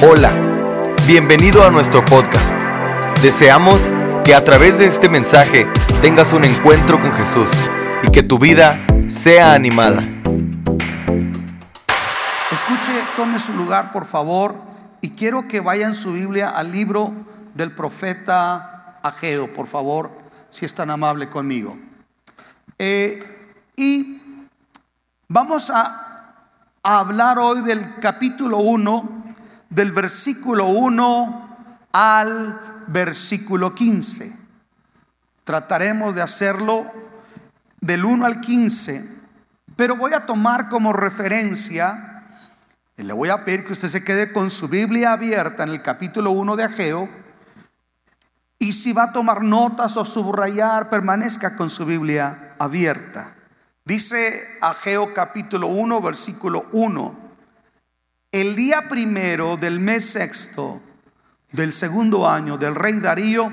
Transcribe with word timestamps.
Hola, 0.00 0.32
bienvenido 1.08 1.64
a 1.64 1.72
nuestro 1.72 2.04
podcast. 2.04 2.52
Deseamos 3.20 3.90
que 4.24 4.32
a 4.32 4.44
través 4.44 4.78
de 4.78 4.86
este 4.86 5.08
mensaje 5.08 5.66
tengas 6.00 6.32
un 6.32 6.44
encuentro 6.44 7.02
con 7.02 7.12
Jesús 7.14 7.50
y 8.04 8.12
que 8.12 8.22
tu 8.22 8.38
vida 8.38 8.78
sea 9.08 9.54
animada. 9.54 10.08
Escuche, 12.52 12.92
tome 13.16 13.40
su 13.40 13.54
lugar, 13.54 13.90
por 13.90 14.04
favor, 14.04 14.54
y 15.00 15.10
quiero 15.10 15.48
que 15.48 15.58
vaya 15.58 15.86
en 15.86 15.96
su 15.96 16.12
Biblia 16.12 16.50
al 16.50 16.70
libro 16.70 17.12
del 17.54 17.72
profeta 17.72 19.00
Ageo, 19.02 19.52
por 19.52 19.66
favor, 19.66 20.12
si 20.50 20.64
es 20.64 20.72
tan 20.76 20.90
amable 20.90 21.28
conmigo. 21.28 21.76
Eh, 22.78 23.50
y 23.74 24.22
vamos 25.26 25.70
a, 25.70 26.34
a 26.84 26.98
hablar 27.00 27.40
hoy 27.40 27.62
del 27.62 27.98
capítulo 27.98 28.58
1 28.58 29.18
del 29.70 29.92
versículo 29.92 30.66
1 30.66 31.56
al 31.92 32.84
versículo 32.86 33.74
15. 33.74 34.32
Trataremos 35.44 36.14
de 36.14 36.22
hacerlo 36.22 36.90
del 37.80 38.04
1 38.04 38.26
al 38.26 38.40
15, 38.40 39.18
pero 39.76 39.96
voy 39.96 40.12
a 40.12 40.26
tomar 40.26 40.68
como 40.68 40.92
referencia, 40.92 42.24
y 42.96 43.02
le 43.02 43.12
voy 43.12 43.28
a 43.28 43.44
pedir 43.44 43.64
que 43.64 43.72
usted 43.72 43.88
se 43.88 44.04
quede 44.04 44.32
con 44.32 44.50
su 44.50 44.68
Biblia 44.68 45.12
abierta 45.12 45.62
en 45.62 45.70
el 45.70 45.82
capítulo 45.82 46.32
1 46.32 46.56
de 46.56 46.64
Ageo, 46.64 47.08
y 48.58 48.72
si 48.72 48.92
va 48.92 49.04
a 49.04 49.12
tomar 49.12 49.42
notas 49.42 49.96
o 49.96 50.04
subrayar, 50.04 50.90
permanezca 50.90 51.56
con 51.56 51.70
su 51.70 51.86
Biblia 51.86 52.56
abierta. 52.58 53.36
Dice 53.84 54.58
Ageo 54.60 55.14
capítulo 55.14 55.68
1, 55.68 56.00
versículo 56.02 56.66
1. 56.72 57.27
El 58.30 58.56
día 58.56 58.82
primero 58.90 59.56
del 59.56 59.80
mes 59.80 60.10
sexto 60.10 60.82
del 61.50 61.72
segundo 61.72 62.28
año 62.28 62.58
del 62.58 62.74
rey 62.74 63.00
Darío, 63.00 63.50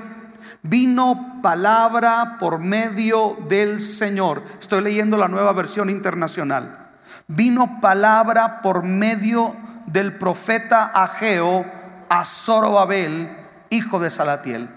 vino 0.60 1.40
palabra 1.42 2.36
por 2.38 2.58
medio 2.58 3.38
del 3.48 3.80
Señor. 3.80 4.42
Estoy 4.60 4.82
leyendo 4.82 5.16
la 5.16 5.28
nueva 5.28 5.54
versión 5.54 5.88
internacional. 5.88 6.90
Vino 7.26 7.80
palabra 7.80 8.60
por 8.60 8.82
medio 8.82 9.56
del 9.86 10.18
profeta 10.18 10.84
Ageo 10.84 11.64
a 12.10 12.26
Zorobabel, 12.26 13.34
hijo 13.70 13.98
de 13.98 14.10
Salatiel, 14.10 14.68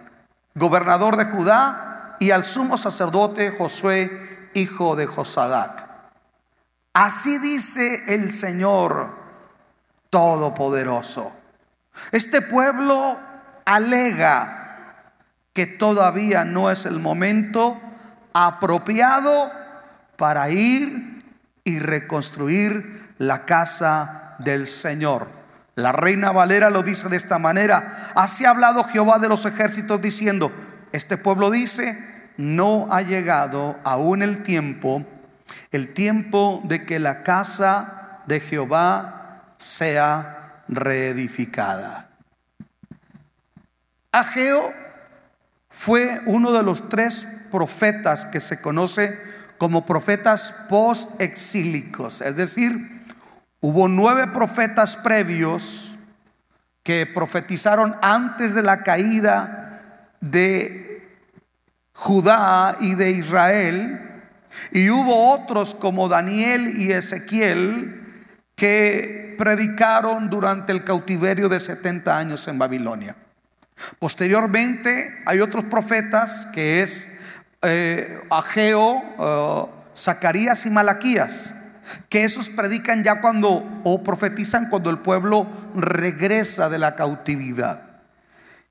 gobernador 0.56 1.18
de 1.18 1.26
Judá, 1.26 2.16
y 2.22 2.32
al 2.32 2.46
sumo 2.46 2.78
sacerdote 2.78 3.52
Josué, 3.52 4.50
hijo 4.54 4.96
de 4.96 5.08
Josadac. 5.08 5.90
Así 6.94 7.38
dice 7.40 8.16
el 8.16 8.32
Señor 8.32 9.19
Todopoderoso. 10.10 11.32
Este 12.12 12.42
pueblo 12.42 13.18
alega 13.66 15.14
que 15.54 15.66
todavía 15.66 16.46
no 16.46 16.72
es 16.72 16.86
el 16.86 17.00
momento 17.00 17.80
apropiado 18.34 19.52
para 20.18 20.50
ir 20.50 21.24
y 21.64 21.80
reconstruir 21.80 23.14
la 23.18 23.46
casa 23.46 24.36
del 24.40 24.68
Señor. 24.68 25.28
La 25.76 25.92
reina 25.92 26.32
Valera 26.32 26.70
lo 26.70 26.84
dice 26.84 27.10
de 27.10 27.18
esta 27.18 27.40
manera. 27.40 27.98
Así 28.16 28.46
ha 28.46 28.50
hablado 28.50 28.84
Jehová 28.84 29.20
de 29.20 29.30
los 29.30 29.46
ejércitos 29.46 30.02
diciendo, 30.02 30.52
este 30.92 31.18
pueblo 31.18 31.52
dice, 31.52 31.98
no 32.38 32.88
ha 32.90 33.02
llegado 33.02 33.78
aún 33.84 34.22
el 34.22 34.44
tiempo, 34.44 35.06
el 35.72 35.94
tiempo 35.94 36.62
de 36.64 36.86
que 36.86 37.00
la 37.00 37.24
casa 37.24 38.22
de 38.28 38.40
Jehová 38.40 39.19
sea 39.60 40.64
reedificada. 40.68 42.10
Ageo 44.12 44.74
fue 45.70 46.22
uno 46.26 46.52
de 46.52 46.64
los 46.64 46.90
tres 46.90 47.44
profetas 47.52 48.26
que 48.26 48.40
se 48.40 48.62
conoce 48.62 49.20
como 49.58 49.86
profetas 49.86 50.66
post-exílicos, 50.70 52.22
es 52.22 52.36
decir, 52.36 53.04
hubo 53.60 53.88
nueve 53.88 54.28
profetas 54.28 54.96
previos 54.98 55.96
que 56.82 57.06
profetizaron 57.06 57.96
antes 58.02 58.56
de 58.56 58.64
la 58.64 58.84
caída 58.84 60.16
de 60.22 61.08
Judá 61.94 62.78
y 62.80 62.96
de 62.96 63.12
Israel, 63.12 64.24
y 64.72 64.90
hubo 64.90 65.34
otros 65.34 65.76
como 65.76 66.08
Daniel 66.08 66.82
y 66.82 66.92
Ezequiel 66.94 68.02
que 68.56 69.29
predicaron 69.40 70.30
durante 70.30 70.74
el 70.74 70.84
cautiverio 70.84 71.48
de 71.48 71.62
70 71.62 72.18
años 72.18 72.46
en 72.50 72.60
Babilonia. 72.60 73.16
Posteriormente 73.98 75.24
hay 75.26 75.40
otros 75.40 75.64
profetas 75.64 76.50
que 76.52 76.82
es 76.82 77.20
eh, 77.62 78.22
Ageo, 78.30 79.02
eh, 79.18 79.66
Zacarías 79.96 80.66
y 80.66 80.72
Malaquías, 80.72 81.56
que 82.10 82.26
esos 82.26 82.50
predican 82.50 83.02
ya 83.02 83.22
cuando 83.22 83.82
o 83.86 84.04
profetizan 84.04 84.70
cuando 84.70 84.90
el 84.90 84.98
pueblo 84.98 85.48
regresa 85.74 86.68
de 86.68 86.80
la 86.80 86.98
cautividad. 86.98 87.82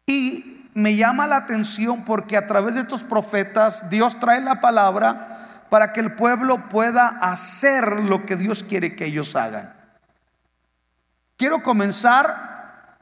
Y 0.05 0.67
me 0.75 0.97
llama 0.97 1.27
la 1.27 1.39
atención 1.39 2.05
porque 2.05 2.37
a 2.37 2.47
través 2.47 2.75
de 2.75 2.83
estos 2.83 3.03
profetas 3.03 3.89
Dios 3.89 4.21
trae 4.21 4.43
la 4.43 4.61
palabra 4.61 5.65
para 5.71 5.95
que 5.95 6.01
el 6.01 6.12
pueblo 6.12 6.69
pueda 6.69 7.09
hacer 7.09 8.01
lo 8.01 8.27
que 8.27 8.37
Dios 8.37 8.65
quiere 8.65 8.95
que 8.95 9.07
ellos 9.07 9.34
hagan. 9.34 9.78
Quiero 11.38 11.62
comenzar 11.62 12.99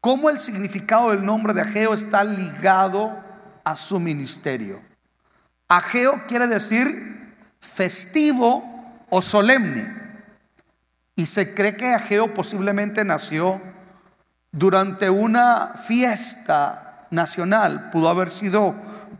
cómo 0.00 0.30
el 0.30 0.38
significado 0.38 1.10
del 1.10 1.24
nombre 1.24 1.52
de 1.52 1.62
Ageo 1.62 1.92
está 1.92 2.22
ligado 2.22 3.18
a 3.64 3.76
su 3.76 3.98
ministerio. 3.98 4.80
Ageo 5.66 6.24
quiere 6.28 6.46
decir 6.46 7.36
festivo 7.58 8.64
o 9.10 9.22
solemne. 9.22 9.92
Y 11.16 11.26
se 11.26 11.52
cree 11.52 11.76
que 11.76 11.92
Ageo 11.92 12.32
posiblemente 12.32 13.04
nació 13.04 13.60
durante 14.52 15.10
una 15.10 15.72
fiesta 15.74 17.08
nacional. 17.10 17.90
Pudo 17.90 18.08
haber 18.08 18.30
sido 18.30 18.72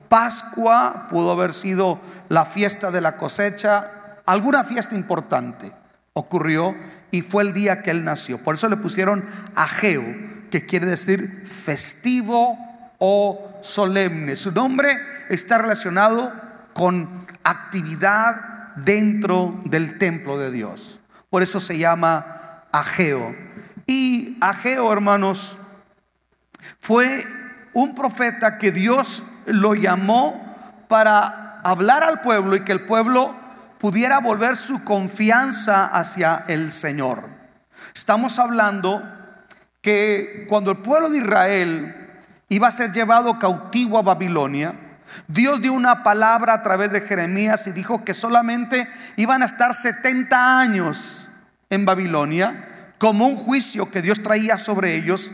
Pascua, 0.09 1.09
pudo 1.11 1.33
haber 1.33 1.53
sido 1.55 2.01
la 2.29 2.45
fiesta 2.45 2.93
de 2.93 3.01
la 3.01 3.17
cosecha, 3.17 4.23
alguna 4.27 4.63
fiesta 4.63 4.95
importante 4.95 5.73
ocurrió 6.13 6.75
y 7.11 7.23
fue 7.23 7.43
el 7.43 7.53
día 7.53 7.83
que 7.83 7.91
él 7.91 8.05
nació. 8.05 8.39
Por 8.39 8.55
eso 8.55 8.69
le 8.69 8.77
pusieron 8.77 9.25
Ageo, 9.55 10.05
que 10.51 10.67
quiere 10.67 10.87
decir 10.87 11.45
festivo 11.47 12.59
o 12.99 13.61
solemne. 13.63 14.37
Su 14.37 14.53
nombre 14.53 14.97
está 15.29 15.59
relacionado 15.59 16.33
con 16.75 17.27
actividad 17.45 18.75
dentro 18.77 19.61
del 19.65 19.99
templo 19.99 20.39
de 20.39 20.51
Dios. 20.51 21.01
Por 21.31 21.43
eso 21.43 21.61
se 21.61 21.79
llama 21.79 22.65
Ageo. 22.73 23.35
Y 23.87 24.37
Ageo, 24.41 24.93
hermanos, 24.93 25.59
fue 26.79 27.25
un 27.73 27.95
profeta 27.95 28.59
que 28.59 28.73
Dios 28.73 29.25
lo 29.47 29.75
llamó 29.75 30.47
para 30.89 31.61
hablar 31.63 32.03
al 32.03 32.21
pueblo 32.21 32.57
y 32.57 32.65
que 32.65 32.73
el 32.73 32.81
pueblo 32.81 33.35
pudiera 33.81 34.21
volver 34.21 34.57
su 34.57 34.85
confianza 34.85 35.87
hacia 35.87 36.45
el 36.49 36.71
Señor. 36.71 37.25
Estamos 37.95 38.39
hablando 38.39 39.03
que 39.81 40.45
cuando 40.49 40.73
el 40.73 40.79
pueblo 40.79 41.09
de 41.09 41.19
Israel 41.19 41.97
iba 42.51 42.69
a 42.69 42.73
ser 42.73 42.93
llevado 42.93 43.39
cautivo 43.39 43.99
a 43.99 44.03
Babilonia, 44.03 44.75
Dios 45.27 45.63
dio 45.63 45.73
una 45.73 46.03
palabra 46.03 46.53
a 46.53 46.63
través 46.63 46.93
de 46.93 47.01
Jeremías 47.01 47.67
y 47.67 47.73
dijo 47.73 48.05
que 48.05 48.13
solamente 48.13 48.87
iban 49.17 49.43
a 49.43 49.47
estar 49.47 49.75
70 49.75 50.61
años 50.61 51.31
en 51.71 51.87
Babilonia 51.87 52.69
como 52.99 53.27
un 53.27 53.37
juicio 53.37 53.91
que 53.91 54.03
Dios 54.03 54.23
traía 54.23 54.59
sobre 54.59 54.95
ellos, 54.95 55.31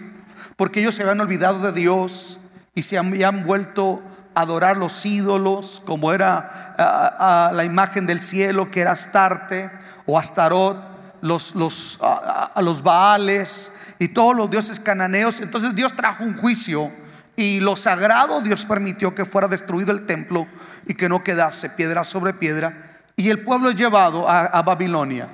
porque 0.54 0.80
ellos 0.80 0.94
se 0.94 1.02
habían 1.02 1.20
olvidado 1.20 1.58
de 1.60 1.72
Dios 1.72 2.38
y 2.76 2.82
se 2.82 2.96
habían 2.96 3.44
vuelto 3.44 4.02
adorar 4.36 4.76
los 4.76 5.04
ídolos, 5.06 5.82
como 5.84 6.12
era 6.12 7.50
la 7.52 7.64
imagen 7.64 8.06
del 8.06 8.20
cielo, 8.20 8.70
que 8.70 8.82
era 8.82 8.92
Astarte 8.92 9.70
o 10.04 10.18
Astarot, 10.18 10.76
los, 11.22 11.54
los, 11.54 11.98
a 12.02 12.60
los 12.62 12.82
Baales 12.82 13.72
y 13.98 14.08
todos 14.08 14.36
los 14.36 14.50
dioses 14.50 14.78
cananeos. 14.78 15.40
Entonces 15.40 15.74
Dios 15.74 15.96
trajo 15.96 16.22
un 16.22 16.36
juicio 16.36 16.92
y 17.34 17.60
lo 17.60 17.76
sagrado 17.76 18.42
Dios 18.42 18.66
permitió 18.66 19.14
que 19.14 19.24
fuera 19.24 19.48
destruido 19.48 19.90
el 19.90 20.04
templo 20.04 20.46
y 20.86 20.94
que 20.94 21.08
no 21.08 21.24
quedase 21.24 21.70
piedra 21.70 22.04
sobre 22.04 22.34
piedra. 22.34 23.00
Y 23.16 23.30
el 23.30 23.42
pueblo 23.42 23.70
es 23.70 23.76
llevado 23.76 24.28
a 24.28 24.62
Babilonia 24.62 25.28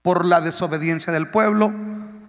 por 0.00 0.24
la 0.24 0.40
desobediencia 0.40 1.12
del 1.12 1.28
pueblo, 1.28 1.70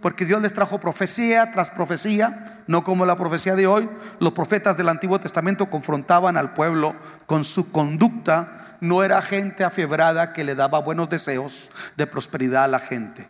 porque 0.02 0.26
Dios 0.26 0.42
les 0.42 0.54
trajo 0.54 0.80
profecía 0.80 1.52
tras 1.52 1.70
profecía, 1.70 2.64
no 2.68 2.84
como 2.84 3.06
la 3.06 3.18
profecía 3.18 3.56
de 3.56 3.68
hoy. 3.68 3.90
Los 4.20 4.34
profetas 4.34 4.78
del 4.78 4.90
Antiguo 4.90 5.20
Testamento 5.20 5.70
confrontaban 5.70 6.38
al 6.38 6.54
pueblo 6.54 6.96
con 7.26 7.44
su 7.44 7.72
conducta. 7.72 8.78
No 8.82 9.04
era 9.04 9.22
gente 9.22 9.64
afiebrada 9.64 10.32
que 10.32 10.44
le 10.44 10.56
daba 10.56 10.80
buenos 10.80 11.10
deseos 11.10 11.70
de 11.98 12.08
prosperidad 12.08 12.64
a 12.64 12.70
la 12.70 12.80
gente. 12.80 13.28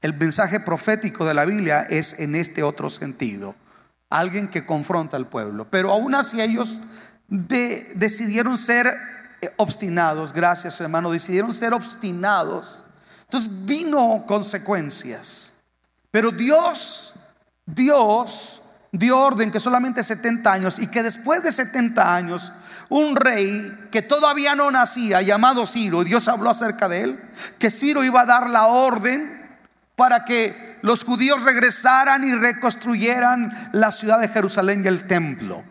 El 0.00 0.14
mensaje 0.14 0.60
profético 0.60 1.24
de 1.24 1.34
la 1.34 1.44
Biblia 1.44 1.82
es 1.82 2.20
en 2.20 2.34
este 2.34 2.62
otro 2.62 2.90
sentido. 2.90 3.54
Alguien 4.10 4.48
que 4.48 4.66
confronta 4.66 5.16
al 5.16 5.28
pueblo. 5.28 5.68
Pero 5.70 5.92
aún 5.92 6.14
así 6.14 6.40
ellos 6.40 6.80
decidieron 7.28 8.58
ser 8.58 8.86
eh, 8.86 9.50
obstinados. 9.56 10.32
Gracias 10.32 10.80
hermano. 10.80 11.12
Decidieron 11.12 11.54
ser 11.54 11.74
obstinados. 11.74 12.84
Entonces 13.24 13.66
vino 13.66 14.24
consecuencias. 14.26 15.57
Pero 16.10 16.30
Dios, 16.30 17.14
Dios 17.66 18.62
dio 18.92 19.18
orden 19.18 19.50
que 19.50 19.60
solamente 19.60 20.02
70 20.02 20.50
años 20.50 20.78
y 20.78 20.86
que 20.86 21.02
después 21.02 21.42
de 21.42 21.52
70 21.52 22.14
años 22.14 22.52
un 22.88 23.16
rey 23.16 23.88
que 23.90 24.00
todavía 24.02 24.54
no 24.54 24.70
nacía 24.70 25.20
llamado 25.20 25.66
Ciro, 25.66 26.04
Dios 26.04 26.28
habló 26.28 26.50
acerca 26.50 26.88
de 26.88 27.02
él, 27.02 27.20
que 27.58 27.70
Ciro 27.70 28.02
iba 28.02 28.22
a 28.22 28.26
dar 28.26 28.48
la 28.48 28.66
orden 28.66 29.38
para 29.94 30.24
que 30.24 30.78
los 30.82 31.04
judíos 31.04 31.42
regresaran 31.42 32.26
y 32.26 32.34
reconstruyeran 32.34 33.52
la 33.72 33.92
ciudad 33.92 34.20
de 34.20 34.28
Jerusalén 34.28 34.82
y 34.84 34.88
el 34.88 35.06
templo. 35.06 35.64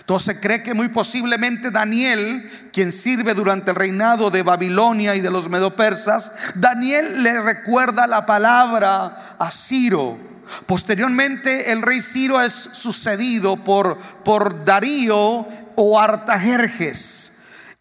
Entonces 0.00 0.38
cree 0.40 0.62
que 0.62 0.74
muy 0.74 0.88
posiblemente 0.88 1.70
Daniel, 1.70 2.48
quien 2.72 2.92
sirve 2.92 3.34
durante 3.34 3.70
el 3.70 3.76
reinado 3.76 4.30
de 4.30 4.42
Babilonia 4.42 5.14
y 5.16 5.20
de 5.20 5.30
los 5.30 5.48
medopersas, 5.48 6.52
Daniel 6.56 7.22
le 7.22 7.40
recuerda 7.40 8.06
la 8.06 8.26
palabra 8.26 9.36
a 9.38 9.50
Ciro 9.50 10.28
Posteriormente 10.66 11.72
el 11.72 11.82
rey 11.82 12.00
Ciro 12.00 12.40
es 12.40 12.52
sucedido 12.52 13.56
por, 13.56 13.98
por 14.24 14.64
Darío 14.64 15.46
o 15.76 16.00
Artajerjes. 16.00 17.32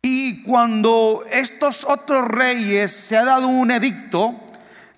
Y 0.01 0.44
cuando 0.44 1.24
estos 1.31 1.86
otros 1.86 2.27
reyes 2.27 2.92
se 2.92 3.18
ha 3.18 3.25
dado 3.25 3.48
un 3.48 3.71
edicto, 3.71 4.46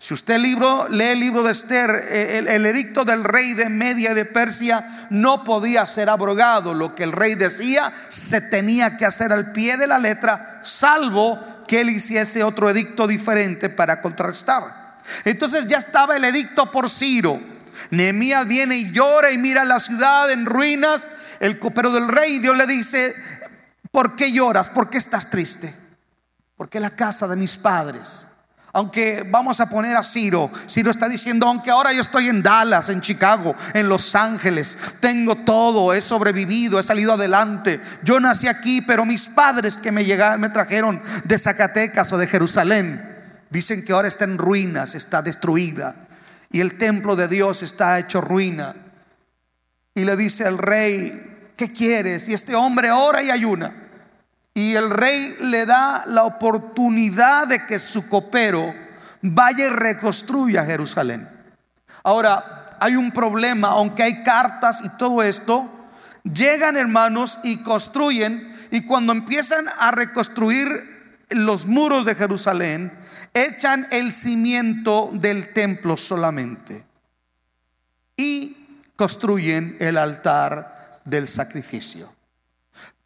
si 0.01 0.13
usted 0.13 0.37
libro, 0.39 0.87
lee 0.87 1.09
el 1.09 1.19
libro 1.19 1.43
de 1.43 1.51
Esther, 1.51 1.89
el, 1.89 2.47
el, 2.47 2.65
edicto 2.65 3.03
del 3.03 3.25
rey 3.25 3.53
de 3.53 3.67
Media 3.67 4.11
y 4.11 4.15
de 4.15 4.23
Persia 4.23 5.07
no 5.09 5.43
podía 5.43 5.85
ser 5.87 6.09
abrogado. 6.09 6.73
Lo 6.73 6.95
que 6.95 7.03
el 7.03 7.11
rey 7.11 7.35
decía 7.35 7.91
se 8.07 8.39
tenía 8.39 8.95
que 8.95 9.05
hacer 9.05 9.33
al 9.33 9.51
pie 9.51 9.75
de 9.75 9.87
la 9.87 9.99
letra, 9.99 10.61
salvo 10.63 11.37
que 11.67 11.81
él 11.81 11.89
hiciese 11.89 12.45
otro 12.45 12.69
edicto 12.69 13.07
diferente 13.07 13.69
para 13.69 14.01
contrastar. 14.01 14.95
Entonces 15.25 15.67
ya 15.67 15.77
estaba 15.77 16.15
el 16.15 16.23
edicto 16.23 16.71
por 16.71 16.89
Ciro. 16.89 17.37
Nehemías 17.91 18.47
viene 18.47 18.77
y 18.77 18.91
llora 18.93 19.31
y 19.31 19.37
mira 19.37 19.65
la 19.65 19.81
ciudad 19.81 20.31
en 20.31 20.45
ruinas. 20.45 21.11
El 21.41 21.59
copero 21.59 21.91
del 21.91 22.07
rey, 22.07 22.39
Dios 22.39 22.55
le 22.55 22.67
dice, 22.67 23.13
¿por 23.91 24.15
qué 24.15 24.31
lloras? 24.31 24.69
¿Por 24.69 24.89
qué 24.89 24.97
estás 24.97 25.29
triste? 25.29 25.75
Porque 26.55 26.79
la 26.79 26.91
casa 26.91 27.27
de 27.27 27.35
mis 27.35 27.57
padres. 27.57 28.27
Aunque 28.73 29.25
vamos 29.29 29.59
a 29.59 29.69
poner 29.69 29.97
a 29.97 30.03
Ciro, 30.03 30.51
Ciro 30.67 30.91
está 30.91 31.09
diciendo, 31.09 31.47
aunque 31.47 31.71
ahora 31.71 31.91
yo 31.91 32.01
estoy 32.01 32.27
en 32.27 32.43
Dallas, 32.43 32.89
en 32.89 33.01
Chicago, 33.01 33.55
en 33.73 33.89
Los 33.89 34.15
Ángeles, 34.15 34.95
tengo 34.99 35.35
todo, 35.35 35.93
he 35.93 36.01
sobrevivido, 36.01 36.79
he 36.79 36.83
salido 36.83 37.13
adelante. 37.13 37.81
Yo 38.03 38.19
nací 38.19 38.47
aquí, 38.47 38.81
pero 38.81 39.05
mis 39.05 39.29
padres 39.29 39.77
que 39.77 39.91
me 39.91 40.05
llegaron, 40.05 40.39
me 40.39 40.49
trajeron 40.49 41.01
de 41.23 41.37
Zacatecas 41.37 42.13
o 42.13 42.17
de 42.17 42.27
Jerusalén, 42.27 43.17
dicen 43.49 43.83
que 43.83 43.93
ahora 43.93 44.07
está 44.07 44.25
en 44.25 44.37
ruinas, 44.37 44.93
está 44.93 45.21
destruida 45.21 45.95
y 46.51 46.61
el 46.61 46.77
templo 46.77 47.15
de 47.15 47.27
Dios 47.27 47.63
está 47.63 47.99
hecho 47.99 48.21
ruina. 48.21 48.75
Y 49.93 50.05
le 50.05 50.15
dice 50.15 50.45
al 50.45 50.57
rey, 50.57 51.51
¿qué 51.55 51.71
quieres? 51.71 52.29
Y 52.29 52.33
este 52.33 52.55
hombre 52.55 52.91
ora 52.91 53.21
y 53.21 53.29
ayuna. 53.29 53.73
Y 54.53 54.75
el 54.75 54.89
rey 54.89 55.37
le 55.41 55.65
da 55.65 56.03
la 56.07 56.23
oportunidad 56.23 57.47
de 57.47 57.65
que 57.65 57.79
su 57.79 58.09
copero 58.09 58.73
vaya 59.21 59.67
y 59.67 59.69
reconstruya 59.69 60.65
Jerusalén. 60.65 61.27
Ahora, 62.03 62.77
hay 62.79 62.95
un 62.95 63.11
problema, 63.11 63.69
aunque 63.69 64.03
hay 64.03 64.23
cartas 64.23 64.83
y 64.83 64.89
todo 64.97 65.21
esto, 65.21 65.69
llegan 66.23 66.77
hermanos 66.77 67.39
y 67.43 67.57
construyen, 67.57 68.49
y 68.71 68.85
cuando 68.85 69.11
empiezan 69.11 69.65
a 69.79 69.91
reconstruir 69.91 70.67
los 71.29 71.65
muros 71.67 72.05
de 72.05 72.15
Jerusalén, 72.15 72.91
echan 73.33 73.87
el 73.91 74.13
cimiento 74.13 75.09
del 75.13 75.53
templo 75.53 75.97
solamente 75.97 76.85
y 78.15 78.55
construyen 78.95 79.77
el 79.79 79.97
altar 79.97 81.01
del 81.05 81.27
sacrificio. 81.27 82.13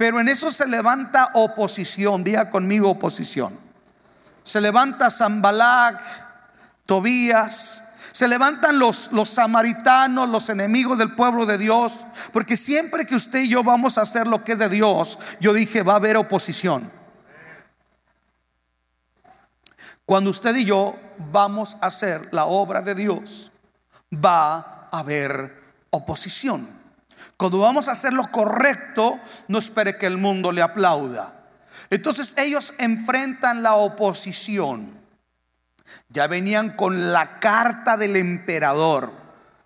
Pero 0.03 0.19
en 0.19 0.27
eso 0.27 0.51
se 0.51 0.67
levanta 0.67 1.29
oposición, 1.33 2.25
diga 2.25 2.49
conmigo 2.49 2.89
oposición. 2.89 3.57
Se 4.43 4.59
levanta 4.59 5.09
Zambalac, 5.09 5.97
Tobías, 6.85 7.93
se 8.11 8.27
levantan 8.27 8.79
los, 8.79 9.13
los 9.13 9.29
samaritanos, 9.29 10.27
los 10.27 10.49
enemigos 10.49 10.97
del 10.97 11.15
pueblo 11.15 11.45
de 11.45 11.57
Dios, 11.57 11.99
porque 12.33 12.57
siempre 12.57 13.05
que 13.05 13.15
usted 13.15 13.43
y 13.43 13.47
yo 13.47 13.63
vamos 13.63 13.97
a 13.97 14.01
hacer 14.01 14.27
lo 14.27 14.43
que 14.43 14.51
es 14.51 14.59
de 14.59 14.67
Dios, 14.67 15.19
yo 15.39 15.53
dije, 15.53 15.83
va 15.83 15.93
a 15.93 15.95
haber 15.95 16.17
oposición. 16.17 16.91
Cuando 20.05 20.31
usted 20.31 20.53
y 20.57 20.65
yo 20.65 20.99
vamos 21.31 21.77
a 21.79 21.85
hacer 21.85 22.27
la 22.33 22.43
obra 22.43 22.81
de 22.81 22.93
Dios, 22.93 23.53
va 24.13 24.89
a 24.91 24.99
haber 24.99 25.63
oposición. 25.91 26.82
Cuando 27.37 27.59
vamos 27.59 27.87
a 27.87 27.93
hacer 27.93 28.13
lo 28.13 28.29
correcto, 28.31 29.19
no 29.47 29.59
espere 29.59 29.97
que 29.97 30.05
el 30.05 30.17
mundo 30.17 30.51
le 30.51 30.61
aplauda. 30.61 31.33
Entonces 31.89 32.35
ellos 32.37 32.75
enfrentan 32.79 33.63
la 33.63 33.75
oposición. 33.75 35.01
Ya 36.09 36.27
venían 36.27 36.75
con 36.75 37.11
la 37.11 37.39
carta 37.39 37.97
del 37.97 38.15
emperador, 38.15 39.11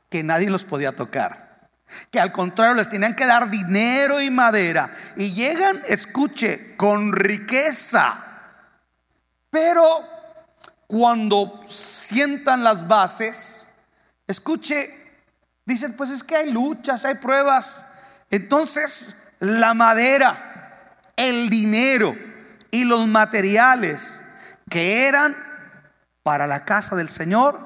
que 0.09 0.23
nadie 0.23 0.49
los 0.49 0.65
podía 0.65 0.95
tocar. 0.95 1.69
Que 2.11 2.19
al 2.19 2.31
contrario 2.31 2.75
les 2.75 2.89
tenían 2.89 3.15
que 3.15 3.25
dar 3.25 3.49
dinero 3.49 4.21
y 4.21 4.29
madera. 4.29 4.89
Y 5.15 5.33
llegan, 5.33 5.81
escuche, 5.87 6.75
con 6.75 7.13
riqueza. 7.13 8.23
Pero 9.49 9.83
cuando 10.87 11.63
sientan 11.67 12.63
las 12.63 12.87
bases, 12.87 13.69
escuche, 14.25 14.96
dicen, 15.67 15.93
pues 15.95 16.09
es 16.09 16.23
que 16.23 16.35
hay 16.35 16.51
luchas, 16.51 17.05
hay 17.05 17.15
pruebas. 17.15 17.85
Entonces, 18.31 19.17
la 19.39 19.75
madera, 19.75 20.97
el 21.15 21.49
dinero 21.49 22.15
y 22.71 22.85
los 22.85 23.05
materiales 23.05 24.21
que 24.69 25.07
eran 25.07 25.35
para 26.23 26.47
la 26.47 26.65
casa 26.65 26.95
del 26.95 27.09
Señor, 27.09 27.59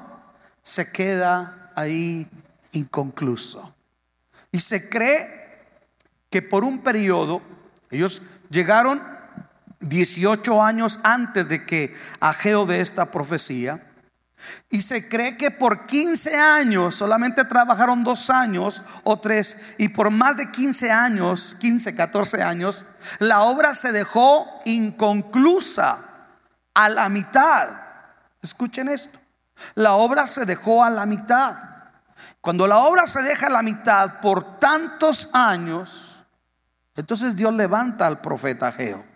se 0.62 0.92
queda 0.92 1.72
ahí 1.74 2.28
inconcluso. 2.72 3.74
Y 4.50 4.60
se 4.60 4.88
cree 4.88 5.64
que 6.28 6.42
por 6.42 6.64
un 6.64 6.82
periodo, 6.82 7.40
ellos 7.90 8.22
llegaron 8.50 9.02
18 9.80 10.62
años 10.62 11.00
antes 11.04 11.48
de 11.48 11.64
que 11.64 11.94
Ageo 12.20 12.66
de 12.66 12.80
esta 12.80 13.10
profecía. 13.10 13.91
Y 14.70 14.82
se 14.82 15.08
cree 15.08 15.36
que 15.36 15.50
por 15.50 15.86
15 15.86 16.36
años, 16.36 16.94
solamente 16.94 17.44
trabajaron 17.44 18.04
dos 18.04 18.30
años 18.30 18.82
o 19.04 19.18
tres, 19.18 19.74
y 19.78 19.88
por 19.88 20.10
más 20.10 20.36
de 20.36 20.50
15 20.50 20.90
años, 20.90 21.56
15, 21.60 21.94
14 21.94 22.42
años, 22.42 22.86
la 23.18 23.42
obra 23.42 23.74
se 23.74 23.92
dejó 23.92 24.46
inconclusa 24.64 25.98
a 26.74 26.88
la 26.88 27.08
mitad. 27.08 27.68
Escuchen 28.40 28.88
esto, 28.88 29.18
la 29.74 29.92
obra 29.92 30.26
se 30.26 30.46
dejó 30.46 30.82
a 30.82 30.90
la 30.90 31.06
mitad. 31.06 31.56
Cuando 32.40 32.66
la 32.66 32.78
obra 32.78 33.06
se 33.06 33.22
deja 33.22 33.46
a 33.46 33.50
la 33.50 33.62
mitad 33.62 34.20
por 34.20 34.58
tantos 34.58 35.30
años, 35.34 36.26
entonces 36.96 37.36
Dios 37.36 37.54
levanta 37.54 38.06
al 38.06 38.20
profeta 38.20 38.68
Ageo. 38.68 39.11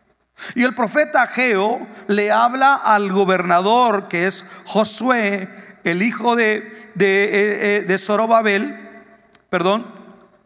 Y 0.54 0.64
el 0.64 0.74
profeta 0.74 1.22
Ageo 1.22 1.86
le 2.08 2.30
habla 2.30 2.74
al 2.74 3.10
gobernador 3.10 4.08
que 4.08 4.26
es 4.26 4.62
Josué, 4.64 5.48
el 5.84 6.02
hijo 6.02 6.36
de, 6.36 6.90
de, 6.94 7.24
eh, 7.24 7.76
eh, 7.76 7.80
de 7.82 7.98
Zorobabel, 7.98 8.76
perdón, 9.48 9.95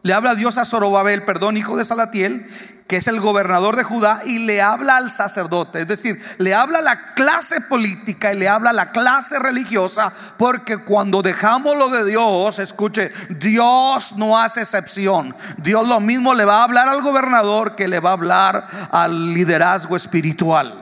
le 0.03 0.13
habla 0.13 0.35
Dios 0.35 0.57
a 0.57 0.65
Zorobabel, 0.65 1.23
perdón, 1.23 1.57
hijo 1.57 1.77
de 1.77 1.85
Salatiel, 1.85 2.47
que 2.87 2.97
es 2.97 3.07
el 3.07 3.21
gobernador 3.21 3.75
de 3.75 3.83
Judá, 3.83 4.21
y 4.25 4.39
le 4.39 4.61
habla 4.61 4.97
al 4.97 5.11
sacerdote. 5.11 5.81
Es 5.81 5.87
decir, 5.87 6.21
le 6.39 6.53
habla 6.53 6.79
a 6.79 6.81
la 6.81 7.13
clase 7.13 7.61
política 7.61 8.33
y 8.33 8.37
le 8.37 8.49
habla 8.49 8.71
a 8.71 8.73
la 8.73 8.91
clase 8.91 9.39
religiosa, 9.39 10.11
porque 10.37 10.77
cuando 10.77 11.21
dejamos 11.21 11.77
lo 11.77 11.89
de 11.89 12.03
Dios, 12.03 12.59
escuche, 12.59 13.11
Dios 13.29 14.17
no 14.17 14.37
hace 14.37 14.61
excepción. 14.61 15.35
Dios 15.57 15.87
lo 15.87 15.99
mismo 15.99 16.33
le 16.33 16.45
va 16.45 16.57
a 16.57 16.63
hablar 16.63 16.89
al 16.89 17.01
gobernador 17.01 17.75
que 17.75 17.87
le 17.87 17.99
va 17.99 18.09
a 18.09 18.13
hablar 18.13 18.67
al 18.91 19.33
liderazgo 19.33 19.95
espiritual. 19.95 20.81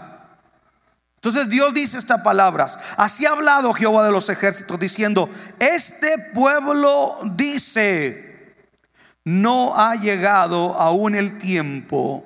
Entonces 1.15 1.49
Dios 1.49 1.73
dice 1.73 1.97
estas 1.97 2.21
palabras. 2.21 2.95
Así 2.95 3.25
ha 3.25 3.31
hablado 3.31 3.73
Jehová 3.73 4.05
de 4.05 4.11
los 4.13 4.29
ejércitos 4.29 4.79
diciendo, 4.79 5.29
este 5.59 6.17
pueblo 6.33 7.17
dice, 7.35 8.28
no 9.25 9.77
ha 9.77 9.95
llegado 9.95 10.79
aún 10.79 11.15
el 11.15 11.37
tiempo, 11.37 12.25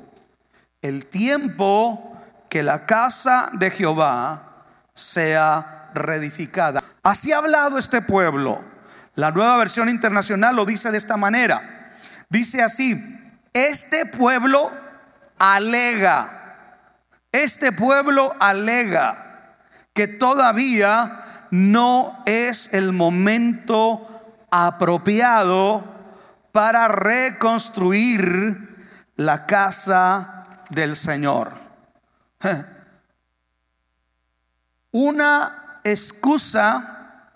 el 0.81 1.05
tiempo 1.05 2.17
que 2.49 2.63
la 2.63 2.85
casa 2.85 3.49
de 3.53 3.71
Jehová 3.71 4.65
sea 4.93 5.89
reedificada. 5.93 6.83
Así 7.01 7.31
ha 7.31 7.37
hablado 7.37 7.77
este 7.77 8.01
pueblo. 8.01 8.63
La 9.15 9.31
nueva 9.31 9.57
versión 9.57 9.89
internacional 9.89 10.55
lo 10.55 10.65
dice 10.65 10.91
de 10.91 10.97
esta 10.97 11.17
manera. 11.17 11.91
Dice 12.29 12.63
así, 12.63 13.21
este 13.53 14.05
pueblo 14.05 14.71
alega, 15.37 16.29
este 17.31 17.71
pueblo 17.71 18.33
alega 18.39 19.55
que 19.93 20.07
todavía 20.07 21.23
no 21.51 22.23
es 22.25 22.73
el 22.73 22.93
momento 22.93 24.07
apropiado 24.49 25.92
para 26.53 26.87
reconstruir 26.87 28.77
la 29.15 29.45
casa 29.47 30.61
del 30.69 30.95
Señor. 30.95 31.51
Una 34.91 35.79
excusa 35.83 37.31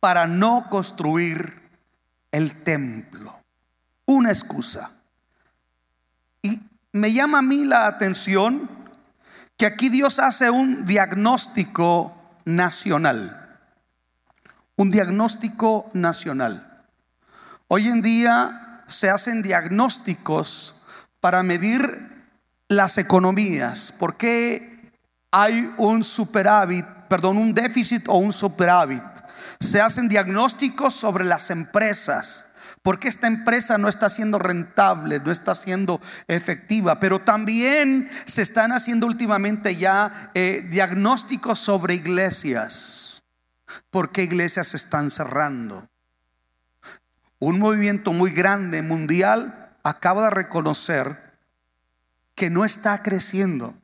para 0.00 0.26
no 0.26 0.66
construir 0.70 1.62
el 2.32 2.64
templo. 2.64 3.38
Una 4.06 4.30
excusa. 4.30 4.90
Y 6.40 6.58
me 6.92 7.12
llama 7.12 7.38
a 7.38 7.42
mí 7.42 7.66
la 7.66 7.86
atención 7.86 8.70
que 9.58 9.66
aquí 9.66 9.90
Dios 9.90 10.20
hace 10.20 10.48
un 10.48 10.86
diagnóstico 10.86 12.16
nacional. 12.46 13.60
Un 14.76 14.90
diagnóstico 14.90 15.90
nacional. 15.92 16.65
Hoy 17.68 17.88
en 17.88 18.00
día 18.00 18.82
se 18.86 19.10
hacen 19.10 19.42
diagnósticos 19.42 20.82
para 21.18 21.42
medir 21.42 22.28
las 22.68 22.96
economías. 22.96 23.90
¿Por 23.90 24.16
qué 24.16 24.92
hay 25.32 25.74
un 25.76 26.04
superávit, 26.04 26.86
perdón, 27.08 27.38
un 27.38 27.52
déficit 27.54 28.08
o 28.08 28.18
un 28.18 28.32
superávit? 28.32 29.02
Se 29.58 29.80
hacen 29.80 30.08
diagnósticos 30.08 30.94
sobre 30.94 31.24
las 31.24 31.50
empresas. 31.50 32.52
¿Por 32.82 33.00
qué 33.00 33.08
esta 33.08 33.26
empresa 33.26 33.78
no 33.78 33.88
está 33.88 34.08
siendo 34.08 34.38
rentable, 34.38 35.18
no 35.18 35.32
está 35.32 35.56
siendo 35.56 36.00
efectiva? 36.28 37.00
Pero 37.00 37.18
también 37.18 38.08
se 38.26 38.42
están 38.42 38.70
haciendo 38.70 39.08
últimamente 39.08 39.74
ya 39.74 40.30
eh, 40.34 40.64
diagnósticos 40.70 41.58
sobre 41.58 41.94
iglesias. 41.94 43.24
¿Por 43.90 44.12
qué 44.12 44.22
iglesias 44.22 44.68
se 44.68 44.76
están 44.76 45.10
cerrando? 45.10 45.88
Un 47.38 47.58
movimiento 47.58 48.12
muy 48.12 48.30
grande 48.30 48.82
mundial 48.82 49.76
acaba 49.82 50.24
de 50.24 50.30
reconocer 50.30 51.34
que 52.34 52.50
no 52.50 52.64
está 52.64 53.02
creciendo. 53.02 53.74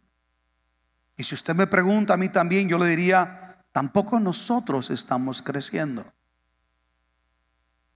Y 1.17 1.25
si 1.25 1.35
usted 1.35 1.55
me 1.55 1.67
pregunta 1.67 2.15
a 2.15 2.17
mí 2.17 2.29
también, 2.29 2.69
yo 2.69 2.79
le 2.79 2.89
diría, 2.89 3.59
tampoco 3.73 4.19
nosotros 4.19 4.91
estamos 4.91 5.43
creciendo. 5.43 6.05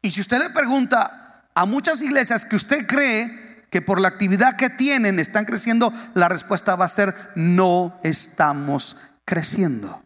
Y 0.03 0.11
si 0.11 0.21
usted 0.21 0.39
le 0.39 0.51
pregunta 0.51 1.49
a 1.55 1.65
muchas 1.67 2.03
iglesias 2.03 2.45
que 2.45 2.57
usted 2.57 2.87
cree 2.87 3.67
que 3.71 3.83
por 3.83 4.01
la 4.01 4.09
actividad 4.09 4.57
que 4.57 4.71
tienen 4.71 5.19
están 5.19 5.45
creciendo, 5.45 5.93
la 6.15 6.29
respuesta 6.29 6.77
va 6.77 6.85
a 6.85 6.89
ser, 6.89 7.15
no 7.35 7.99
estamos 8.03 9.01
creciendo. 9.25 10.06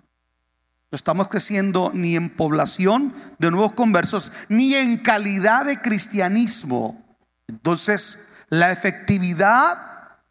No 0.90 0.96
estamos 0.96 1.28
creciendo 1.28 1.92
ni 1.94 2.16
en 2.16 2.30
población 2.30 3.14
de 3.38 3.50
nuevos 3.50 3.72
conversos, 3.72 4.32
ni 4.48 4.74
en 4.74 4.98
calidad 4.98 5.66
de 5.66 5.80
cristianismo. 5.80 7.16
Entonces, 7.46 8.44
la 8.48 8.72
efectividad 8.72 9.78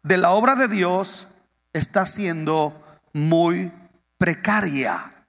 de 0.02 0.18
la 0.18 0.30
obra 0.32 0.56
de 0.56 0.68
Dios 0.68 1.28
está 1.72 2.04
siendo 2.04 2.78
muy 3.14 3.72
precaria. 4.18 5.24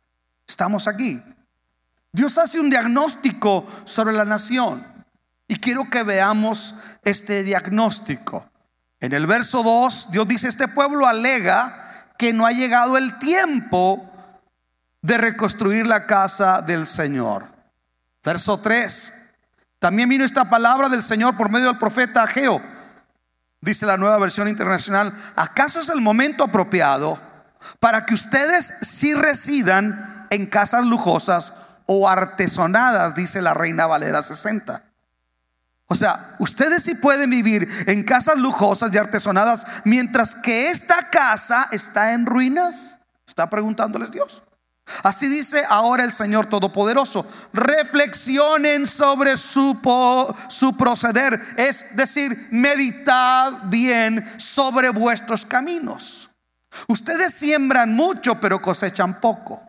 Estamos 0.45 0.87
aquí. 0.87 1.21
Dios 2.11 2.37
hace 2.37 2.59
un 2.59 2.69
diagnóstico 2.69 3.65
sobre 3.85 4.13
la 4.13 4.25
nación 4.25 4.85
y 5.47 5.55
quiero 5.55 5.89
que 5.89 6.03
veamos 6.03 6.75
este 7.03 7.43
diagnóstico. 7.43 8.49
En 8.99 9.13
el 9.13 9.27
verso 9.27 9.63
2, 9.63 10.11
Dios 10.11 10.27
dice, 10.27 10.49
este 10.49 10.67
pueblo 10.67 11.07
alega 11.07 11.87
que 12.17 12.33
no 12.33 12.45
ha 12.45 12.51
llegado 12.51 12.97
el 12.97 13.17
tiempo 13.17 14.10
de 15.01 15.17
reconstruir 15.17 15.87
la 15.87 16.05
casa 16.05 16.61
del 16.61 16.85
Señor. 16.85 17.47
Verso 18.23 18.57
3. 18.57 19.13
También 19.79 20.09
vino 20.09 20.23
esta 20.23 20.49
palabra 20.49 20.89
del 20.89 21.01
Señor 21.01 21.35
por 21.35 21.49
medio 21.49 21.67
del 21.67 21.79
profeta 21.79 22.23
Ageo. 22.23 22.61
Dice 23.61 23.85
la 23.85 23.97
nueva 23.97 24.17
versión 24.17 24.47
internacional, 24.47 25.13
¿acaso 25.35 25.79
es 25.79 25.89
el 25.89 26.01
momento 26.01 26.43
apropiado 26.43 27.19
para 27.79 28.05
que 28.05 28.13
ustedes 28.13 28.77
sí 28.81 29.13
residan 29.13 30.27
en 30.29 30.47
casas 30.47 30.85
lujosas 30.85 31.53
o 31.87 32.07
artesonadas? 32.07 33.15
Dice 33.15 33.41
la 33.41 33.53
Reina 33.53 33.87
Valera 33.87 34.21
60. 34.21 34.83
O 35.87 35.95
sea, 35.95 36.35
ustedes 36.39 36.83
sí 36.83 36.95
pueden 36.95 37.29
vivir 37.29 37.67
en 37.87 38.03
casas 38.03 38.37
lujosas 38.37 38.93
y 38.93 38.97
artesonadas 38.97 39.81
mientras 39.83 40.35
que 40.35 40.69
esta 40.69 41.09
casa 41.09 41.67
está 41.71 42.13
en 42.13 42.25
ruinas. 42.25 42.99
Está 43.27 43.49
preguntándoles 43.49 44.11
Dios. 44.11 44.43
Así 45.03 45.27
dice 45.27 45.63
ahora 45.69 46.03
el 46.03 46.11
Señor 46.11 46.47
Todopoderoso. 46.47 47.25
Reflexionen 47.53 48.87
sobre 48.87 49.37
su, 49.37 49.79
su 50.49 50.77
proceder. 50.77 51.39
Es 51.57 51.95
decir, 51.95 52.47
meditad 52.51 53.53
bien 53.65 54.23
sobre 54.37 54.89
vuestros 54.89 55.45
caminos. 55.45 56.31
Ustedes 56.87 57.33
siembran 57.33 57.93
mucho 57.93 58.35
pero 58.39 58.61
cosechan 58.61 59.19
poco. 59.19 59.61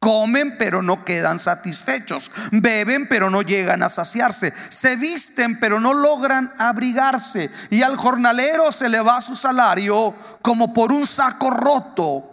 Comen 0.00 0.56
pero 0.58 0.80
no 0.80 1.04
quedan 1.04 1.38
satisfechos. 1.38 2.30
Beben 2.52 3.08
pero 3.08 3.30
no 3.30 3.42
llegan 3.42 3.82
a 3.82 3.88
saciarse. 3.88 4.52
Se 4.52 4.96
visten 4.96 5.58
pero 5.58 5.80
no 5.80 5.94
logran 5.94 6.52
abrigarse. 6.58 7.50
Y 7.70 7.82
al 7.82 7.96
jornalero 7.96 8.70
se 8.70 8.88
le 8.88 9.00
va 9.00 9.20
su 9.20 9.34
salario 9.34 10.14
como 10.40 10.72
por 10.72 10.92
un 10.92 11.06
saco 11.06 11.50
roto 11.50 12.27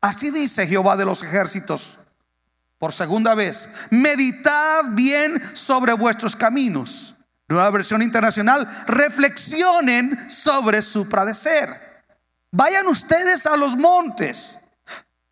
Así 0.00 0.30
dice 0.30 0.66
Jehová 0.66 0.96
de 0.96 1.04
los 1.04 1.22
ejércitos. 1.22 2.00
Por 2.78 2.92
segunda 2.92 3.34
vez, 3.34 3.88
meditad 3.90 4.84
bien 4.92 5.40
sobre 5.54 5.92
vuestros 5.92 6.34
caminos. 6.34 7.16
Nueva 7.46 7.70
versión 7.70 8.00
internacional, 8.00 8.66
reflexionen 8.86 10.30
sobre 10.30 10.80
su 10.80 11.08
padecer. 11.08 12.04
Vayan 12.52 12.86
ustedes 12.86 13.44
a 13.46 13.56
los 13.56 13.76
montes, 13.76 14.58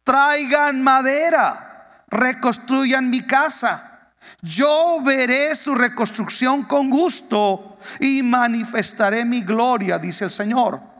traigan 0.04 0.82
madera, 0.82 1.88
reconstruyan 2.08 3.08
mi 3.08 3.22
casa. 3.22 4.12
Yo 4.42 5.00
veré 5.02 5.54
su 5.54 5.74
reconstrucción 5.74 6.64
con 6.64 6.90
gusto 6.90 7.78
y 8.00 8.22
manifestaré 8.22 9.24
mi 9.24 9.42
gloria, 9.42 9.98
dice 9.98 10.24
el 10.24 10.30
Señor. 10.30 10.97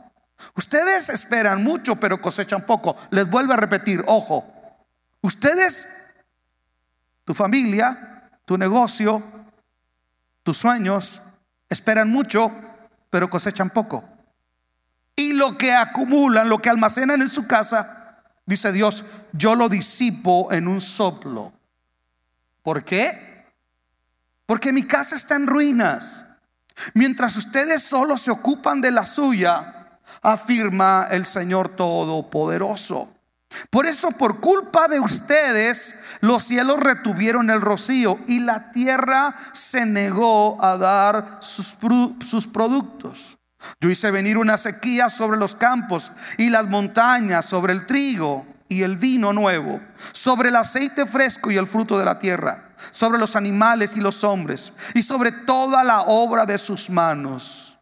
Ustedes 0.55 1.09
esperan 1.09 1.63
mucho, 1.63 1.95
pero 1.97 2.21
cosechan 2.21 2.65
poco. 2.65 2.95
Les 3.11 3.29
vuelvo 3.29 3.53
a 3.53 3.57
repetir, 3.57 4.03
ojo, 4.07 4.45
ustedes, 5.21 5.89
tu 7.25 7.33
familia, 7.33 8.29
tu 8.45 8.57
negocio, 8.57 9.21
tus 10.43 10.57
sueños, 10.57 11.21
esperan 11.69 12.09
mucho, 12.09 12.51
pero 13.09 13.29
cosechan 13.29 13.69
poco. 13.69 14.03
Y 15.15 15.33
lo 15.33 15.57
que 15.57 15.73
acumulan, 15.73 16.49
lo 16.49 16.59
que 16.59 16.69
almacenan 16.69 17.21
en 17.21 17.29
su 17.29 17.45
casa, 17.45 18.23
dice 18.45 18.71
Dios, 18.71 19.05
yo 19.33 19.55
lo 19.55 19.69
disipo 19.69 20.51
en 20.51 20.67
un 20.67 20.81
soplo. 20.81 21.53
¿Por 22.63 22.83
qué? 22.83 23.45
Porque 24.45 24.73
mi 24.73 24.83
casa 24.83 25.15
está 25.15 25.35
en 25.35 25.47
ruinas. 25.47 26.25
Mientras 26.93 27.35
ustedes 27.35 27.83
solo 27.83 28.17
se 28.17 28.31
ocupan 28.31 28.81
de 28.81 28.91
la 28.91 29.05
suya, 29.05 29.78
afirma 30.21 31.07
el 31.11 31.25
Señor 31.25 31.69
Todopoderoso. 31.69 33.09
Por 33.71 33.85
eso, 33.85 34.11
por 34.11 34.39
culpa 34.39 34.87
de 34.87 34.99
ustedes, 34.99 36.17
los 36.21 36.43
cielos 36.43 36.79
retuvieron 36.79 37.49
el 37.49 37.61
rocío 37.61 38.19
y 38.27 38.39
la 38.39 38.71
tierra 38.71 39.33
se 39.53 39.85
negó 39.85 40.63
a 40.63 40.77
dar 40.77 41.39
sus, 41.41 42.47
productos. 42.47 43.39
Yo 43.81 43.89
hice 43.89 44.11
venir 44.11 44.37
una 44.37 44.57
sequía 44.57 45.09
sobre 45.09 45.37
los 45.37 45.55
campos 45.55 46.11
y 46.37 46.49
las 46.49 46.67
montañas, 46.67 47.45
sobre 47.45 47.73
el 47.73 47.87
trigo 47.87 48.45
y 48.69 48.83
el 48.83 48.97
vino 48.97 49.33
nuevo, 49.33 49.81
sobre 49.97 50.49
el 50.49 50.55
aceite 50.55 51.07
fresco 51.07 51.49
y 51.49 51.57
el 51.57 51.65
fruto 51.65 51.97
de 51.97 52.05
la 52.05 52.19
tierra, 52.19 52.71
sobre 52.77 53.17
los 53.17 53.35
animales 53.35 53.97
y 53.97 53.99
los 53.99 54.23
hombres, 54.23 54.73
y 54.93 55.01
sobre 55.01 55.31
toda 55.31 55.83
la 55.83 56.01
obra 56.01 56.45
de 56.45 56.59
sus 56.59 56.91
manos. 56.91 57.79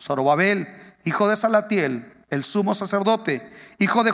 Zorobabel 0.00 0.68
hijo 1.04 1.28
de 1.28 1.36
Salatiel, 1.36 2.12
el 2.30 2.44
sumo 2.44 2.74
sacerdote, 2.74 3.48
hijo 3.78 4.04
de 4.04 4.12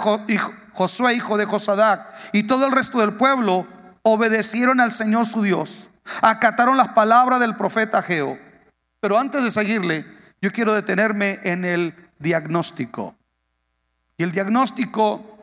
Josué, 0.73 1.15
hijo 1.15 1.37
de 1.37 1.45
Josadac, 1.45 2.07
y 2.33 2.45
todo 2.45 2.67
el 2.67 2.73
resto 2.73 2.99
del 2.99 3.15
pueblo 3.15 3.67
obedecieron 4.03 4.81
al 4.81 4.93
Señor 4.93 5.27
su 5.27 5.43
Dios, 5.43 5.91
acataron 6.23 6.77
las 6.77 6.89
palabras 6.89 7.41
del 7.41 7.57
profeta 7.57 8.03
Geo. 8.03 8.39
Pero 9.01 9.19
antes 9.19 9.43
de 9.45 9.51
seguirle, 9.51 10.07
yo 10.41 10.51
quiero 10.51 10.73
detenerme 10.73 11.41
en 11.43 11.65
el 11.65 11.95
diagnóstico. 12.19 13.17
Y 14.17 14.23
el 14.23 14.33
diagnóstico 14.33 15.37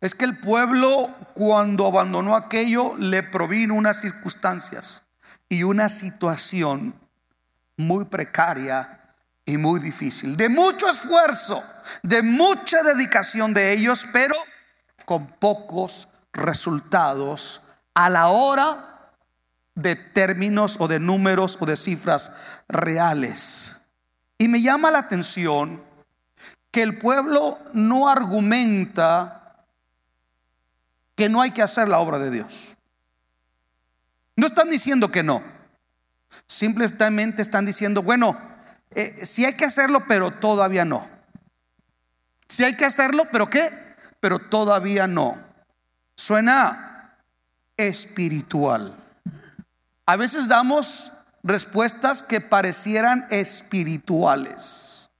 es 0.00 0.14
que 0.14 0.24
el 0.24 0.38
pueblo 0.38 1.14
cuando 1.34 1.86
abandonó 1.86 2.36
aquello 2.36 2.96
le 2.96 3.22
provino 3.22 3.74
unas 3.74 4.00
circunstancias 4.00 5.04
y 5.48 5.64
una 5.64 5.88
situación 5.88 6.94
muy 7.76 8.04
precaria 8.04 8.99
y 9.50 9.58
muy 9.58 9.80
difícil, 9.80 10.36
de 10.36 10.48
mucho 10.48 10.88
esfuerzo, 10.88 11.62
de 12.02 12.22
mucha 12.22 12.82
dedicación 12.82 13.52
de 13.52 13.72
ellos, 13.72 14.06
pero 14.12 14.34
con 15.04 15.26
pocos 15.26 16.08
resultados 16.32 17.62
a 17.94 18.08
la 18.08 18.28
hora 18.28 19.12
de 19.74 19.96
términos 19.96 20.76
o 20.78 20.88
de 20.88 21.00
números 21.00 21.58
o 21.60 21.66
de 21.66 21.76
cifras 21.76 22.62
reales. 22.68 23.88
Y 24.38 24.48
me 24.48 24.62
llama 24.62 24.90
la 24.90 25.00
atención 25.00 25.82
que 26.70 26.82
el 26.82 26.98
pueblo 26.98 27.58
no 27.72 28.08
argumenta 28.08 29.66
que 31.16 31.28
no 31.28 31.42
hay 31.42 31.50
que 31.50 31.62
hacer 31.62 31.88
la 31.88 31.98
obra 31.98 32.18
de 32.18 32.30
Dios. 32.30 32.76
No 34.36 34.46
están 34.46 34.70
diciendo 34.70 35.10
que 35.10 35.22
no. 35.22 35.42
Simplemente 36.46 37.42
están 37.42 37.66
diciendo, 37.66 38.02
bueno, 38.02 38.49
eh, 38.94 39.24
si 39.24 39.44
hay 39.44 39.54
que 39.54 39.64
hacerlo, 39.64 40.04
pero 40.08 40.30
todavía 40.30 40.84
no. 40.84 41.08
Si 42.48 42.64
hay 42.64 42.76
que 42.76 42.84
hacerlo, 42.84 43.24
pero 43.30 43.48
¿qué? 43.48 43.70
Pero 44.18 44.38
todavía 44.38 45.06
no. 45.06 45.38
Suena 46.16 47.16
espiritual. 47.76 48.96
A 50.06 50.16
veces 50.16 50.48
damos 50.48 51.12
respuestas 51.42 52.22
que 52.22 52.40
parecieran 52.40 53.26
espirituales, 53.30 55.10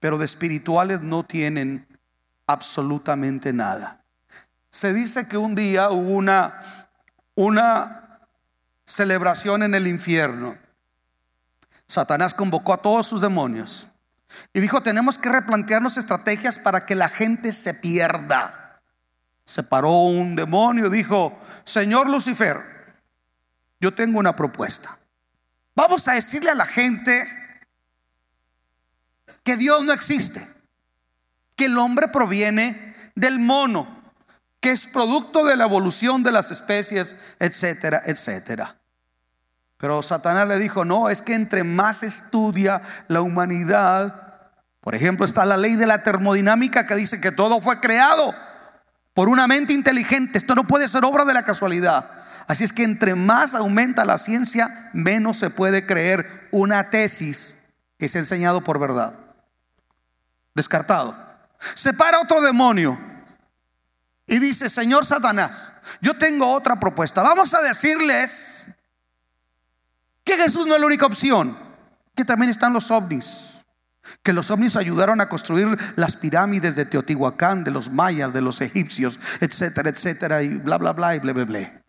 pero 0.00 0.18
de 0.18 0.24
espirituales 0.24 1.00
no 1.00 1.24
tienen 1.24 1.86
absolutamente 2.46 3.52
nada. 3.52 4.02
Se 4.70 4.92
dice 4.92 5.28
que 5.28 5.38
un 5.38 5.54
día 5.54 5.90
hubo 5.90 6.10
una, 6.10 6.60
una 7.34 8.20
celebración 8.84 9.62
en 9.62 9.74
el 9.74 9.86
infierno. 9.86 10.58
Satanás 11.86 12.34
convocó 12.34 12.72
a 12.72 12.82
todos 12.82 13.06
sus 13.06 13.20
demonios 13.20 13.88
y 14.52 14.60
dijo, 14.60 14.80
tenemos 14.80 15.18
que 15.18 15.28
replantearnos 15.28 15.96
estrategias 15.96 16.58
para 16.58 16.84
que 16.84 16.94
la 16.94 17.08
gente 17.08 17.52
se 17.52 17.74
pierda. 17.74 18.80
Se 19.44 19.62
paró 19.62 19.92
un 19.92 20.34
demonio 20.34 20.86
y 20.86 20.90
dijo, 20.90 21.38
Señor 21.64 22.08
Lucifer, 22.08 22.60
yo 23.80 23.94
tengo 23.94 24.18
una 24.18 24.34
propuesta. 24.34 24.98
Vamos 25.76 26.08
a 26.08 26.14
decirle 26.14 26.50
a 26.50 26.54
la 26.54 26.66
gente 26.66 27.24
que 29.44 29.56
Dios 29.56 29.84
no 29.84 29.92
existe, 29.92 30.44
que 31.54 31.66
el 31.66 31.78
hombre 31.78 32.08
proviene 32.08 32.94
del 33.14 33.38
mono, 33.38 33.86
que 34.60 34.70
es 34.70 34.86
producto 34.86 35.44
de 35.44 35.54
la 35.54 35.64
evolución 35.64 36.24
de 36.24 36.32
las 36.32 36.50
especies, 36.50 37.36
etcétera, 37.38 38.02
etcétera. 38.06 38.76
Pero 39.78 40.02
Satanás 40.02 40.48
le 40.48 40.58
dijo, 40.58 40.84
no, 40.84 41.10
es 41.10 41.22
que 41.22 41.34
entre 41.34 41.64
más 41.64 42.02
estudia 42.02 42.80
la 43.08 43.20
humanidad, 43.20 44.22
por 44.80 44.94
ejemplo, 44.94 45.26
está 45.26 45.44
la 45.44 45.56
ley 45.56 45.74
de 45.76 45.86
la 45.86 46.02
termodinámica 46.02 46.86
que 46.86 46.94
dice 46.94 47.20
que 47.20 47.32
todo 47.32 47.60
fue 47.60 47.80
creado 47.80 48.34
por 49.12 49.28
una 49.28 49.46
mente 49.46 49.72
inteligente. 49.72 50.38
Esto 50.38 50.54
no 50.54 50.64
puede 50.64 50.88
ser 50.88 51.04
obra 51.04 51.24
de 51.24 51.34
la 51.34 51.42
casualidad. 51.42 52.08
Así 52.46 52.64
es 52.64 52.72
que 52.72 52.84
entre 52.84 53.14
más 53.14 53.54
aumenta 53.54 54.04
la 54.04 54.18
ciencia, 54.18 54.90
menos 54.92 55.38
se 55.38 55.50
puede 55.50 55.84
creer 55.86 56.48
una 56.52 56.90
tesis 56.90 57.64
que 57.98 58.08
se 58.08 58.18
ha 58.18 58.20
enseñado 58.20 58.62
por 58.62 58.78
verdad. 58.78 59.18
Descartado. 60.54 61.16
Se 61.58 61.92
para 61.92 62.20
otro 62.20 62.40
demonio 62.40 62.98
y 64.26 64.38
dice, 64.38 64.68
Señor 64.68 65.04
Satanás, 65.04 65.72
yo 66.00 66.16
tengo 66.16 66.52
otra 66.52 66.78
propuesta. 66.78 67.22
Vamos 67.22 67.54
a 67.54 67.62
decirles 67.62 68.65
que 70.26 70.36
Jesús 70.36 70.66
no 70.66 70.74
es 70.74 70.80
la 70.80 70.86
única 70.86 71.06
opción, 71.06 71.56
que 72.14 72.24
también 72.24 72.50
están 72.50 72.72
los 72.72 72.90
ovnis. 72.90 73.64
Que 74.24 74.32
los 74.32 74.50
ovnis 74.50 74.76
ayudaron 74.76 75.20
a 75.20 75.28
construir 75.28 75.68
las 75.94 76.16
pirámides 76.16 76.74
de 76.74 76.84
Teotihuacán, 76.84 77.62
de 77.62 77.70
los 77.70 77.90
mayas, 77.90 78.32
de 78.32 78.42
los 78.42 78.60
egipcios, 78.60 79.18
etcétera, 79.40 79.88
etcétera, 79.88 80.42
y 80.42 80.48
bla, 80.48 80.78
bla, 80.78 80.92
bla, 80.92 81.14
y 81.14 81.20
bla, 81.20 81.32
bla, 81.32 81.44
bla. 81.44 81.82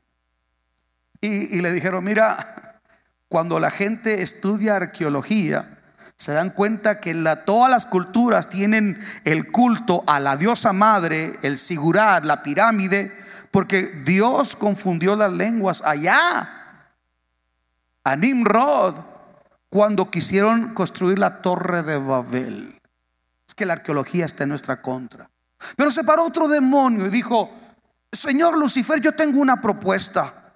Y, 1.19 1.62
le 1.62 1.73
dijeron, 1.73 2.03
mira, 2.03 2.79
cuando 3.27 3.59
la 3.59 3.71
gente 3.71 4.21
estudia 4.21 4.75
arqueología, 4.75 5.79
se 6.15 6.31
dan 6.31 6.51
cuenta 6.51 6.99
que 6.99 7.15
todas 7.43 7.71
las 7.71 7.88
culturas 7.88 8.49
tienen 8.49 8.99
el 9.23 9.51
culto 9.51 10.03
a 10.05 10.19
la 10.19 10.38
diosa 10.38 10.73
madre, 10.73 11.38
el 11.41 11.57
sigurar, 11.57 12.23
la 12.23 12.43
pirámide, 12.43 13.12
porque 13.49 13.81
Dios 14.05 14.55
confundió 14.55 15.15
las 15.15 15.33
lenguas 15.33 15.81
allá. 15.83 16.56
A 18.07 18.15
Nimrod, 18.15 18.95
cuando 19.67 20.09
quisieron 20.09 20.73
construir 20.73 21.19
la 21.19 21.41
torre 21.41 21.83
de 21.83 21.97
Babel. 21.97 22.79
Es 23.45 23.53
que 23.53 23.65
la 23.65 23.73
arqueología 23.73 24.23
está 24.23 24.43
en 24.43 24.49
nuestra 24.51 24.81
contra. 24.81 25.29
Pero 25.75 25.91
se 25.91 26.05
paró 26.05 26.23
otro 26.23 26.47
demonio 26.47 27.07
y 27.07 27.09
dijo, 27.09 27.53
Señor 28.09 28.57
Lucifer, 28.57 29.01
yo 29.01 29.11
tengo 29.11 29.41
una 29.41 29.61
propuesta 29.61 30.53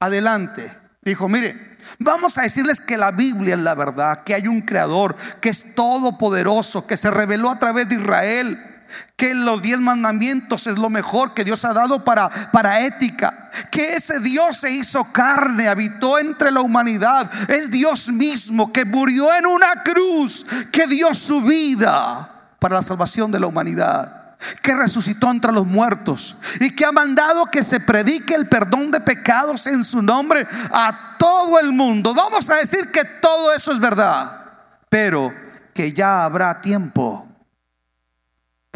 adelante. 0.00 0.76
Dijo, 1.02 1.28
mire, 1.28 1.78
vamos 2.00 2.36
a 2.36 2.42
decirles 2.42 2.80
que 2.80 2.96
la 2.96 3.12
Biblia 3.12 3.54
es 3.54 3.60
la 3.60 3.76
verdad, 3.76 4.24
que 4.24 4.34
hay 4.34 4.48
un 4.48 4.62
creador, 4.62 5.14
que 5.40 5.50
es 5.50 5.76
todopoderoso, 5.76 6.84
que 6.84 6.96
se 6.96 7.12
reveló 7.12 7.48
a 7.48 7.60
través 7.60 7.88
de 7.88 7.94
Israel, 7.94 8.75
que 9.16 9.34
los 9.34 9.62
diez 9.62 9.78
mandamientos 9.78 10.66
es 10.66 10.78
lo 10.78 10.90
mejor 10.90 11.34
que 11.34 11.44
Dios 11.44 11.64
ha 11.64 11.72
dado 11.72 12.04
para, 12.04 12.28
para 12.28 12.80
ética, 12.80 13.50
que 13.70 13.94
ese 13.94 14.20
Dios 14.20 14.58
se 14.58 14.70
hizo 14.70 15.04
carne, 15.12 15.68
habitó 15.68 16.18
entre 16.18 16.50
la 16.50 16.60
humanidad, 16.60 17.30
es 17.48 17.70
Dios 17.70 18.12
mismo 18.12 18.72
que 18.72 18.84
murió 18.84 19.34
en 19.34 19.46
una 19.46 19.82
cruz, 19.84 20.46
que 20.72 20.86
dio 20.86 21.14
su 21.14 21.42
vida 21.42 22.54
para 22.58 22.76
la 22.76 22.82
salvación 22.82 23.30
de 23.30 23.40
la 23.40 23.46
humanidad 23.46 24.16
que 24.62 24.74
resucitó 24.74 25.30
entre 25.30 25.52
los 25.52 25.66
muertos 25.66 26.36
y 26.60 26.70
que 26.74 26.84
ha 26.84 26.92
mandado 26.92 27.46
que 27.46 27.62
se 27.62 27.80
predique 27.80 28.34
el 28.34 28.48
perdón 28.48 28.90
de 28.90 29.00
pecados 29.00 29.66
en 29.66 29.82
su 29.82 30.02
nombre 30.02 30.46
a 30.72 31.16
todo 31.18 31.58
el 31.58 31.72
mundo. 31.72 32.14
Vamos 32.14 32.50
a 32.50 32.56
decir 32.56 32.90
que 32.92 33.04
todo 33.04 33.54
eso 33.54 33.72
es 33.72 33.80
verdad, 33.80 34.44
pero 34.88 35.32
que 35.72 35.92
ya 35.92 36.24
habrá 36.24 36.60
tiempo 36.60 37.26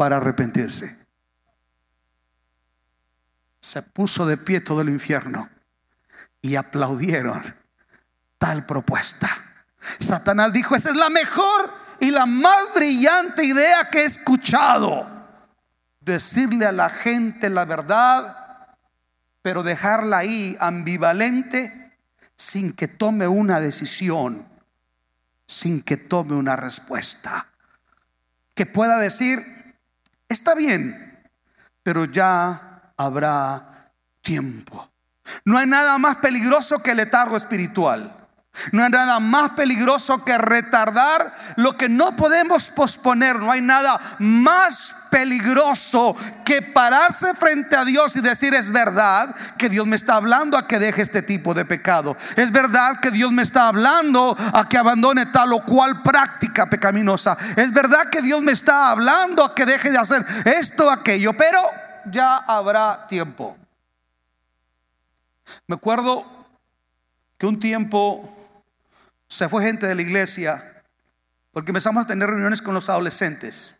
para 0.01 0.17
arrepentirse. 0.17 0.97
Se 3.59 3.83
puso 3.83 4.25
de 4.25 4.35
pie 4.35 4.59
todo 4.59 4.81
el 4.81 4.89
infierno 4.89 5.47
y 6.41 6.55
aplaudieron 6.55 7.43
tal 8.39 8.65
propuesta. 8.65 9.29
Satanás 9.77 10.53
dijo, 10.53 10.75
esa 10.75 10.89
es 10.89 10.95
la 10.95 11.11
mejor 11.11 11.71
y 11.99 12.09
la 12.09 12.25
más 12.25 12.73
brillante 12.73 13.45
idea 13.45 13.91
que 13.91 13.99
he 13.99 14.05
escuchado 14.05 15.07
decirle 15.99 16.65
a 16.65 16.71
la 16.71 16.89
gente 16.89 17.51
la 17.51 17.65
verdad, 17.65 18.75
pero 19.43 19.61
dejarla 19.61 20.17
ahí 20.17 20.57
ambivalente 20.59 21.95
sin 22.35 22.73
que 22.73 22.87
tome 22.87 23.27
una 23.27 23.61
decisión, 23.61 24.49
sin 25.45 25.83
que 25.83 25.97
tome 25.97 26.33
una 26.33 26.55
respuesta. 26.55 27.51
Que 28.55 28.65
pueda 28.65 28.97
decir, 28.97 29.60
está 30.31 30.55
bien, 30.55 31.19
pero 31.83 32.05
ya 32.05 32.93
habrá 32.97 33.91
tiempo. 34.21 34.89
No 35.45 35.57
hay 35.57 35.67
nada 35.67 35.97
más 35.97 36.17
peligroso 36.17 36.81
que 36.81 36.91
el 36.91 36.97
letargo 36.97 37.37
espiritual. 37.37 38.20
No 38.73 38.83
hay 38.83 38.89
nada 38.89 39.19
más 39.21 39.51
peligroso 39.51 40.25
que 40.25 40.37
retardar 40.37 41.33
lo 41.55 41.77
que 41.77 41.87
no 41.87 42.17
podemos 42.17 42.69
posponer. 42.69 43.39
No 43.39 43.49
hay 43.49 43.61
nada 43.61 43.99
más 44.19 45.07
peligroso 45.09 46.15
que 46.43 46.61
pararse 46.61 47.33
frente 47.33 47.77
a 47.77 47.85
Dios 47.85 48.15
y 48.17 48.21
decir 48.21 48.53
es 48.53 48.69
verdad 48.69 49.33
que 49.57 49.69
Dios 49.69 49.87
me 49.87 49.95
está 49.95 50.15
hablando 50.15 50.57
a 50.57 50.67
que 50.67 50.79
deje 50.79 51.01
este 51.01 51.21
tipo 51.21 51.53
de 51.53 51.63
pecado. 51.63 52.15
Es 52.35 52.51
verdad 52.51 52.99
que 53.01 53.11
Dios 53.11 53.31
me 53.31 53.41
está 53.41 53.69
hablando 53.69 54.35
a 54.53 54.67
que 54.67 54.77
abandone 54.77 55.27
tal 55.27 55.53
o 55.53 55.63
cual 55.63 56.03
práctica 56.03 56.69
pecaminosa. 56.69 57.37
Es 57.55 57.71
verdad 57.71 58.09
que 58.09 58.21
Dios 58.21 58.41
me 58.41 58.51
está 58.51 58.91
hablando 58.91 59.45
a 59.45 59.55
que 59.55 59.65
deje 59.65 59.91
de 59.91 59.97
hacer 59.97 60.25
esto 60.43 60.87
o 60.87 60.91
aquello. 60.91 61.31
Pero 61.33 61.61
ya 62.11 62.35
habrá 62.35 63.07
tiempo. 63.07 63.57
Me 65.67 65.75
acuerdo 65.75 66.25
que 67.37 67.47
un 67.47 67.59
tiempo 67.59 68.40
se 69.31 69.47
fue 69.47 69.63
gente 69.63 69.87
de 69.87 69.95
la 69.95 70.01
iglesia 70.01 70.83
porque 71.53 71.71
empezamos 71.71 72.03
a 72.03 72.07
tener 72.07 72.29
reuniones 72.29 72.61
con 72.61 72.73
los 72.73 72.89
adolescentes. 72.89 73.79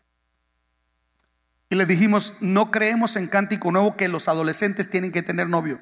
Y 1.68 1.74
les 1.74 1.86
dijimos, 1.86 2.38
no 2.40 2.70
creemos 2.70 3.16
en 3.16 3.28
cántico 3.28 3.70
nuevo 3.70 3.94
que 3.94 4.08
los 4.08 4.28
adolescentes 4.28 4.88
tienen 4.88 5.12
que 5.12 5.22
tener 5.22 5.50
novio. 5.50 5.78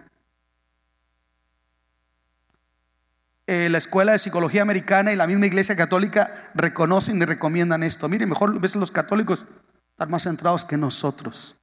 Eh, 3.47 3.69
la 3.69 3.79
Escuela 3.79 4.11
de 4.11 4.19
Psicología 4.19 4.63
Americana 4.63 5.13
y 5.13 5.17
la 5.17 5.29
misma 5.29 5.47
Iglesia 5.47 5.77
Católica 5.77 6.51
reconocen 6.55 7.23
y 7.23 7.25
recomiendan 7.25 7.85
esto. 7.85 8.09
Mire, 8.09 8.27
mejor 8.27 8.51
a 8.51 8.59
veces 8.59 8.77
los 8.77 8.91
católicos 8.91 9.47
están 9.93 10.11
más 10.11 10.25
centrados 10.25 10.65
que 10.65 10.77
nosotros. 10.77 11.59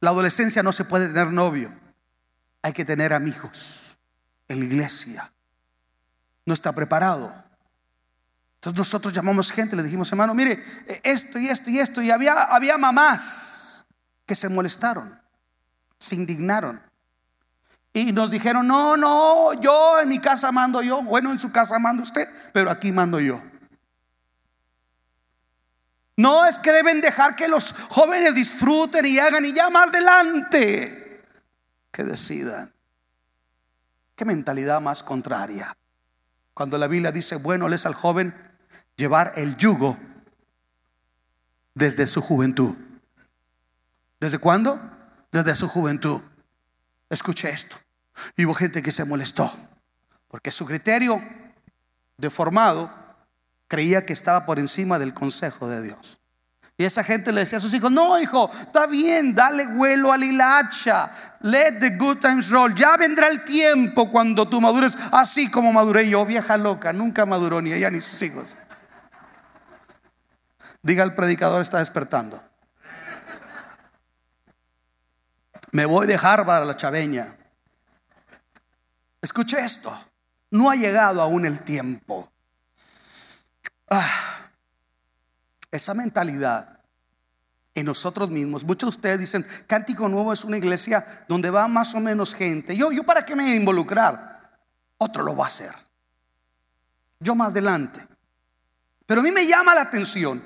La 0.00 0.10
adolescencia 0.10 0.64
no 0.64 0.72
se 0.72 0.84
puede 0.84 1.06
tener 1.06 1.28
novio. 1.28 1.72
Hay 2.62 2.72
que 2.72 2.84
tener 2.84 3.12
amigos 3.12 3.98
en 4.48 4.58
la 4.58 4.64
iglesia. 4.64 5.32
No 6.48 6.54
está 6.54 6.72
preparado. 6.72 7.30
Entonces 8.54 8.78
nosotros 8.78 9.12
llamamos 9.12 9.52
gente, 9.52 9.76
le 9.76 9.82
dijimos, 9.82 10.10
hermano, 10.10 10.32
mire, 10.32 10.64
esto 11.02 11.38
y 11.38 11.46
esto 11.46 11.68
y 11.68 11.78
esto. 11.78 12.00
Y 12.00 12.10
había, 12.10 12.44
había 12.44 12.78
mamás 12.78 13.84
que 14.24 14.34
se 14.34 14.48
molestaron, 14.48 15.20
se 15.98 16.14
indignaron. 16.14 16.82
Y 17.92 18.12
nos 18.12 18.30
dijeron, 18.30 18.66
no, 18.66 18.96
no, 18.96 19.60
yo 19.60 20.00
en 20.00 20.08
mi 20.08 20.20
casa 20.20 20.50
mando 20.50 20.80
yo. 20.80 21.02
Bueno, 21.02 21.32
en 21.32 21.38
su 21.38 21.52
casa 21.52 21.78
manda 21.78 22.02
usted, 22.02 22.26
pero 22.54 22.70
aquí 22.70 22.92
mando 22.92 23.20
yo. 23.20 23.42
No 26.16 26.46
es 26.46 26.56
que 26.56 26.72
deben 26.72 27.02
dejar 27.02 27.36
que 27.36 27.46
los 27.46 27.72
jóvenes 27.90 28.34
disfruten 28.34 29.04
y 29.04 29.18
hagan 29.18 29.44
y 29.44 29.52
ya 29.52 29.68
más 29.68 29.88
adelante 29.90 31.26
que 31.92 32.04
decidan. 32.04 32.72
Qué 34.16 34.24
mentalidad 34.24 34.80
más 34.80 35.02
contraria. 35.02 35.76
Cuando 36.58 36.76
la 36.76 36.88
Biblia 36.88 37.12
dice, 37.12 37.36
bueno, 37.36 37.68
les 37.68 37.86
al 37.86 37.94
joven 37.94 38.34
llevar 38.96 39.30
el 39.36 39.56
yugo 39.58 39.96
desde 41.72 42.08
su 42.08 42.20
juventud. 42.20 42.74
¿Desde 44.18 44.40
cuándo? 44.40 44.80
Desde 45.30 45.54
su 45.54 45.68
juventud. 45.68 46.20
Escuche 47.10 47.48
esto. 47.50 47.76
Y 48.36 48.44
hubo 48.44 48.54
gente 48.54 48.82
que 48.82 48.90
se 48.90 49.04
molestó 49.04 49.48
porque 50.26 50.50
su 50.50 50.66
criterio 50.66 51.22
deformado 52.16 52.92
creía 53.68 54.04
que 54.04 54.12
estaba 54.12 54.44
por 54.44 54.58
encima 54.58 54.98
del 54.98 55.14
consejo 55.14 55.68
de 55.68 55.80
Dios. 55.80 56.17
Y 56.80 56.84
esa 56.84 57.02
gente 57.02 57.32
le 57.32 57.40
decía 57.40 57.58
a 57.58 57.60
sus 57.60 57.74
hijos, 57.74 57.90
no 57.90 58.20
hijo, 58.20 58.48
está 58.52 58.86
bien, 58.86 59.34
dale 59.34 59.66
vuelo 59.66 60.12
al 60.12 60.22
hilacha, 60.22 61.10
let 61.40 61.80
the 61.80 61.96
good 61.96 62.18
times 62.18 62.50
roll, 62.50 62.72
ya 62.72 62.96
vendrá 62.96 63.26
el 63.26 63.44
tiempo 63.44 64.08
cuando 64.12 64.48
tú 64.48 64.60
madures, 64.60 64.96
así 65.10 65.50
como 65.50 65.72
maduré 65.72 66.08
yo, 66.08 66.24
vieja 66.24 66.56
loca, 66.56 66.92
nunca 66.92 67.26
maduró 67.26 67.60
ni 67.60 67.72
ella 67.72 67.90
ni 67.90 68.00
sus 68.00 68.22
hijos. 68.22 68.46
Diga 70.80 71.02
el 71.02 71.14
predicador 71.14 71.62
está 71.62 71.80
despertando. 71.80 72.40
Me 75.72 75.84
voy 75.84 76.06
de 76.06 76.14
Harvard 76.14 76.62
a 76.62 76.64
la 76.64 76.76
chaveña. 76.76 77.36
Escuche 79.20 79.58
esto, 79.58 79.92
no 80.52 80.70
ha 80.70 80.76
llegado 80.76 81.22
aún 81.22 81.44
el 81.44 81.60
tiempo. 81.62 82.30
Ah, 83.90 84.37
esa 85.70 85.94
mentalidad 85.94 86.78
en 87.74 87.86
nosotros 87.86 88.30
mismos. 88.30 88.64
Muchos 88.64 88.90
de 88.90 88.96
ustedes 88.96 89.18
dicen, 89.20 89.46
Cántico 89.66 90.08
Nuevo 90.08 90.32
es 90.32 90.44
una 90.44 90.58
iglesia 90.58 91.04
donde 91.28 91.50
va 91.50 91.68
más 91.68 91.94
o 91.94 92.00
menos 92.00 92.34
gente. 92.34 92.76
Yo, 92.76 92.90
yo 92.92 93.04
para 93.04 93.24
qué 93.24 93.36
me 93.36 93.54
involucrar? 93.54 94.38
Otro 94.98 95.22
lo 95.22 95.36
va 95.36 95.44
a 95.44 95.48
hacer. 95.48 95.72
Yo 97.20 97.34
más 97.34 97.50
adelante. 97.50 98.06
Pero 99.06 99.20
a 99.20 99.24
mí 99.24 99.30
me 99.30 99.46
llama 99.46 99.74
la 99.74 99.82
atención 99.82 100.42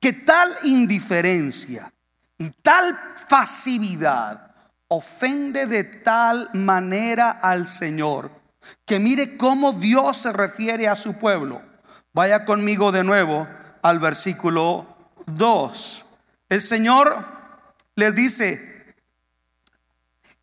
que 0.00 0.12
tal 0.12 0.50
indiferencia 0.64 1.92
y 2.38 2.50
tal 2.50 2.98
pasividad 3.28 4.54
ofende 4.88 5.66
de 5.66 5.84
tal 5.84 6.48
manera 6.54 7.30
al 7.30 7.66
Señor 7.66 8.30
que 8.84 8.98
mire 8.98 9.36
cómo 9.36 9.72
Dios 9.72 10.16
se 10.16 10.32
refiere 10.32 10.88
a 10.88 10.96
su 10.96 11.18
pueblo. 11.18 11.62
Vaya 12.12 12.44
conmigo 12.44 12.92
de 12.92 13.04
nuevo 13.04 13.46
al 13.86 14.00
versículo 14.00 14.84
2. 15.26 16.04
El 16.48 16.60
Señor 16.60 17.24
les 17.94 18.14
dice, 18.16 18.96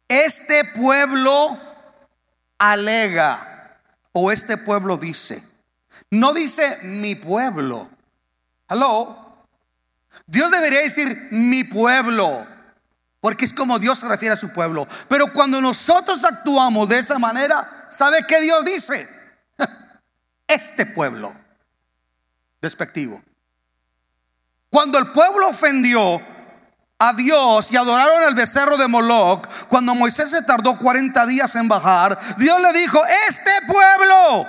este 0.08 0.64
pueblo 0.64 1.60
alega, 2.58 3.82
o 4.14 4.32
este 4.32 4.56
pueblo 4.56 4.96
dice, 4.96 5.44
no 6.10 6.32
dice 6.32 6.80
mi 6.84 7.16
pueblo. 7.16 7.90
Hello. 8.70 9.46
Dios 10.26 10.50
debería 10.50 10.80
decir 10.80 11.28
mi 11.32 11.66
pueblo, 11.66 12.48
porque 13.20 13.44
es 13.44 13.52
como 13.52 13.78
Dios 13.78 14.00
se 14.00 14.08
refiere 14.08 14.36
a 14.36 14.38
su 14.38 14.54
pueblo. 14.54 14.88
Pero 15.10 15.34
cuando 15.34 15.60
nosotros 15.60 16.24
actuamos 16.24 16.88
de 16.88 17.00
esa 17.00 17.20
manera, 17.20 17.88
¿sabe 17.90 18.26
qué 18.26 18.40
Dios 18.40 18.64
dice? 18.64 19.06
Este 20.48 20.86
pueblo 20.86 21.36
despectivo. 22.62 23.22
Cuando 24.74 24.98
el 24.98 25.12
pueblo 25.12 25.50
ofendió 25.50 26.20
a 26.98 27.14
Dios 27.14 27.72
y 27.72 27.78
adoraron 27.78 28.24
al 28.24 28.34
becerro 28.34 28.76
de 28.76 28.88
Moloch, 28.88 29.48
cuando 29.70 29.94
Moisés 29.94 30.32
se 30.32 30.42
tardó 30.42 30.80
40 30.80 31.28
días 31.28 31.54
en 31.54 31.68
bajar, 31.68 32.18
Dios 32.40 32.60
le 32.60 32.74
dijo, 32.74 33.00
este 33.30 33.52
pueblo. 33.68 34.48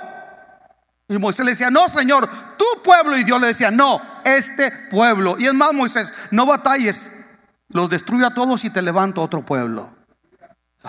Y 1.09 1.19
Moisés 1.19 1.45
le 1.45 1.51
decía, 1.51 1.69
no, 1.69 1.87
Señor, 1.87 2.27
tu 2.57 2.65
pueblo. 2.83 3.15
Y 3.15 3.23
Dios 3.23 3.39
le 3.39 3.49
decía, 3.49 3.69
no, 3.69 4.01
este 4.23 4.71
pueblo. 4.89 5.35
Y 5.37 5.45
es 5.45 5.53
más, 5.53 5.73
Moisés, 5.73 6.29
no 6.31 6.47
batalles, 6.47 7.27
los 7.67 7.91
destruyo 7.91 8.25
a 8.25 8.33
todos 8.33 8.65
y 8.65 8.71
te 8.71 8.81
levanto 8.81 9.21
otro 9.21 9.45
pueblo. 9.45 9.95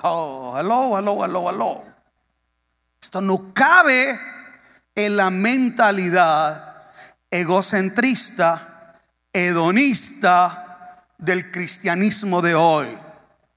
Oh, 0.03 0.57
hello, 0.59 0.99
hello, 0.99 1.23
hello, 1.23 1.51
hello. 1.51 1.85
Esto 3.03 3.21
no 3.21 3.53
cabe 3.53 4.19
en 4.95 5.15
la 5.15 5.29
mentalidad 5.29 6.87
egocentrista 7.31 8.76
hedonista 9.37 11.05
del 11.19 11.51
cristianismo 11.51 12.41
de 12.41 12.55
hoy. 12.55 12.87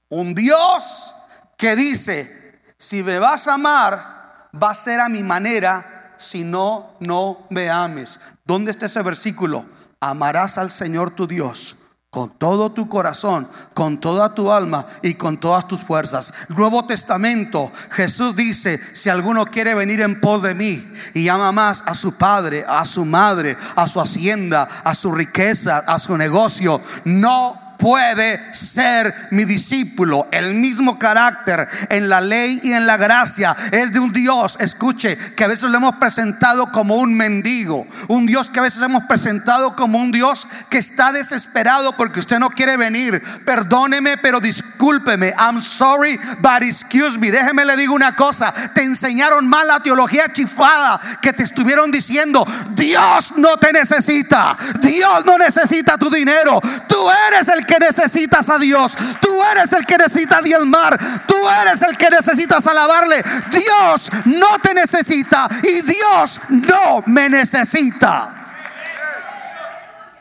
Un 0.08 0.34
Dios 0.34 1.14
que 1.56 1.76
dice, 1.76 2.60
si 2.76 3.02
me 3.02 3.18
vas 3.18 3.48
a 3.48 3.54
amar, 3.54 4.48
va 4.62 4.70
a 4.70 4.74
ser 4.74 5.00
a 5.00 5.08
mi 5.08 5.22
manera, 5.22 6.14
si 6.18 6.44
no, 6.44 6.96
no 7.00 7.46
me 7.50 7.70
ames. 7.70 8.20
¿Dónde 8.44 8.70
está 8.70 8.86
ese 8.86 9.02
versículo? 9.02 9.64
Amarás 10.00 10.58
al 10.58 10.70
Señor 10.70 11.14
tu 11.14 11.26
Dios 11.26 11.79
con 12.10 12.28
todo 12.28 12.72
tu 12.72 12.88
corazón, 12.88 13.46
con 13.72 14.00
toda 14.00 14.34
tu 14.34 14.50
alma 14.50 14.84
y 15.00 15.14
con 15.14 15.38
todas 15.38 15.68
tus 15.68 15.82
fuerzas. 15.82 16.34
Nuevo 16.48 16.84
Testamento, 16.84 17.70
Jesús 17.92 18.34
dice, 18.34 18.80
si 18.96 19.08
alguno 19.08 19.46
quiere 19.46 19.76
venir 19.76 20.00
en 20.00 20.20
pos 20.20 20.42
de 20.42 20.56
mí 20.56 20.84
y 21.14 21.28
ama 21.28 21.52
más 21.52 21.84
a 21.86 21.94
su 21.94 22.16
padre, 22.16 22.64
a 22.68 22.84
su 22.84 23.04
madre, 23.04 23.56
a 23.76 23.86
su 23.86 24.00
hacienda, 24.00 24.68
a 24.82 24.96
su 24.96 25.12
riqueza, 25.12 25.78
a 25.86 26.00
su 26.00 26.16
negocio, 26.16 26.80
no 27.04 27.69
puede 27.80 28.40
ser 28.54 29.12
mi 29.30 29.44
discípulo. 29.44 30.28
El 30.30 30.54
mismo 30.54 30.98
carácter 30.98 31.66
en 31.88 32.08
la 32.08 32.20
ley 32.20 32.60
y 32.62 32.72
en 32.72 32.86
la 32.86 32.96
gracia 32.96 33.56
es 33.72 33.92
de 33.92 33.98
un 33.98 34.12
Dios, 34.12 34.58
escuche, 34.60 35.16
que 35.34 35.44
a 35.44 35.48
veces 35.48 35.70
lo 35.70 35.78
hemos 35.78 35.96
presentado 35.96 36.70
como 36.70 36.96
un 36.96 37.14
mendigo. 37.14 37.86
Un 38.08 38.26
Dios 38.26 38.50
que 38.50 38.60
a 38.60 38.62
veces 38.62 38.82
hemos 38.82 39.04
presentado 39.04 39.74
como 39.74 39.98
un 39.98 40.12
Dios 40.12 40.46
que 40.68 40.78
está 40.78 41.10
desesperado 41.12 41.96
porque 41.96 42.20
usted 42.20 42.38
no 42.38 42.50
quiere 42.50 42.76
venir. 42.76 43.20
Perdóneme, 43.44 44.18
pero 44.18 44.40
discúlpeme. 44.40 45.32
I'm 45.38 45.62
sorry, 45.62 46.18
but 46.40 46.62
excuse 46.62 47.18
me. 47.18 47.30
Déjeme 47.30 47.64
le 47.64 47.76
digo 47.76 47.94
una 47.94 48.14
cosa. 48.14 48.52
Te 48.74 48.82
enseñaron 48.82 49.48
mal 49.48 49.66
la 49.66 49.80
teología 49.80 50.30
chifada 50.32 51.00
que 51.22 51.32
te 51.32 51.44
estuvieron 51.44 51.90
diciendo, 51.90 52.46
Dios 52.70 53.34
no 53.36 53.56
te 53.56 53.72
necesita. 53.72 54.56
Dios 54.80 55.24
no 55.24 55.38
necesita 55.38 55.96
tu 55.96 56.10
dinero. 56.10 56.60
Tú 56.86 57.08
eres 57.28 57.48
el 57.48 57.64
que 57.70 57.78
necesitas 57.78 58.48
a 58.50 58.58
Dios. 58.58 58.96
Tú 59.20 59.42
eres 59.52 59.72
el 59.72 59.86
que 59.86 59.96
necesita 59.96 60.42
diezmar. 60.42 60.98
Tú 61.26 61.36
eres 61.62 61.80
el 61.82 61.96
que 61.96 62.10
necesitas 62.10 62.66
alabarle. 62.66 63.22
Dios 63.52 64.10
no 64.24 64.58
te 64.60 64.74
necesita 64.74 65.48
y 65.62 65.82
Dios 65.82 66.40
no 66.48 67.04
me 67.06 67.28
necesita. 67.28 68.34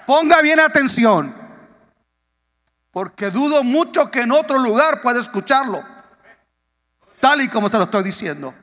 Ponga 0.05 0.41
bien 0.41 0.59
atención. 0.59 1.33
Porque 2.91 3.31
dudo 3.31 3.63
mucho 3.63 4.11
que 4.11 4.21
en 4.21 4.31
otro 4.31 4.59
lugar 4.59 5.01
pueda 5.01 5.19
escucharlo. 5.19 5.83
Tal 7.19 7.41
y 7.41 7.49
como 7.49 7.67
se 7.67 7.77
lo 7.77 7.85
estoy 7.85 8.03
diciendo. 8.03 8.53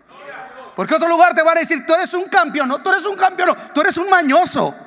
Porque 0.76 0.94
otro 0.94 1.08
lugar 1.08 1.34
te 1.34 1.42
va 1.42 1.52
a 1.52 1.54
decir, 1.54 1.84
tú 1.86 1.94
eres 1.94 2.12
un 2.14 2.28
campeón, 2.28 2.68
no, 2.68 2.78
tú 2.78 2.90
eres 2.90 3.04
un 3.06 3.16
campeón, 3.16 3.56
tú 3.74 3.80
eres 3.80 3.96
un 3.96 4.10
mañoso. 4.10 4.85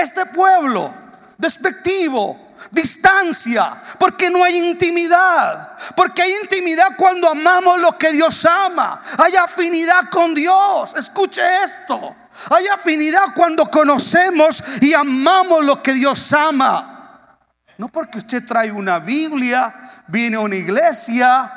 Este 0.00 0.26
pueblo 0.26 0.94
despectivo, 1.40 2.52
distancia, 2.70 3.80
porque 3.98 4.28
no 4.30 4.44
hay 4.44 4.58
intimidad. 4.58 5.76
Porque 5.96 6.22
hay 6.22 6.32
intimidad 6.42 6.96
cuando 6.96 7.30
amamos 7.30 7.80
lo 7.80 7.96
que 7.96 8.12
Dios 8.12 8.44
ama. 8.44 9.00
Hay 9.18 9.34
afinidad 9.36 10.10
con 10.10 10.34
Dios. 10.34 10.94
Escuche 10.96 11.42
esto. 11.64 12.16
Hay 12.50 12.66
afinidad 12.68 13.34
cuando 13.34 13.70
conocemos 13.70 14.62
y 14.82 14.92
amamos 14.92 15.64
lo 15.64 15.82
que 15.82 15.94
Dios 15.94 16.32
ama. 16.32 17.38
No 17.78 17.88
porque 17.88 18.18
usted 18.18 18.44
trae 18.44 18.70
una 18.70 18.98
Biblia, 18.98 19.72
viene 20.06 20.36
a 20.36 20.40
una 20.40 20.56
iglesia, 20.56 21.50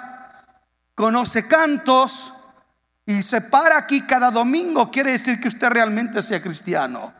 conoce 0.95 1.47
cantos 1.47 2.33
y 3.05 3.21
se 3.21 3.41
para 3.41 3.77
aquí 3.77 4.01
cada 4.01 4.31
domingo, 4.31 4.89
quiere 4.89 5.11
decir 5.11 5.41
que 5.41 5.49
usted 5.49 5.67
realmente 5.67 6.21
sea 6.21 6.41
cristiano. 6.41 7.13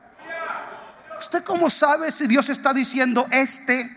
¿Usted 1.24 1.44
cómo 1.46 1.70
sabe 1.70 2.12
si 2.12 2.28
Dios 2.28 2.50
está 2.50 2.74
diciendo 2.74 3.26
este 3.32 3.90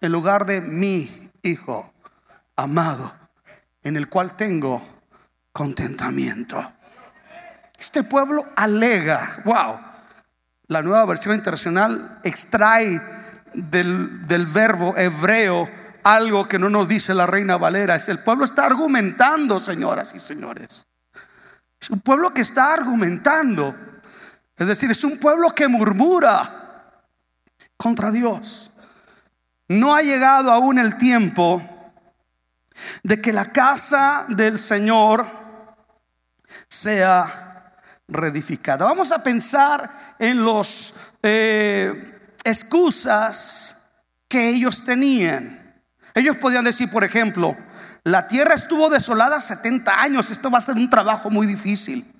en 0.00 0.10
lugar 0.10 0.46
de 0.46 0.62
mi 0.62 1.30
hijo 1.42 1.92
amado, 2.56 3.14
en 3.82 3.98
el 3.98 4.08
cual 4.08 4.34
tengo 4.34 4.82
contentamiento? 5.52 6.72
Este 7.78 8.02
pueblo 8.02 8.46
alega, 8.56 9.42
wow, 9.44 9.78
la 10.68 10.80
nueva 10.80 11.04
versión 11.04 11.34
internacional 11.34 12.18
extrae 12.24 12.98
del, 13.52 14.26
del 14.26 14.46
verbo 14.46 14.96
hebreo 14.96 15.68
algo 16.02 16.48
que 16.48 16.58
no 16.58 16.70
nos 16.70 16.88
dice 16.88 17.12
la 17.12 17.26
reina 17.26 17.58
Valera. 17.58 17.96
Es 17.96 18.08
el 18.08 18.20
pueblo 18.20 18.46
está 18.46 18.64
argumentando, 18.64 19.60
señoras 19.60 20.14
y 20.14 20.18
señores. 20.18 20.86
Es 21.78 21.90
un 21.90 22.00
pueblo 22.00 22.32
que 22.32 22.40
está 22.40 22.72
argumentando. 22.72 23.87
Es 24.58 24.66
decir, 24.66 24.90
es 24.90 25.04
un 25.04 25.18
pueblo 25.18 25.50
que 25.50 25.68
murmura 25.68 27.02
contra 27.76 28.10
Dios. 28.10 28.72
No 29.68 29.94
ha 29.94 30.02
llegado 30.02 30.50
aún 30.50 30.78
el 30.78 30.96
tiempo 30.96 31.62
de 33.02 33.20
que 33.20 33.32
la 33.32 33.52
casa 33.52 34.26
del 34.28 34.58
Señor 34.58 35.26
sea 36.68 37.76
reedificada. 38.08 38.84
Vamos 38.84 39.12
a 39.12 39.22
pensar 39.22 40.16
en 40.18 40.42
los 40.42 40.96
eh, 41.22 42.34
excusas 42.44 43.90
que 44.26 44.48
ellos 44.48 44.84
tenían. 44.84 45.82
Ellos 46.14 46.36
podían 46.38 46.64
decir, 46.64 46.90
por 46.90 47.04
ejemplo, 47.04 47.56
la 48.02 48.26
tierra 48.26 48.54
estuvo 48.54 48.88
desolada 48.88 49.40
70 49.40 50.00
años, 50.00 50.30
esto 50.30 50.50
va 50.50 50.58
a 50.58 50.62
ser 50.62 50.76
un 50.76 50.90
trabajo 50.90 51.30
muy 51.30 51.46
difícil. 51.46 52.17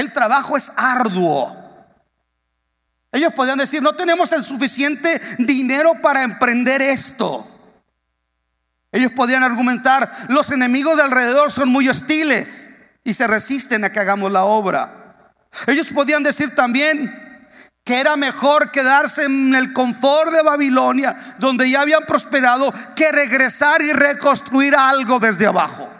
El 0.00 0.14
trabajo 0.14 0.56
es 0.56 0.72
arduo. 0.78 1.54
Ellos 3.12 3.34
podían 3.34 3.58
decir, 3.58 3.82
no 3.82 3.92
tenemos 3.92 4.32
el 4.32 4.42
suficiente 4.42 5.20
dinero 5.36 6.00
para 6.00 6.22
emprender 6.22 6.80
esto. 6.80 7.46
Ellos 8.92 9.12
podían 9.12 9.42
argumentar, 9.42 10.10
los 10.28 10.50
enemigos 10.52 10.96
de 10.96 11.02
alrededor 11.02 11.52
son 11.52 11.68
muy 11.68 11.86
hostiles 11.86 12.76
y 13.04 13.12
se 13.12 13.26
resisten 13.26 13.84
a 13.84 13.92
que 13.92 14.00
hagamos 14.00 14.32
la 14.32 14.44
obra. 14.44 15.34
Ellos 15.66 15.88
podían 15.88 16.22
decir 16.22 16.54
también, 16.54 17.14
que 17.84 18.00
era 18.00 18.16
mejor 18.16 18.70
quedarse 18.70 19.24
en 19.24 19.54
el 19.54 19.74
confort 19.74 20.32
de 20.32 20.42
Babilonia, 20.42 21.14
donde 21.36 21.68
ya 21.68 21.82
habían 21.82 22.06
prosperado, 22.06 22.72
que 22.96 23.12
regresar 23.12 23.82
y 23.82 23.92
reconstruir 23.92 24.74
algo 24.74 25.18
desde 25.18 25.46
abajo. 25.46 25.90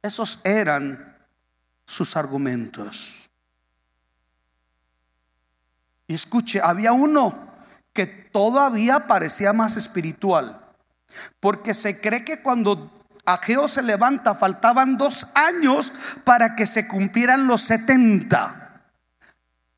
Esos 0.00 0.38
eran 0.44 1.13
sus 1.86 2.16
argumentos. 2.16 3.30
Y 6.06 6.14
escuche, 6.14 6.60
había 6.62 6.92
uno 6.92 7.54
que 7.92 8.06
todavía 8.06 9.06
parecía 9.06 9.52
más 9.52 9.76
espiritual, 9.76 10.60
porque 11.40 11.74
se 11.74 12.00
cree 12.00 12.24
que 12.24 12.42
cuando 12.42 12.90
Ageo 13.24 13.68
se 13.68 13.82
levanta 13.82 14.34
faltaban 14.34 14.98
dos 14.98 15.28
años 15.34 15.92
para 16.24 16.56
que 16.56 16.66
se 16.66 16.86
cumplieran 16.86 17.46
los 17.46 17.62
70. 17.62 18.64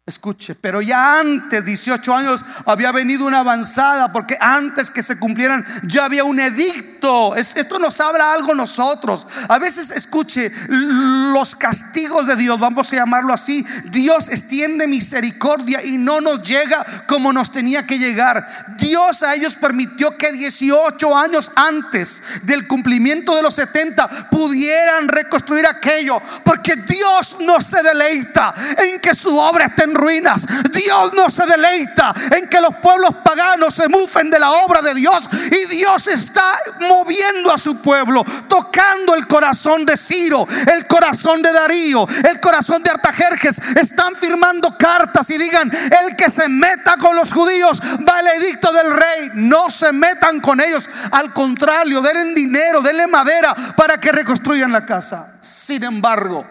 Escuche, 0.06 0.54
pero 0.54 0.80
ya 0.80 1.18
antes, 1.18 1.64
18 1.64 2.14
años, 2.14 2.44
había 2.64 2.92
venido 2.92 3.26
una 3.26 3.40
avanzada, 3.40 4.12
porque 4.12 4.36
antes 4.40 4.88
que 4.90 5.02
se 5.02 5.18
cumplieran 5.18 5.66
ya 5.82 6.04
había 6.04 6.24
un 6.24 6.38
edicto. 6.38 6.95
Esto 7.36 7.78
nos 7.78 8.00
habla 8.00 8.32
algo 8.32 8.54
nosotros. 8.54 9.26
A 9.48 9.58
veces, 9.58 9.90
escuche, 9.90 10.50
los 10.68 11.54
castigos 11.56 12.26
de 12.26 12.36
Dios, 12.36 12.58
vamos 12.58 12.92
a 12.92 12.96
llamarlo 12.96 13.32
así, 13.32 13.64
Dios 13.84 14.28
extiende 14.28 14.86
misericordia 14.86 15.84
y 15.84 15.98
no 15.98 16.20
nos 16.20 16.42
llega 16.42 16.84
como 17.06 17.32
nos 17.32 17.52
tenía 17.52 17.86
que 17.86 17.98
llegar. 17.98 18.46
Dios 18.78 19.22
a 19.22 19.34
ellos 19.34 19.56
permitió 19.56 20.16
que 20.16 20.32
18 20.32 21.16
años 21.16 21.50
antes 21.54 22.40
del 22.42 22.66
cumplimiento 22.66 23.34
de 23.34 23.42
los 23.42 23.54
70 23.54 24.08
pudieran 24.30 25.08
reconstruir 25.08 25.66
aquello, 25.66 26.20
porque 26.44 26.76
Dios 26.76 27.36
no 27.40 27.60
se 27.60 27.82
deleita 27.82 28.54
en 28.78 29.00
que 29.00 29.14
su 29.14 29.36
obra 29.36 29.66
esté 29.66 29.84
en 29.84 29.94
ruinas. 29.94 30.46
Dios 30.72 31.12
no 31.14 31.28
se 31.28 31.46
deleita 31.46 32.14
en 32.32 32.48
que 32.48 32.60
los 32.60 32.76
pueblos 32.76 33.14
paganos 33.24 33.74
se 33.74 33.88
mufen 33.88 34.30
de 34.30 34.38
la 34.38 34.50
obra 34.52 34.82
de 34.82 34.94
Dios. 34.94 35.28
Y 35.50 35.76
Dios 35.76 36.06
está 36.08 36.56
moviendo 36.96 37.52
a 37.52 37.58
su 37.58 37.80
pueblo, 37.80 38.24
tocando 38.48 39.14
el 39.14 39.26
corazón 39.26 39.84
de 39.84 39.96
Ciro, 39.96 40.46
el 40.72 40.86
corazón 40.86 41.42
de 41.42 41.52
Darío, 41.52 42.06
el 42.24 42.40
corazón 42.40 42.82
de 42.82 42.90
Artajerjes. 42.90 43.58
Están 43.76 44.14
firmando 44.16 44.76
cartas 44.78 45.28
y 45.30 45.38
digan, 45.38 45.70
el 45.70 46.16
que 46.16 46.30
se 46.30 46.48
meta 46.48 46.96
con 46.96 47.14
los 47.16 47.32
judíos 47.32 47.80
va 48.08 48.20
el 48.20 48.42
edicto 48.42 48.72
del 48.72 48.90
rey. 48.92 49.30
No 49.34 49.68
se 49.70 49.92
metan 49.92 50.40
con 50.40 50.60
ellos. 50.60 50.88
Al 51.12 51.32
contrario, 51.32 52.00
denle 52.00 52.34
dinero, 52.34 52.80
denle 52.80 53.06
madera 53.06 53.54
para 53.76 53.98
que 53.98 54.12
reconstruyan 54.12 54.72
la 54.72 54.86
casa. 54.86 55.38
Sin 55.40 55.84
embargo, 55.84 56.46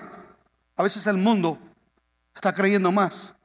a 0.78 0.84
veces 0.84 1.06
el 1.08 1.18
mundo 1.18 1.58
está 2.36 2.54
creyendo 2.54 2.92
más 2.92 3.36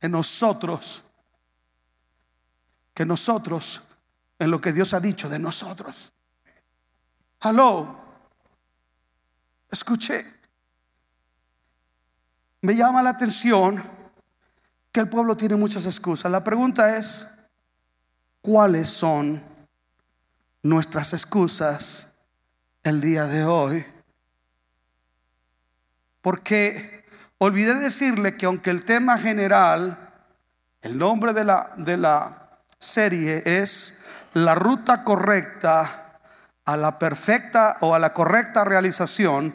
en 0.00 0.12
nosotros 0.12 1.04
que 2.94 3.04
nosotros 3.04 3.88
en 4.44 4.50
lo 4.50 4.60
que 4.60 4.72
Dios 4.72 4.94
ha 4.94 5.00
dicho 5.00 5.28
de 5.28 5.38
nosotros. 5.38 6.12
Aló, 7.40 7.98
escuché. 9.70 10.24
Me 12.62 12.76
llama 12.76 13.02
la 13.02 13.10
atención 13.10 13.82
que 14.92 15.00
el 15.00 15.08
pueblo 15.08 15.36
tiene 15.36 15.56
muchas 15.56 15.84
excusas. 15.86 16.30
La 16.30 16.44
pregunta 16.44 16.96
es, 16.96 17.34
¿cuáles 18.40 18.88
son 18.88 19.42
nuestras 20.62 21.12
excusas 21.12 22.14
el 22.82 23.00
día 23.00 23.26
de 23.26 23.44
hoy? 23.44 23.84
Porque 26.20 26.94
Olvidé 27.38 27.74
decirle 27.74 28.36
que 28.36 28.46
aunque 28.46 28.70
el 28.70 28.84
tema 28.84 29.18
general, 29.18 29.98
el 30.80 30.96
nombre 30.96 31.34
de 31.34 31.44
la, 31.44 31.74
de 31.76 31.96
la 31.98 32.43
serie 32.84 33.42
es 33.44 34.02
la 34.34 34.54
ruta 34.54 35.04
correcta 35.04 36.20
a 36.64 36.76
la 36.76 36.98
perfecta 36.98 37.76
o 37.80 37.94
a 37.94 37.98
la 37.98 38.12
correcta 38.12 38.64
realización, 38.64 39.54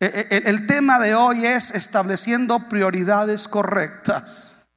e, 0.00 0.06
e, 0.30 0.48
el, 0.48 0.66
tema 0.66 0.98
de 0.98 1.14
hoy 1.14 1.44
es 1.44 1.72
estableciendo 1.72 2.68
prioridades 2.68 3.48
correctas. 3.48 4.68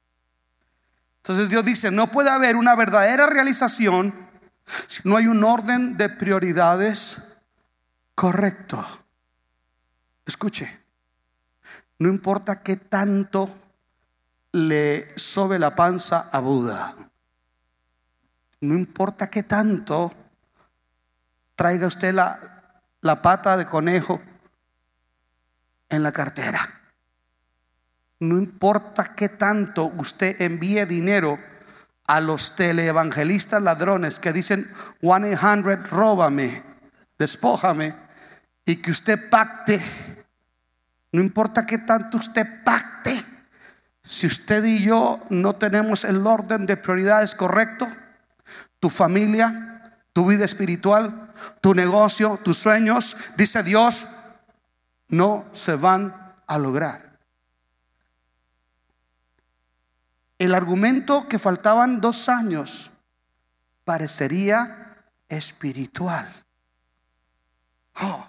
Entonces 1.18 1.48
Dios 1.48 1.64
dice, 1.64 1.90
no 1.90 2.08
puede 2.08 2.30
haber 2.30 2.56
una 2.56 2.74
verdadera 2.74 3.26
realización 3.26 4.12
si 4.66 5.08
no 5.08 5.16
hay 5.16 5.28
un 5.28 5.44
orden 5.44 5.96
de 5.96 6.08
prioridades 6.08 7.38
correcto. 8.14 8.84
Escuche, 10.26 10.80
no 11.98 12.08
importa 12.08 12.62
qué 12.62 12.76
tanto 12.76 13.48
le 14.52 15.16
sobe 15.16 15.58
la 15.58 15.74
panza 15.74 16.28
a 16.32 16.40
Buda. 16.40 16.94
No 18.62 18.74
importa 18.74 19.28
qué 19.28 19.42
tanto 19.42 20.10
traiga 21.54 21.86
usted 21.86 22.14
la, 22.14 22.72
la 23.02 23.20
pata 23.20 23.58
de 23.58 23.66
conejo 23.66 24.22
en 25.90 26.02
la 26.02 26.12
cartera. 26.12 26.60
No 28.20 28.38
importa 28.38 29.14
qué 29.14 29.28
tanto 29.28 29.92
usted 29.98 30.40
envíe 30.40 30.86
dinero 30.86 31.38
a 32.06 32.22
los 32.22 32.56
teleevangelistas 32.56 33.62
ladrones 33.62 34.18
que 34.18 34.32
dicen 34.32 34.66
100 35.02 35.84
róbame, 35.90 36.62
despójame 37.18 37.94
y 38.64 38.76
que 38.76 38.90
usted 38.90 39.28
pacte 39.28 39.78
no 41.12 41.20
importa 41.20 41.66
qué 41.66 41.78
tanto 41.78 42.16
usted 42.16 42.46
pacte. 42.64 43.22
Si 44.02 44.26
usted 44.26 44.64
y 44.64 44.82
yo 44.82 45.20
no 45.28 45.54
tenemos 45.54 46.04
el 46.04 46.26
orden 46.26 46.66
de 46.66 46.78
prioridades 46.78 47.34
correcto, 47.34 47.86
tu 48.82 48.90
familia, 48.90 49.80
tu 50.12 50.26
vida 50.26 50.44
espiritual, 50.44 51.30
tu 51.60 51.72
negocio, 51.72 52.36
tus 52.42 52.58
sueños, 52.58 53.30
dice 53.36 53.62
Dios, 53.62 54.08
no 55.06 55.48
se 55.52 55.76
van 55.76 56.34
a 56.48 56.58
lograr. 56.58 57.20
El 60.36 60.52
argumento 60.52 61.28
que 61.28 61.38
faltaban 61.38 62.00
dos 62.00 62.28
años 62.28 62.94
parecería 63.84 64.96
espiritual. 65.28 66.28
Oh, 68.00 68.26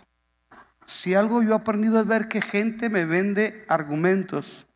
si 0.85 1.15
algo 1.15 1.41
yo 1.41 1.53
he 1.53 1.55
aprendido 1.55 1.99
es 1.99 2.05
ver 2.05 2.27
que 2.27 2.43
gente 2.43 2.91
me 2.91 3.05
vende 3.05 3.65
argumentos 3.69 4.67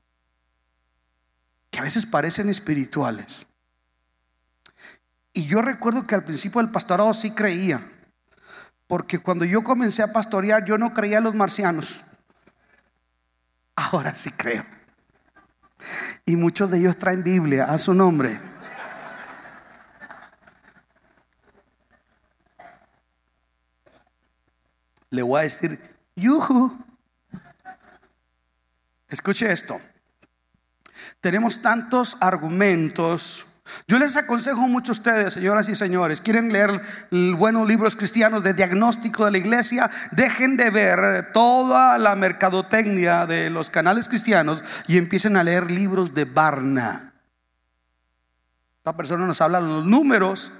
que 1.70 1.78
a 1.78 1.84
veces 1.84 2.08
parecen 2.08 2.50
espirituales. 2.50 3.46
Yo 5.48 5.62
recuerdo 5.62 6.06
que 6.06 6.14
al 6.14 6.26
principio 6.26 6.62
del 6.62 6.72
pastorado 6.72 7.14
sí 7.14 7.32
creía, 7.32 7.82
porque 8.86 9.20
cuando 9.20 9.46
yo 9.46 9.64
comencé 9.64 10.04
a 10.04 10.12
pastorear 10.12 10.66
yo 10.66 10.78
no 10.78 10.94
creía 10.94 11.20
en 11.20 11.24
los 11.24 11.36
marcianos. 11.36 12.02
Ahora 13.76 14.14
sí 14.14 14.32
creo. 14.32 14.66
Y 16.26 16.36
muchos 16.36 16.70
de 16.70 16.80
ellos 16.80 16.98
traen 16.98 17.24
Biblia 17.24 17.66
a 17.66 17.78
su 17.78 17.94
nombre. 17.94 18.38
Le 25.10 25.22
voy 25.22 25.40
a 25.40 25.44
decir, 25.44 25.80
yuhu. 26.16 26.78
Escuche 29.08 29.50
esto. 29.50 29.80
Tenemos 31.22 31.62
tantos 31.62 32.18
argumentos. 32.20 33.57
Yo 33.88 34.00
les 34.00 34.16
aconsejo 34.16 34.68
mucho 34.68 34.92
a 34.92 34.94
ustedes, 34.94 35.34
señoras 35.34 35.68
y 35.70 35.76
señores, 35.76 36.22
quieren 36.22 36.52
leer 36.52 36.82
buenos 37.38 37.68
libros 37.68 37.96
cristianos 37.96 38.44
de 38.44 38.54
diagnóstico 38.54 39.26
de 39.26 39.32
la 39.32 39.38
iglesia, 39.38 39.90
dejen 40.12 40.58
de 40.58 40.70
ver 40.70 41.32
toda 41.34 41.98
la 41.98 42.16
mercadotecnia 42.16 43.26
de 43.26 43.50
los 43.50 43.70
canales 43.70 44.08
cristianos 44.08 44.64
y 44.88 44.98
empiecen 44.98 45.38
a 45.38 45.44
leer 45.44 45.70
libros 45.70 46.14
de 46.14 46.26
Barna. 46.26 47.14
Esta 48.78 48.96
persona 48.96 49.26
nos 49.26 49.42
habla 49.42 49.60
de 49.60 49.68
los 49.68 49.86
números 49.86 50.54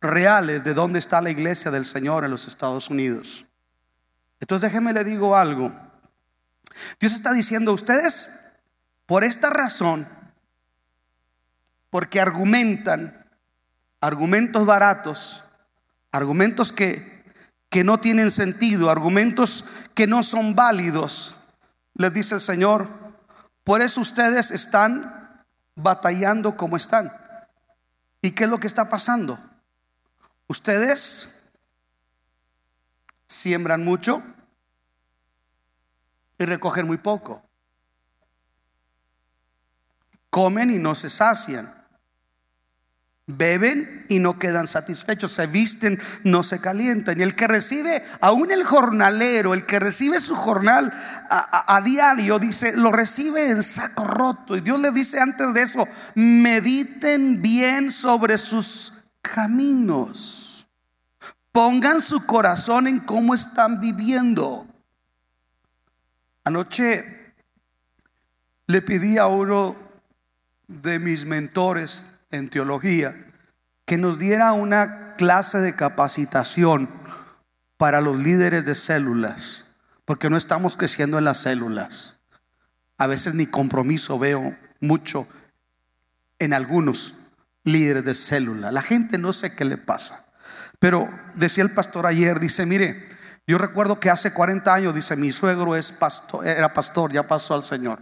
reales 0.00 0.64
de 0.64 0.74
dónde 0.74 0.98
está 0.98 1.20
la 1.20 1.30
iglesia 1.30 1.70
del 1.70 1.84
Señor 1.84 2.24
en 2.24 2.30
los 2.30 2.48
Estados 2.48 2.88
Unidos. 2.90 3.50
Entonces 4.40 4.70
déjenme 4.70 4.92
le 4.92 5.04
digo 5.04 5.36
algo. 5.36 5.72
Dios 6.98 7.12
está 7.12 7.32
diciendo, 7.32 7.72
ustedes 7.72 8.40
por 9.06 9.22
esta 9.22 9.50
razón, 9.50 10.06
porque 11.94 12.20
argumentan 12.20 13.24
argumentos 14.00 14.66
baratos, 14.66 15.44
argumentos 16.10 16.72
que, 16.72 17.22
que 17.70 17.84
no 17.84 18.00
tienen 18.00 18.32
sentido, 18.32 18.90
argumentos 18.90 19.66
que 19.94 20.08
no 20.08 20.24
son 20.24 20.56
válidos, 20.56 21.44
les 21.94 22.12
dice 22.12 22.34
el 22.34 22.40
Señor, 22.40 22.88
por 23.62 23.80
eso 23.80 24.00
ustedes 24.00 24.50
están 24.50 25.46
batallando 25.76 26.56
como 26.56 26.76
están. 26.76 27.12
¿Y 28.20 28.32
qué 28.32 28.42
es 28.42 28.50
lo 28.50 28.58
que 28.58 28.66
está 28.66 28.90
pasando? 28.90 29.38
Ustedes 30.48 31.44
siembran 33.28 33.84
mucho 33.84 34.20
y 36.38 36.44
recogen 36.44 36.88
muy 36.88 36.96
poco 36.96 37.44
comen 40.34 40.72
y 40.72 40.78
no 40.78 40.96
se 40.96 41.08
sacian, 41.10 41.72
beben 43.26 44.04
y 44.08 44.18
no 44.18 44.38
quedan 44.38 44.66
satisfechos, 44.66 45.32
se 45.32 45.46
visten, 45.46 45.98
no 46.24 46.42
se 46.42 46.60
calientan. 46.60 47.18
Y 47.18 47.22
el 47.22 47.34
que 47.34 47.46
recibe, 47.46 48.02
aún 48.20 48.50
el 48.50 48.64
jornalero, 48.64 49.54
el 49.54 49.64
que 49.64 49.78
recibe 49.78 50.20
su 50.20 50.36
jornal 50.36 50.92
a, 51.30 51.80
diario, 51.82 52.38
dice, 52.38 52.76
lo 52.76 52.92
recibe 52.92 53.50
en 53.50 53.62
saco 53.62 54.04
roto. 54.04 54.56
Y 54.56 54.60
Dios 54.60 54.78
le 54.80 54.90
dice 54.90 55.20
antes 55.20 55.54
de 55.54 55.62
eso, 55.62 55.88
mediten 56.14 57.40
bien 57.40 57.90
sobre 57.90 58.36
sus 58.36 59.04
caminos. 59.22 60.68
Pongan 61.50 62.02
su 62.02 62.26
corazón 62.26 62.86
en 62.86 63.00
cómo 63.00 63.34
están 63.34 63.80
viviendo. 63.80 64.66
Anoche 66.44 67.32
le 68.66 68.82
pedí 68.82 69.16
a 69.16 69.28
uno 69.28 69.76
de 70.66 70.98
mis 70.98 71.24
mentores 71.24 72.13
en 72.34 72.48
teología 72.48 73.14
que 73.84 73.98
nos 73.98 74.18
diera 74.18 74.52
una 74.52 75.14
clase 75.14 75.58
de 75.60 75.74
capacitación 75.74 76.88
para 77.76 78.00
los 78.00 78.18
líderes 78.18 78.64
de 78.64 78.74
células, 78.74 79.74
porque 80.04 80.30
no 80.30 80.36
estamos 80.36 80.76
creciendo 80.76 81.18
en 81.18 81.24
las 81.24 81.38
células. 81.38 82.20
A 82.98 83.06
veces 83.06 83.34
ni 83.34 83.46
compromiso 83.46 84.18
veo 84.18 84.56
mucho 84.80 85.26
en 86.38 86.52
algunos 86.54 87.24
líderes 87.64 88.04
de 88.04 88.14
célula. 88.14 88.70
La 88.70 88.82
gente 88.82 89.18
no 89.18 89.32
sé 89.32 89.54
qué 89.54 89.64
le 89.64 89.76
pasa. 89.76 90.26
Pero 90.78 91.08
decía 91.34 91.64
el 91.64 91.72
pastor 91.72 92.06
ayer, 92.06 92.40
dice, 92.40 92.66
mire, 92.66 93.08
yo 93.46 93.58
recuerdo 93.58 94.00
que 94.00 94.10
hace 94.10 94.32
40 94.32 94.72
años, 94.72 94.94
dice, 94.94 95.16
mi 95.16 95.32
suegro 95.32 95.76
es 95.76 95.92
pastor, 95.92 96.46
era 96.46 96.72
pastor, 96.72 97.12
ya 97.12 97.26
pasó 97.26 97.54
al 97.54 97.62
Señor. 97.62 98.00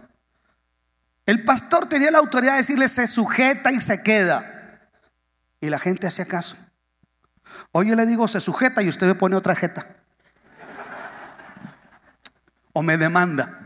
El 1.25 1.43
pastor 1.45 1.87
tenía 1.87 2.11
la 2.11 2.19
autoridad 2.19 2.53
de 2.53 2.57
decirle 2.57 2.87
se 2.87 3.07
sujeta 3.07 3.71
y 3.71 3.79
se 3.79 4.03
queda. 4.03 4.89
Y 5.61 5.69
la 5.69 5.79
gente 5.79 6.07
hacía 6.07 6.25
caso. 6.25 6.57
Hoy 7.71 7.89
yo 7.89 7.95
le 7.95 8.05
digo 8.05 8.27
se 8.27 8.39
sujeta 8.39 8.81
y 8.81 8.89
usted 8.89 9.07
me 9.07 9.15
pone 9.15 9.35
otra 9.35 9.55
jeta. 9.55 9.85
O 12.73 12.81
me 12.81 12.97
demanda. 12.97 13.63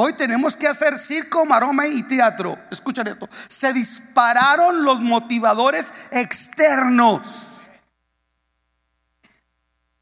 Hoy 0.00 0.12
tenemos 0.12 0.54
que 0.54 0.68
hacer 0.68 0.96
circo, 0.96 1.44
maroma 1.44 1.88
y 1.88 2.04
teatro. 2.04 2.56
Escuchen 2.70 3.08
esto. 3.08 3.28
Se 3.48 3.72
dispararon 3.72 4.84
los 4.84 5.00
motivadores 5.00 5.92
externos. 6.12 7.68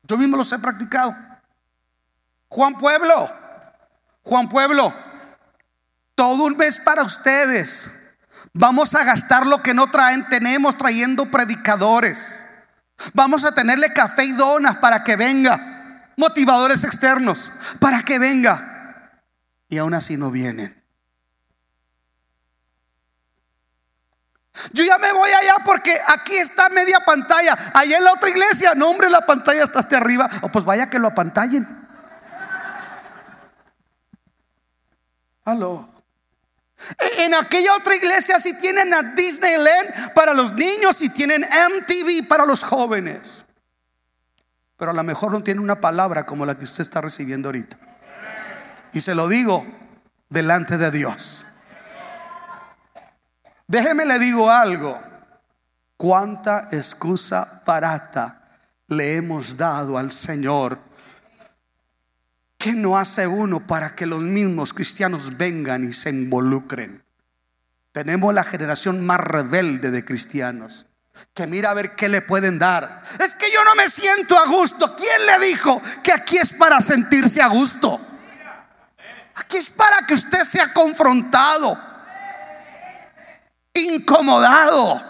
Yo 0.03 0.19
mismo 0.19 0.37
los 0.37 0.53
he 0.53 0.59
practicado. 0.59 1.17
Juan 2.49 2.77
Pueblo. 2.77 3.31
Juan 4.23 4.49
Pueblo. 4.51 5.06
Todo 6.17 6.45
un 6.45 6.57
mes 6.57 6.81
para 6.81 7.05
ustedes. 7.05 7.93
Vamos 8.55 8.95
a 8.95 9.05
gastar 9.05 9.47
lo 9.47 9.63
que 9.63 9.75
no 9.75 9.89
traen. 9.91 10.27
Tenemos 10.29 10.77
trayendo 10.79 11.27
predicadores. 11.27 12.35
Vamos 13.13 13.45
a 13.45 13.55
tenerle 13.55 13.93
café 13.93 14.25
y 14.25 14.33
donas 14.33 14.79
para 14.79 15.05
que 15.05 15.15
venga. 15.15 16.11
Motivadores 16.17 16.85
externos 16.85 17.53
para 17.79 18.03
que 18.03 18.19
venga. 18.19 19.21
Y 19.69 19.77
aún 19.77 19.93
así 19.93 20.17
no 20.17 20.31
vienen. 20.31 20.83
Yo 24.73 24.85
ya 24.85 24.97
me 24.97 25.13
voy 25.13 25.31
allá 25.31 25.57
porque 25.67 25.95
aquí 26.09 26.35
está 26.37 26.71
media 26.71 27.01
pantalla. 27.01 27.59
Allá 27.75 27.99
en 27.99 28.05
la 28.05 28.15
otra 28.15 28.31
iglesia, 28.31 28.73
no 28.75 28.89
hombre, 28.89 29.11
la 29.11 29.27
pantalla 29.27 29.65
está 29.65 29.81
hasta 29.81 29.99
arriba. 29.99 30.31
O 30.41 30.49
pues 30.49 30.65
vaya 30.65 30.89
que 30.89 30.99
lo 30.99 31.09
apantallen. 31.09 31.67
Aló. 35.45 35.96
En 37.19 37.35
aquella 37.35 37.75
otra 37.75 37.97
iglesia 37.97 38.39
si 38.39 38.59
tienen 38.61 38.93
a 38.93 39.03
Disneyland 39.03 40.13
para 40.15 40.35
los 40.35 40.53
niños 40.53 41.01
y 41.03 41.09
tienen 41.09 41.43
MTV 41.43 42.29
para 42.29 42.45
los 42.45 42.63
jóvenes. 42.63 43.45
Pero 44.77 44.91
a 44.91 44.95
lo 44.95 45.03
mejor 45.03 45.33
no 45.33 45.43
tiene 45.43 45.61
una 45.61 45.81
palabra 45.81 46.27
como 46.27 46.45
la 46.45 46.57
que 46.57 46.65
usted 46.65 46.83
está 46.83 47.01
recibiendo 47.01 47.49
ahorita. 47.49 47.79
Y 48.93 49.01
se 49.01 49.15
lo 49.15 49.29
digo 49.29 49.67
delante 50.29 50.77
de 50.77 50.91
Dios. 50.91 51.47
Déjeme 53.67 54.05
le 54.05 54.19
digo 54.19 54.51
algo. 54.51 55.01
Cuánta 55.97 56.69
excusa 56.73 57.63
barata 57.65 58.47
le 58.89 59.17
hemos 59.17 59.57
dado 59.57 59.97
al 59.97 60.13
Señor 60.13 60.79
¿Qué 62.67 62.73
no 62.73 62.99
hace 62.99 63.29
uno 63.29 63.65
para 63.65 63.95
que 63.95 64.07
los 64.07 64.21
mismos 64.21 64.73
cristianos 64.73 65.37
vengan 65.37 65.85
y 65.89 65.93
se 65.93 66.11
involucren? 66.11 67.05
Tenemos 67.93 68.35
la 68.35 68.43
generación 68.43 69.07
más 69.07 69.21
rebelde 69.21 69.93
de 69.93 70.05
cristianos 70.05 70.87
que 71.33 71.47
mira 71.47 71.71
a 71.71 71.75
ver 71.75 71.95
qué 71.95 72.09
le 72.09 72.23
pueden 72.23 72.59
dar. 72.59 73.05
Es 73.21 73.37
que 73.37 73.53
yo 73.53 73.65
no 73.65 73.77
me 73.77 73.89
siento 73.89 74.37
a 74.37 74.49
gusto. 74.49 74.97
¿Quién 74.97 75.27
le 75.27 75.47
dijo 75.47 75.81
que 76.03 76.11
aquí 76.11 76.39
es 76.39 76.55
para 76.55 76.81
sentirse 76.81 77.41
a 77.41 77.47
gusto? 77.47 78.01
Aquí 79.37 79.59
es 79.59 79.71
para 79.71 80.05
que 80.05 80.15
usted 80.15 80.43
sea 80.43 80.73
confrontado, 80.73 81.79
incomodado 83.75 85.01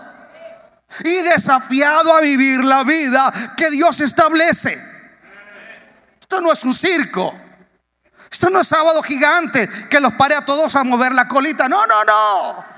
y 1.03 1.23
desafiado 1.23 2.14
a 2.14 2.21
vivir 2.21 2.62
la 2.62 2.85
vida 2.85 3.33
que 3.57 3.71
Dios 3.71 4.03
establece. 4.03 4.79
Esto 6.21 6.42
no 6.42 6.53
es 6.53 6.62
un 6.62 6.75
circo. 6.75 7.46
Esto 8.31 8.50
no 8.50 8.60
es 8.60 8.69
sábado 8.69 9.02
gigante 9.02 9.69
que 9.88 10.00
los 10.00 10.12
pare 10.14 10.35
a 10.35 10.44
todos 10.44 10.75
a 10.77 10.85
mover 10.85 11.12
la 11.12 11.29
colita. 11.29 11.69
No, 11.69 11.87
no, 11.87 12.04
no. 12.04 12.77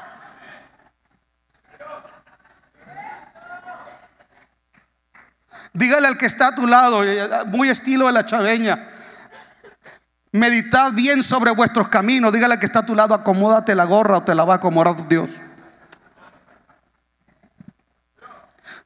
Dígale 5.73 6.09
al 6.09 6.19
que 6.19 6.27
está 6.27 6.49
a 6.49 6.55
tu 6.55 6.67
lado, 6.67 7.05
eh, 7.05 7.29
muy 7.47 7.69
estilo 7.69 8.07
de 8.07 8.13
la 8.13 8.27
chaveña. 8.27 8.89
Meditad 10.33 10.93
bien 10.93 11.23
sobre 11.23 11.53
vuestros 11.53 11.89
caminos. 11.89 12.33
Dígale 12.33 12.55
al 12.55 12.61
que 12.61 12.67
está 12.67 12.81
a 12.81 12.87
tu 12.87 12.95
lado, 12.95 13.15
acomódate 13.15 13.75
la 13.75 13.85
gorra 13.85 14.19
o 14.19 14.23
te 14.23 14.35
la 14.35 14.45
va 14.45 14.55
a 14.55 14.57
acomodar 14.57 15.09
Dios. 15.09 15.41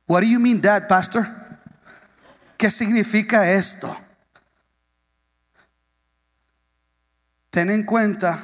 What 0.06 0.20
do 0.20 0.26
you 0.26 0.38
mean, 0.38 0.60
Dad, 0.60 0.86
Pastor? 0.88 1.26
¿Qué 2.58 2.70
significa 2.70 3.50
esto? 3.50 3.96
Ten 7.52 7.70
en 7.70 7.84
cuenta 7.84 8.38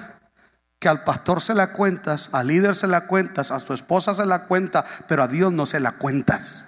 que 0.79 0.89
al 0.89 1.03
pastor 1.03 1.43
se 1.43 1.55
la 1.55 1.73
cuentas, 1.73 2.31
al 2.35 2.47
líder 2.47 2.77
se 2.77 2.87
la 2.87 3.07
cuentas, 3.07 3.51
a 3.51 3.59
su 3.59 3.73
esposa 3.73 4.15
se 4.15 4.27
la 4.27 4.41
cuenta, 4.41 4.85
pero 5.09 5.23
a 5.23 5.29
Dios 5.29 5.51
no 5.51 5.65
se 5.65 5.81
la 5.81 5.93
cuentas. 5.93 6.67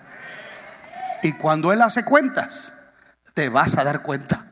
Y 1.23 1.35
cuando 1.35 1.73
Él 1.73 1.83
hace 1.83 2.05
cuentas, 2.05 2.93
te 3.35 3.51
vas 3.51 3.77
a 3.77 3.85
dar 3.85 4.01
cuenta. 4.01 4.43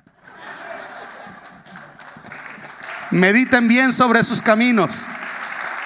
Mediten 3.11 3.66
bien 3.66 3.95
sobre 3.95 4.22
sus 4.22 4.43
caminos. 4.43 5.07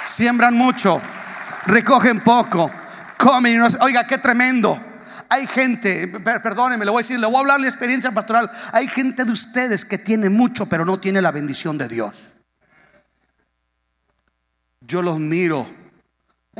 Siembran 0.05 0.55
mucho, 0.55 1.01
recogen 1.67 2.21
poco, 2.21 2.69
comen 3.17 3.55
y 3.55 3.57
no 3.59 3.69
Oiga, 3.81 4.09
qué 4.09 4.19
tremendo. 4.19 4.77
Hay 5.33 5.47
gente, 5.47 6.09
perdónenme, 6.09 6.85
le 6.85 6.91
voy 6.91 7.01
a 7.01 7.05
decir, 7.05 7.19
le 7.19 7.27
voy 7.27 7.37
a 7.37 7.41
hablar 7.41 7.59
de 7.59 7.67
experiencia 7.67 8.11
pastoral. 8.13 8.51
Hay 8.73 8.87
gente 8.87 9.25
de 9.25 9.33
ustedes 9.33 9.87
que 9.87 9.97
tiene 9.97 10.29
mucho, 10.29 10.67
pero 10.67 10.85
no 10.85 11.01
tiene 11.01 11.23
la 11.23 11.31
bendición 11.31 11.79
de 11.79 11.89
Dios. 11.89 12.35
Yo 14.83 15.01
los 15.01 15.19
miro 15.19 15.67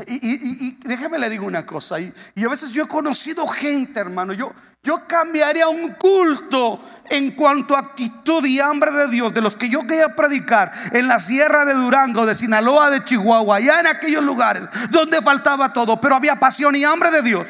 y, 0.07 0.79
déjeme 0.85 1.19
le 1.19 1.29
digo 1.29 1.45
una 1.45 1.67
cosa. 1.67 1.99
Y, 1.99 2.11
a 2.43 2.49
veces 2.49 2.71
yo 2.71 2.85
he 2.85 2.87
conocido 2.87 3.45
gente, 3.45 3.99
hermano. 3.99 4.33
Yo, 4.33 4.51
yo 4.81 5.05
cambiaría 5.07 5.67
un 5.67 5.93
culto 5.93 6.83
en 7.11 7.31
cuanto 7.31 7.75
a 7.75 7.79
actitud 7.79 8.43
y 8.43 8.59
hambre 8.59 8.91
de 8.91 9.07
Dios 9.09 9.35
de 9.35 9.41
los 9.41 9.55
que 9.55 9.69
yo 9.69 9.85
quería 9.85 10.15
predicar 10.15 10.71
en 10.93 11.07
la 11.07 11.19
sierra 11.19 11.65
de 11.65 11.75
Durango, 11.75 12.25
de 12.25 12.33
Sinaloa, 12.33 12.89
de 12.89 13.03
Chihuahua, 13.03 13.57
allá 13.57 13.81
en 13.81 13.87
aquellos 13.87 14.23
lugares 14.23 14.63
donde 14.89 15.21
faltaba 15.21 15.73
todo, 15.73 16.01
pero 16.01 16.15
había 16.15 16.39
pasión 16.39 16.75
y 16.75 16.83
hambre 16.83 17.11
de 17.11 17.21
Dios. 17.21 17.47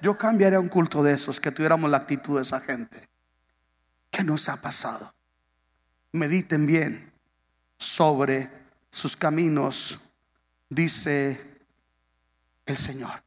Yo 0.00 0.16
cambiaría 0.16 0.60
un 0.60 0.68
culto 0.68 1.02
de 1.02 1.12
esos 1.12 1.40
que 1.40 1.50
tuviéramos 1.50 1.90
la 1.90 1.98
actitud 1.98 2.36
de 2.36 2.42
esa 2.42 2.60
gente. 2.60 3.08
¿Qué 4.10 4.22
nos 4.24 4.48
ha 4.48 4.60
pasado? 4.60 5.12
Mediten 6.12 6.66
bien 6.66 7.12
sobre 7.76 8.50
sus 8.90 9.16
caminos, 9.16 10.12
dice 10.68 11.58
el 12.66 12.76
Señor. 12.76 13.22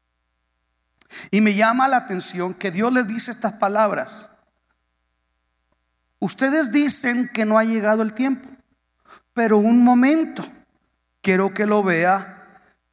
Y 1.30 1.42
me 1.42 1.54
llama 1.54 1.88
la 1.88 1.98
atención 1.98 2.54
que 2.54 2.72
Dios 2.72 2.92
le 2.92 3.04
dice 3.04 3.32
estas 3.32 3.54
palabras. 3.54 4.30
Ustedes 6.20 6.72
dicen 6.72 7.30
que 7.34 7.46
no 7.46 7.58
ha 7.58 7.64
llegado 7.64 8.02
el 8.02 8.14
tiempo, 8.14 8.48
pero 9.34 9.58
un 9.58 9.84
momento, 9.84 10.46
quiero 11.22 11.54
que 11.54 11.66
lo 11.66 11.84
vea 11.84 12.48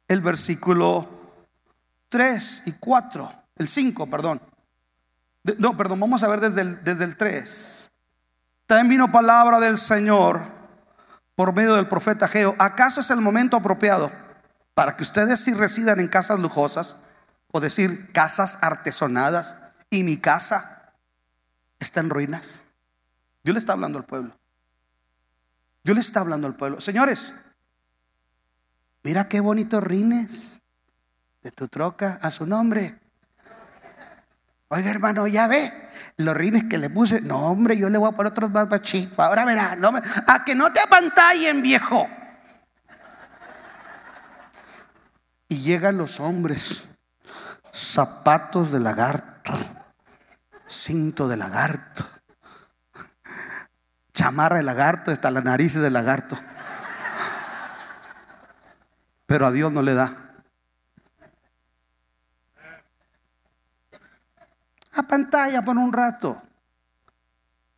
el 0.07 0.21
versículo 0.21 1.07
3 2.09 2.63
y 2.65 2.71
4, 2.73 3.38
el 3.59 3.69
5, 3.69 4.09
perdón. 4.09 4.41
No, 5.57 5.77
perdón, 5.77 5.99
vamos 5.99 6.23
a 6.23 6.27
ver 6.27 6.39
desde 6.39 6.61
el, 6.61 6.83
desde 6.83 7.03
el 7.03 7.15
3. 7.15 7.91
También 8.65 8.89
vino 8.89 9.11
palabra 9.11 9.59
del 9.59 9.77
Señor 9.77 10.59
por 11.39 11.53
medio 11.53 11.75
del 11.75 11.87
profeta 11.87 12.27
Geo, 12.27 12.53
¿acaso 12.59 12.99
es 12.99 13.09
el 13.11 13.21
momento 13.21 13.55
apropiado 13.55 14.11
para 14.73 14.97
que 14.97 15.03
ustedes 15.03 15.39
si 15.39 15.53
residan 15.53 16.01
en 16.01 16.09
casas 16.09 16.37
lujosas 16.37 16.97
o 17.53 17.61
decir 17.61 18.11
casas 18.11 18.59
artesonadas 18.61 19.61
y 19.89 20.03
mi 20.03 20.17
casa 20.17 20.91
está 21.79 22.01
en 22.01 22.09
ruinas? 22.09 22.65
Dios 23.41 23.53
le 23.53 23.59
está 23.59 23.71
hablando 23.71 23.97
al 23.97 24.05
pueblo. 24.05 24.37
Dios 25.81 25.95
le 25.95 26.01
está 26.01 26.19
hablando 26.19 26.45
al 26.45 26.57
pueblo. 26.57 26.81
Señores, 26.81 27.35
mira 29.03 29.29
qué 29.29 29.39
bonitos 29.39 29.81
rines 29.81 30.61
de 31.41 31.51
tu 31.51 31.69
troca 31.69 32.19
a 32.21 32.31
su 32.31 32.45
nombre. 32.45 32.99
Oiga, 34.69 34.91
hermano, 34.91 35.25
ya 35.25 35.47
ve 35.47 35.73
los 36.17 36.35
rines 36.35 36.65
que 36.69 36.77
le 36.77 36.89
puse. 36.91 37.21
No, 37.21 37.47
hombre, 37.47 37.75
yo 37.75 37.89
le 37.89 37.97
voy 37.97 38.09
a 38.09 38.15
poner 38.15 38.31
otros 38.31 38.51
más 38.51 38.69
machifos. 38.69 39.19
Ahora 39.19 39.43
verá, 39.45 39.77
a 40.27 40.45
que 40.45 40.53
no 40.53 40.71
te 40.71 40.79
apantallen, 40.79 41.63
viejo. 41.63 42.07
Y 45.47 45.61
llegan 45.63 45.97
los 45.97 46.19
hombres, 46.19 46.89
zapatos 47.73 48.71
de 48.71 48.79
lagarto, 48.79 49.53
cinto 50.67 51.27
de 51.27 51.37
lagarto, 51.37 52.05
chamarra 54.13 54.57
de 54.57 54.63
lagarto, 54.63 55.09
hasta 55.09 55.31
la 55.31 55.41
nariz 55.41 55.73
de 55.73 55.89
lagarto. 55.89 56.37
Pero 59.25 59.47
a 59.47 59.51
Dios 59.51 59.71
no 59.71 59.81
le 59.81 59.95
da. 59.95 60.28
A 64.93 65.03
pantalla 65.03 65.61
por 65.63 65.77
un 65.77 65.93
rato, 65.93 66.41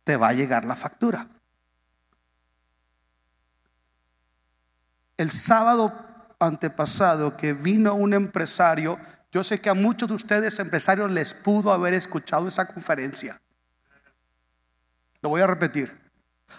te 0.04 0.16
va 0.16 0.28
a 0.28 0.32
llegar 0.32 0.64
la 0.64 0.76
factura. 0.76 1.26
El 5.16 5.30
sábado 5.30 5.92
antepasado 6.40 7.36
que 7.36 7.52
vino 7.52 7.94
un 7.94 8.14
empresario, 8.14 8.98
yo 9.30 9.44
sé 9.44 9.60
que 9.60 9.70
a 9.70 9.74
muchos 9.74 10.08
de 10.08 10.14
ustedes 10.14 10.58
empresarios 10.58 11.10
les 11.10 11.34
pudo 11.34 11.72
haber 11.72 11.94
escuchado 11.94 12.48
esa 12.48 12.66
conferencia. 12.66 13.40
Lo 15.20 15.28
voy 15.28 15.40
a 15.40 15.46
repetir. 15.46 16.02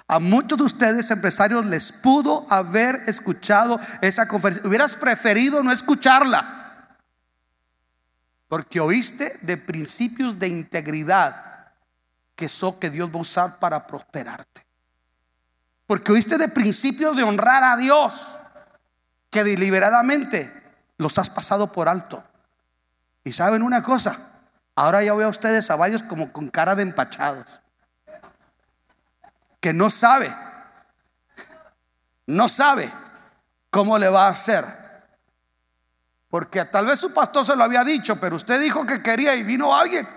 A 0.08 0.20
muchos 0.20 0.58
de 0.58 0.64
ustedes 0.64 1.12
empresarios 1.12 1.66
les 1.66 1.92
pudo 1.92 2.46
haber 2.50 3.04
escuchado 3.08 3.80
esa 4.02 4.28
conferencia. 4.28 4.68
Hubieras 4.68 4.96
preferido 4.96 5.62
no 5.62 5.72
escucharla. 5.72 6.63
Porque 8.54 8.80
oíste 8.80 9.36
de 9.42 9.58
principios 9.58 10.38
de 10.38 10.48
integridad 10.48 11.72
que 12.36 12.48
son 12.48 12.80
que 12.80 12.92
Dios 12.92 13.10
va 13.10 13.18
a 13.18 13.22
usar 13.22 13.58
para 13.58 13.88
prosperarte. 13.88 14.64
Porque 15.88 16.12
oíste 16.12 16.38
de 16.38 16.48
principios 16.50 17.18
de 17.18 17.24
honrar 17.24 17.64
a 17.64 17.78
Dios 17.78 18.36
que 19.32 19.44
deliberadamente 19.44 20.54
los 21.00 21.18
has 21.18 21.32
pasado 21.32 21.72
por 21.72 21.90
alto. 21.90 22.24
Y 23.24 23.34
saben 23.34 23.64
una 23.64 23.82
cosa, 23.82 24.20
ahora 24.76 25.02
ya 25.02 25.16
veo 25.16 25.26
a 25.26 25.32
ustedes 25.32 25.72
a 25.72 25.76
varios 25.76 26.04
como 26.04 26.32
con 26.32 26.48
cara 26.48 26.76
de 26.76 26.84
empachados. 26.84 27.60
Que 29.62 29.74
no 29.74 29.90
sabe, 29.90 30.32
no 32.28 32.48
sabe 32.48 32.88
cómo 33.72 33.98
le 33.98 34.10
va 34.10 34.28
a 34.28 34.30
hacer 34.30 34.83
porque 36.34 36.66
tal 36.66 36.88
vez 36.88 37.00
su 37.00 37.14
pastor 37.14 37.46
se 37.46 37.56
lo 37.56 37.64
había 37.64 37.84
dicho, 37.84 38.16
pero 38.16 38.38
usted 38.38 38.60
dijo 38.60 38.88
que 38.88 39.04
quería 39.04 39.36
y 39.36 39.44
vino 39.44 39.76
alguien 39.76 40.10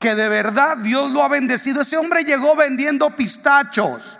que 0.00 0.16
de 0.16 0.28
verdad 0.28 0.78
Dios 0.78 1.12
lo 1.12 1.22
ha 1.22 1.28
bendecido. 1.28 1.82
Ese 1.82 1.96
hombre 1.96 2.24
llegó 2.24 2.56
vendiendo 2.56 3.14
pistachos, 3.14 4.18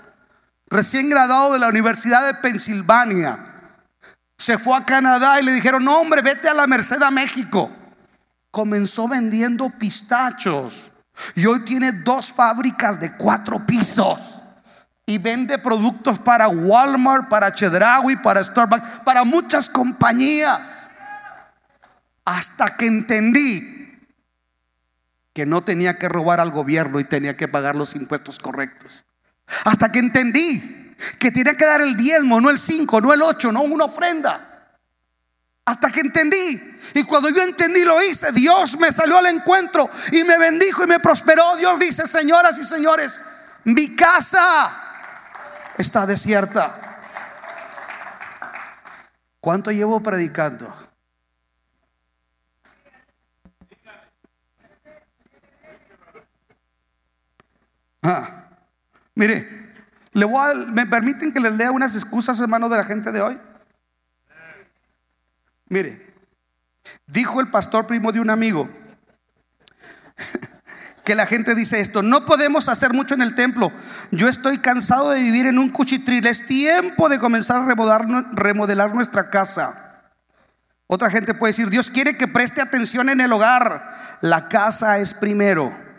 recién 0.68 1.10
graduado 1.10 1.52
de 1.52 1.58
la 1.58 1.66
Universidad 1.66 2.24
de 2.24 2.34
Pensilvania. 2.34 3.36
Se 4.38 4.58
fue 4.58 4.76
a 4.76 4.84
Canadá 4.84 5.40
y 5.40 5.44
le 5.44 5.50
dijeron, 5.50 5.82
no 5.82 5.96
hombre, 5.96 6.22
vete 6.22 6.48
a 6.48 6.54
la 6.54 6.68
Merced 6.68 7.02
a 7.02 7.10
México. 7.10 7.68
Comenzó 8.52 9.08
vendiendo 9.08 9.70
pistachos 9.70 10.92
y 11.34 11.46
hoy 11.46 11.64
tiene 11.64 11.90
dos 11.90 12.32
fábricas 12.32 13.00
de 13.00 13.16
cuatro 13.16 13.66
pisos 13.66 14.42
y 15.04 15.18
vende 15.18 15.58
productos 15.58 16.16
para 16.20 16.46
Walmart, 16.46 17.28
para 17.28 17.52
Chedraui, 17.52 18.14
para 18.18 18.44
Starbucks, 18.44 19.00
para 19.04 19.24
muchas 19.24 19.68
compañías. 19.68 20.89
Hasta 22.24 22.76
que 22.76 22.86
entendí 22.86 23.80
que 25.32 25.46
no 25.46 25.62
tenía 25.62 25.98
que 25.98 26.08
robar 26.08 26.40
al 26.40 26.50
gobierno 26.50 27.00
y 27.00 27.04
tenía 27.04 27.36
que 27.36 27.48
pagar 27.48 27.76
los 27.76 27.94
impuestos 27.94 28.38
correctos. 28.38 29.04
Hasta 29.64 29.90
que 29.90 29.98
entendí 29.98 30.94
que 31.18 31.30
tenía 31.30 31.56
que 31.56 31.64
dar 31.64 31.80
el 31.80 31.96
diezmo, 31.96 32.40
no 32.40 32.50
el 32.50 32.58
5, 32.58 33.00
no 33.00 33.14
el 33.14 33.22
8, 33.22 33.52
no 33.52 33.62
una 33.62 33.84
ofrenda. 33.86 34.78
Hasta 35.64 35.90
que 35.90 36.00
entendí. 36.00 36.60
Y 36.94 37.04
cuando 37.04 37.30
yo 37.30 37.42
entendí 37.42 37.84
lo 37.84 38.02
hice. 38.02 38.32
Dios 38.32 38.78
me 38.78 38.90
salió 38.90 39.18
al 39.18 39.26
encuentro 39.26 39.88
y 40.12 40.24
me 40.24 40.36
bendijo 40.36 40.84
y 40.84 40.86
me 40.86 40.98
prosperó. 40.98 41.56
Dios 41.56 41.78
dice, 41.78 42.06
señoras 42.06 42.58
y 42.58 42.64
señores, 42.64 43.20
mi 43.64 43.94
casa 43.94 44.72
está 45.78 46.06
desierta. 46.06 46.76
¿Cuánto 49.40 49.70
llevo 49.70 50.02
predicando? 50.02 50.74
Ah, 58.02 58.48
mire, 59.20 59.46
le 60.14 60.24
voy 60.24 60.66
¿me 60.72 60.86
permiten 60.86 61.32
que 61.32 61.40
les 61.40 61.52
lea 61.52 61.70
unas 61.70 61.94
excusas, 61.94 62.40
hermano, 62.40 62.70
de 62.70 62.78
la 62.78 62.84
gente 62.84 63.12
de 63.12 63.20
hoy? 63.20 63.38
Mire, 65.66 66.14
dijo 67.06 67.40
el 67.40 67.48
pastor 67.48 67.86
primo 67.86 68.12
de 68.12 68.20
un 68.20 68.30
amigo 68.30 68.68
que 71.04 71.14
la 71.14 71.26
gente 71.26 71.54
dice 71.54 71.80
esto, 71.80 72.02
no 72.02 72.24
podemos 72.24 72.70
hacer 72.70 72.94
mucho 72.94 73.14
en 73.14 73.20
el 73.20 73.34
templo. 73.34 73.70
Yo 74.10 74.26
estoy 74.26 74.58
cansado 74.58 75.10
de 75.10 75.20
vivir 75.20 75.46
en 75.46 75.58
un 75.58 75.68
cuchitril. 75.68 76.26
Es 76.26 76.46
tiempo 76.46 77.10
de 77.10 77.18
comenzar 77.18 77.60
a 77.60 77.98
remodelar 78.32 78.94
nuestra 78.94 79.28
casa. 79.28 80.12
Otra 80.86 81.10
gente 81.10 81.34
puede 81.34 81.50
decir, 81.50 81.68
Dios 81.68 81.90
quiere 81.90 82.16
que 82.16 82.26
preste 82.26 82.62
atención 82.62 83.10
en 83.10 83.20
el 83.20 83.32
hogar. 83.32 83.96
La 84.22 84.48
casa 84.48 84.98
es 84.98 85.12
primero. 85.12 85.89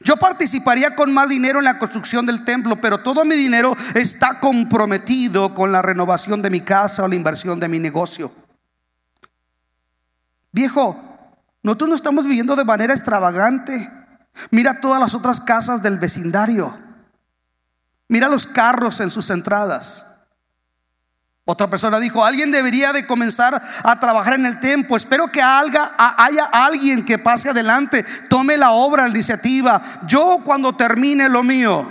Yo 0.00 0.16
participaría 0.16 0.94
con 0.94 1.12
más 1.12 1.28
dinero 1.28 1.58
en 1.58 1.64
la 1.64 1.78
construcción 1.78 2.24
del 2.24 2.44
templo, 2.44 2.76
pero 2.76 2.98
todo 2.98 3.24
mi 3.24 3.36
dinero 3.36 3.76
está 3.94 4.38
comprometido 4.38 5.54
con 5.54 5.72
la 5.72 5.82
renovación 5.82 6.40
de 6.40 6.50
mi 6.50 6.60
casa 6.60 7.02
o 7.02 7.08
la 7.08 7.16
inversión 7.16 7.58
de 7.58 7.68
mi 7.68 7.78
negocio. 7.78 8.30
Viejo, 10.52 10.96
nosotros 11.62 11.90
no 11.90 11.96
estamos 11.96 12.26
viviendo 12.26 12.54
de 12.54 12.64
manera 12.64 12.94
extravagante. 12.94 13.90
Mira 14.50 14.80
todas 14.80 15.00
las 15.00 15.14
otras 15.14 15.40
casas 15.40 15.82
del 15.82 15.98
vecindario. 15.98 16.76
Mira 18.08 18.28
los 18.28 18.46
carros 18.46 19.00
en 19.00 19.10
sus 19.10 19.30
entradas. 19.30 20.11
Otra 21.44 21.68
persona 21.68 21.98
dijo, 21.98 22.24
alguien 22.24 22.52
debería 22.52 22.92
de 22.92 23.06
comenzar 23.06 23.60
a 23.82 24.00
trabajar 24.00 24.34
en 24.34 24.46
el 24.46 24.60
tiempo. 24.60 24.96
Espero 24.96 25.26
que 25.26 25.42
haya, 25.42 25.84
alguien 26.52 27.04
que 27.04 27.18
pase 27.18 27.50
adelante, 27.50 28.04
tome 28.28 28.56
la 28.56 28.70
obra, 28.70 29.02
la 29.02 29.10
iniciativa. 29.10 29.82
Yo 30.06 30.40
cuando 30.44 30.72
termine 30.72 31.28
lo 31.28 31.42
mío. 31.42 31.84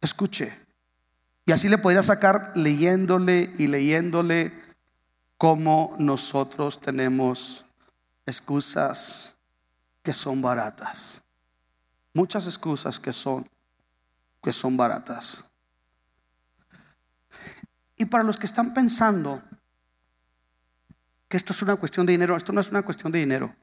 Escuche. 0.00 0.56
Y 1.44 1.52
así 1.52 1.68
le 1.68 1.78
podría 1.78 2.02
sacar 2.02 2.52
leyéndole 2.54 3.52
y 3.58 3.66
leyéndole 3.66 4.52
cómo 5.36 5.94
nosotros 5.98 6.80
tenemos 6.80 7.66
excusas 8.26 9.34
que 10.04 10.14
son 10.14 10.40
baratas. 10.40 11.22
Muchas 12.14 12.46
excusas 12.46 13.00
que 13.00 13.12
son 13.12 13.44
que 14.40 14.52
son 14.52 14.76
baratas. 14.76 15.53
Y 18.04 18.06
para 18.06 18.22
los 18.22 18.36
que 18.36 18.44
están 18.44 18.74
pensando 18.74 19.42
que 21.26 21.38
esto 21.38 21.54
es 21.54 21.62
una 21.62 21.76
cuestión 21.76 22.04
de 22.04 22.12
dinero, 22.12 22.36
esto 22.36 22.52
no 22.52 22.60
es 22.60 22.70
una 22.70 22.82
cuestión 22.82 23.10
de 23.10 23.18
dinero. 23.18 23.56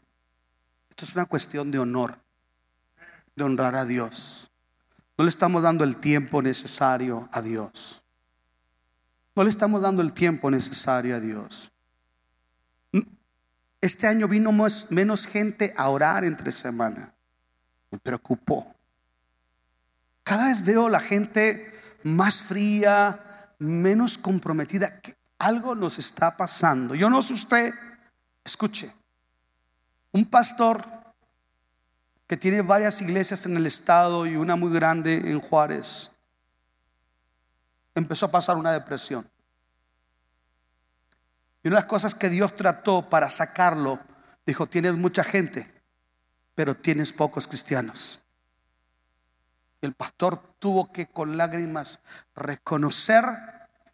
Esto 0.89 1.05
es 1.05 1.13
una 1.15 1.27
cuestión 1.27 1.69
de 1.69 1.77
honor, 1.77 2.17
de 3.35 3.43
honrar 3.43 3.75
a 3.75 3.85
Dios. 3.85 4.49
No 5.15 5.25
le 5.25 5.29
estamos 5.29 5.61
dando 5.61 5.83
el 5.83 5.95
tiempo 5.97 6.41
necesario 6.41 7.29
a 7.31 7.43
Dios. 7.43 8.03
No 9.35 9.43
le 9.43 9.51
estamos 9.51 9.79
dando 9.79 10.01
el 10.01 10.11
tiempo 10.11 10.49
necesario 10.49 11.15
a 11.15 11.19
Dios. 11.19 11.71
Este 13.79 14.07
año 14.07 14.27
vino 14.27 14.51
menos 14.89 15.27
gente 15.27 15.71
a 15.77 15.87
orar 15.89 16.23
entre 16.23 16.51
semana. 16.51 17.13
Me 17.91 17.99
preocupó. 17.99 18.73
Cada 20.23 20.47
vez 20.47 20.65
veo 20.65 20.89
la 20.89 20.99
gente 20.99 21.71
más 22.03 22.41
fría, 22.41 23.27
menos 23.61 24.17
comprometida. 24.17 24.99
Que 24.99 25.15
algo 25.37 25.75
nos 25.75 25.99
está 25.99 26.35
pasando. 26.35 26.95
Yo 26.95 27.09
no 27.09 27.21
sé 27.21 27.33
usted, 27.33 27.73
escuche, 28.43 28.91
un 30.11 30.25
pastor 30.25 30.83
que 32.27 32.37
tiene 32.37 32.61
varias 32.61 33.01
iglesias 33.01 33.45
en 33.45 33.57
el 33.57 33.65
estado 33.65 34.25
y 34.25 34.35
una 34.35 34.55
muy 34.55 34.71
grande 34.71 35.31
en 35.31 35.39
Juárez, 35.39 36.11
empezó 37.93 38.27
a 38.27 38.31
pasar 38.31 38.55
una 38.55 38.71
depresión. 38.71 39.29
Y 41.63 41.67
una 41.67 41.77
de 41.77 41.81
las 41.81 41.89
cosas 41.89 42.15
que 42.15 42.29
Dios 42.29 42.55
trató 42.55 43.09
para 43.09 43.29
sacarlo, 43.29 43.99
dijo, 44.45 44.65
tienes 44.65 44.95
mucha 44.95 45.23
gente, 45.23 45.69
pero 46.55 46.73
tienes 46.73 47.11
pocos 47.11 47.47
cristianos. 47.47 48.20
El 49.81 49.93
pastor 49.93 50.37
tuvo 50.59 50.91
que 50.91 51.07
con 51.07 51.37
lágrimas 51.37 52.01
reconocer 52.35 53.25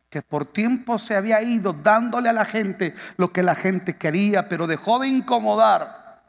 que 0.09 0.21
por 0.21 0.45
tiempo 0.45 0.99
se 0.99 1.15
había 1.15 1.41
ido 1.41 1.73
dándole 1.73 2.29
a 2.29 2.33
la 2.33 2.45
gente 2.45 2.93
lo 3.17 3.31
que 3.31 3.43
la 3.43 3.55
gente 3.55 3.95
quería, 3.95 4.49
pero 4.49 4.67
dejó 4.67 4.99
de 4.99 5.07
incomodar. 5.07 6.23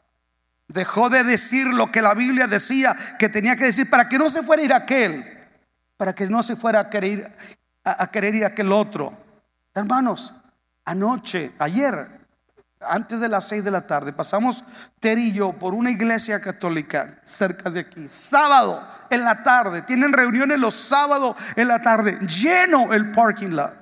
Dejó 0.67 1.09
de 1.09 1.23
decir 1.23 1.67
lo 1.67 1.91
que 1.91 2.01
la 2.01 2.13
Biblia 2.13 2.47
decía 2.47 2.95
que 3.17 3.29
tenía 3.29 3.55
que 3.55 3.65
decir 3.65 3.89
para 3.89 4.07
que 4.07 4.17
no 4.17 4.29
se 4.29 4.43
fuera 4.43 4.61
a 4.61 4.65
ir 4.65 4.73
aquel, 4.73 5.47
para 5.97 6.13
que 6.13 6.27
no 6.27 6.43
se 6.43 6.55
fuera 6.55 6.81
a 6.81 6.89
querer, 6.89 7.35
a, 7.83 8.03
a 8.03 8.11
querer 8.11 8.35
ir 8.35 8.45
aquel 8.45 8.71
otro. 8.71 9.17
Hermanos, 9.73 10.35
anoche, 10.85 11.51
ayer, 11.59 12.18
antes 12.81 13.19
de 13.19 13.27
las 13.27 13.47
seis 13.47 13.63
de 13.63 13.71
la 13.71 13.85
tarde, 13.85 14.13
pasamos 14.13 14.63
Terillo 14.99 15.53
por 15.53 15.73
una 15.73 15.91
iglesia 15.91 16.39
católica 16.39 17.19
cerca 17.25 17.69
de 17.69 17.81
aquí. 17.81 18.07
Sábado 18.07 18.81
en 19.09 19.23
la 19.23 19.43
tarde, 19.43 19.81
tienen 19.81 20.13
reuniones 20.13 20.59
los 20.59 20.75
sábados 20.75 21.35
en 21.55 21.67
la 21.67 21.81
tarde, 21.81 22.17
lleno 22.19 22.93
el 22.93 23.11
parking 23.11 23.49
lot. 23.49 23.73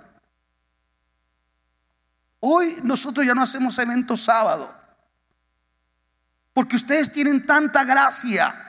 Hoy 2.40 2.78
nosotros 2.84 3.26
ya 3.26 3.36
no 3.36 3.44
hacemos 3.44 3.78
eventos 3.78 4.24
sábado, 4.24 4.74
porque 6.54 6.76
ustedes 6.76 7.12
tienen 7.12 7.46
tanta 7.46 7.84
gracia 7.84 8.67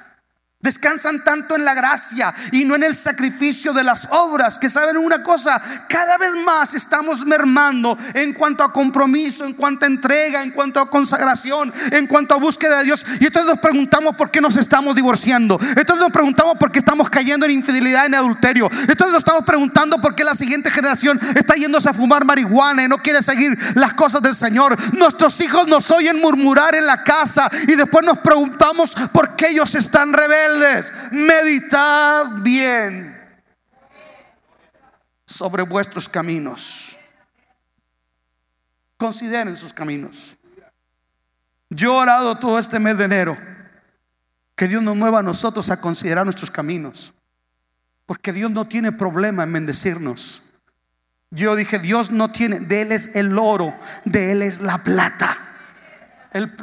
Descansan 0.60 1.22
tanto 1.22 1.54
en 1.54 1.64
la 1.64 1.72
gracia 1.72 2.34
y 2.50 2.64
no 2.64 2.74
en 2.74 2.82
el 2.82 2.92
sacrificio 2.92 3.72
de 3.72 3.84
las 3.84 4.08
obras, 4.10 4.58
que 4.58 4.68
saben 4.68 4.96
una 4.96 5.22
cosa, 5.22 5.62
cada 5.88 6.18
vez 6.18 6.32
más 6.44 6.74
estamos 6.74 7.24
mermando 7.24 7.96
en 8.12 8.32
cuanto 8.32 8.64
a 8.64 8.72
compromiso, 8.72 9.44
en 9.44 9.52
cuanto 9.52 9.84
a 9.84 9.88
entrega, 9.88 10.42
en 10.42 10.50
cuanto 10.50 10.80
a 10.80 10.90
consagración, 10.90 11.72
en 11.92 12.08
cuanto 12.08 12.34
a 12.34 12.38
búsqueda 12.38 12.78
de 12.78 12.86
Dios. 12.86 13.06
Y 13.20 13.26
entonces 13.26 13.48
nos 13.52 13.60
preguntamos 13.60 14.16
por 14.16 14.32
qué 14.32 14.40
nos 14.40 14.56
estamos 14.56 14.96
divorciando. 14.96 15.60
Entonces 15.60 16.00
nos 16.00 16.10
preguntamos 16.10 16.58
por 16.58 16.72
qué 16.72 16.80
estamos 16.80 17.08
cayendo 17.08 17.46
en 17.46 17.52
infidelidad, 17.52 18.06
en 18.06 18.16
adulterio. 18.16 18.68
Entonces 18.68 19.12
nos 19.12 19.18
estamos 19.18 19.44
preguntando 19.44 20.00
por 20.00 20.16
qué 20.16 20.24
la 20.24 20.34
siguiente 20.34 20.72
generación 20.72 21.20
está 21.36 21.54
yéndose 21.54 21.88
a 21.88 21.94
fumar 21.94 22.24
marihuana 22.24 22.82
y 22.82 22.88
no 22.88 22.98
quiere 22.98 23.22
seguir 23.22 23.56
las 23.76 23.94
cosas 23.94 24.22
del 24.22 24.34
Señor. 24.34 24.76
Nuestros 24.94 25.40
hijos 25.40 25.68
nos 25.68 25.88
oyen 25.92 26.16
murmurar 26.16 26.74
en 26.74 26.84
la 26.84 27.04
casa 27.04 27.48
y 27.68 27.76
después 27.76 28.04
nos 28.04 28.18
preguntamos 28.18 28.96
por 29.12 29.36
qué 29.36 29.50
ellos 29.50 29.72
están 29.76 30.12
rebeldes 30.12 30.47
meditad 31.12 32.26
bien 32.42 33.18
sobre 35.24 35.62
vuestros 35.62 36.08
caminos. 36.08 37.00
Consideren 38.96 39.56
sus 39.56 39.72
caminos. 39.72 40.38
Yo 41.70 41.94
he 41.94 41.98
orado 41.98 42.38
todo 42.38 42.58
este 42.58 42.78
mes 42.78 42.96
de 42.98 43.04
enero 43.04 43.36
que 44.56 44.66
Dios 44.66 44.82
nos 44.82 44.96
mueva 44.96 45.20
a 45.20 45.22
nosotros 45.22 45.70
a 45.70 45.80
considerar 45.80 46.24
nuestros 46.24 46.50
caminos. 46.50 47.14
Porque 48.06 48.32
Dios 48.32 48.50
no 48.50 48.66
tiene 48.66 48.90
problema 48.90 49.44
en 49.44 49.52
bendecirnos. 49.52 50.44
Yo 51.30 51.54
dije, 51.54 51.78
Dios 51.78 52.10
no 52.10 52.32
tiene, 52.32 52.60
de 52.60 52.80
Él 52.80 52.92
es 52.92 53.14
el 53.16 53.38
oro, 53.38 53.72
de 54.06 54.32
Él 54.32 54.42
es 54.42 54.60
la 54.60 54.78
plata. 54.78 55.36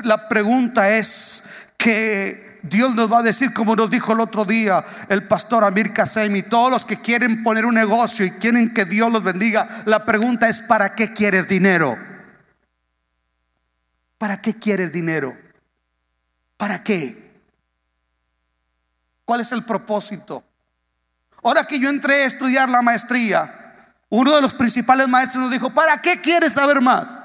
la 0.03 0.27
pregunta 0.27 0.97
es 0.97 1.69
que 1.77 2.44
Dios 2.69 2.95
nos 2.95 3.11
va 3.11 3.19
a 3.19 3.23
decir, 3.23 3.53
como 3.53 3.75
nos 3.75 3.89
dijo 3.89 4.13
el 4.13 4.19
otro 4.19 4.45
día 4.45 4.83
el 5.09 5.27
pastor 5.27 5.63
Amir 5.63 5.93
Kasemi, 5.93 6.43
todos 6.43 6.71
los 6.71 6.85
que 6.85 6.99
quieren 6.99 7.43
poner 7.43 7.65
un 7.65 7.75
negocio 7.75 8.25
y 8.25 8.31
quieren 8.31 8.73
que 8.73 8.85
Dios 8.85 9.11
los 9.11 9.23
bendiga, 9.23 9.67
la 9.85 10.05
pregunta 10.05 10.49
es, 10.49 10.61
¿para 10.61 10.95
qué 10.95 11.13
quieres 11.13 11.47
dinero? 11.47 11.97
¿Para 14.17 14.41
qué 14.41 14.55
quieres 14.55 14.91
dinero? 14.91 15.37
¿Para 16.57 16.83
qué? 16.83 17.25
¿Cuál 19.25 19.41
es 19.41 19.51
el 19.51 19.63
propósito? 19.63 20.43
Ahora 21.43 21.65
que 21.65 21.79
yo 21.79 21.89
entré 21.89 22.23
a 22.23 22.25
estudiar 22.25 22.69
la 22.69 22.81
maestría, 22.81 23.75
uno 24.09 24.35
de 24.35 24.41
los 24.41 24.53
principales 24.53 25.07
maestros 25.07 25.43
nos 25.43 25.51
dijo, 25.51 25.69
¿para 25.71 26.01
qué 26.01 26.21
quieres 26.21 26.53
saber 26.53 26.81
más? 26.81 27.21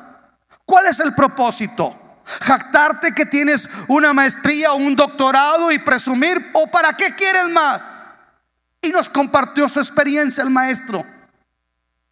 ¿Cuál 0.65 0.87
es 0.87 1.01
el 1.01 1.15
propósito? 1.15 2.00
Jactarte 2.41 3.13
que 3.13 3.27
tienes 3.27 3.69
una 3.89 4.13
maestría 4.13 4.73
o 4.73 4.77
un 4.77 4.95
doctorado 4.95 5.71
y 5.73 5.79
presumir, 5.79 6.51
o 6.53 6.67
para 6.71 6.93
qué 6.95 7.15
quieres 7.15 7.49
más. 7.49 8.11
Y 8.83 8.91
nos 8.91 9.09
compartió 9.09 9.69
su 9.69 9.81
experiencia 9.81 10.43
el 10.43 10.51
maestro. 10.51 11.05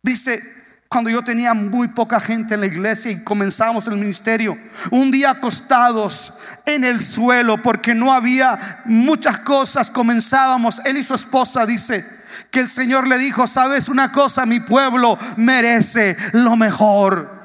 Dice, 0.02 0.42
cuando 0.88 1.10
yo 1.10 1.22
tenía 1.22 1.54
muy 1.54 1.88
poca 1.88 2.18
gente 2.18 2.54
en 2.54 2.60
la 2.60 2.66
iglesia 2.66 3.10
y 3.10 3.22
comenzamos 3.22 3.86
el 3.88 3.96
ministerio, 3.96 4.58
un 4.90 5.10
día 5.10 5.30
acostados 5.30 6.38
en 6.64 6.84
el 6.84 7.00
suelo 7.00 7.58
porque 7.62 7.94
no 7.94 8.12
había 8.12 8.58
muchas 8.86 9.38
cosas, 9.38 9.90
comenzábamos, 9.90 10.80
él 10.86 10.96
y 10.96 11.02
su 11.02 11.14
esposa, 11.14 11.66
dice, 11.66 12.04
que 12.50 12.60
el 12.60 12.70
Señor 12.70 13.06
le 13.06 13.18
dijo, 13.18 13.46
sabes 13.46 13.88
una 13.88 14.12
cosa, 14.12 14.46
mi 14.46 14.60
pueblo 14.60 15.18
merece 15.36 16.16
lo 16.32 16.56
mejor. 16.56 17.38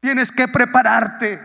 Tienes 0.00 0.32
que 0.32 0.48
prepararte. 0.48 1.40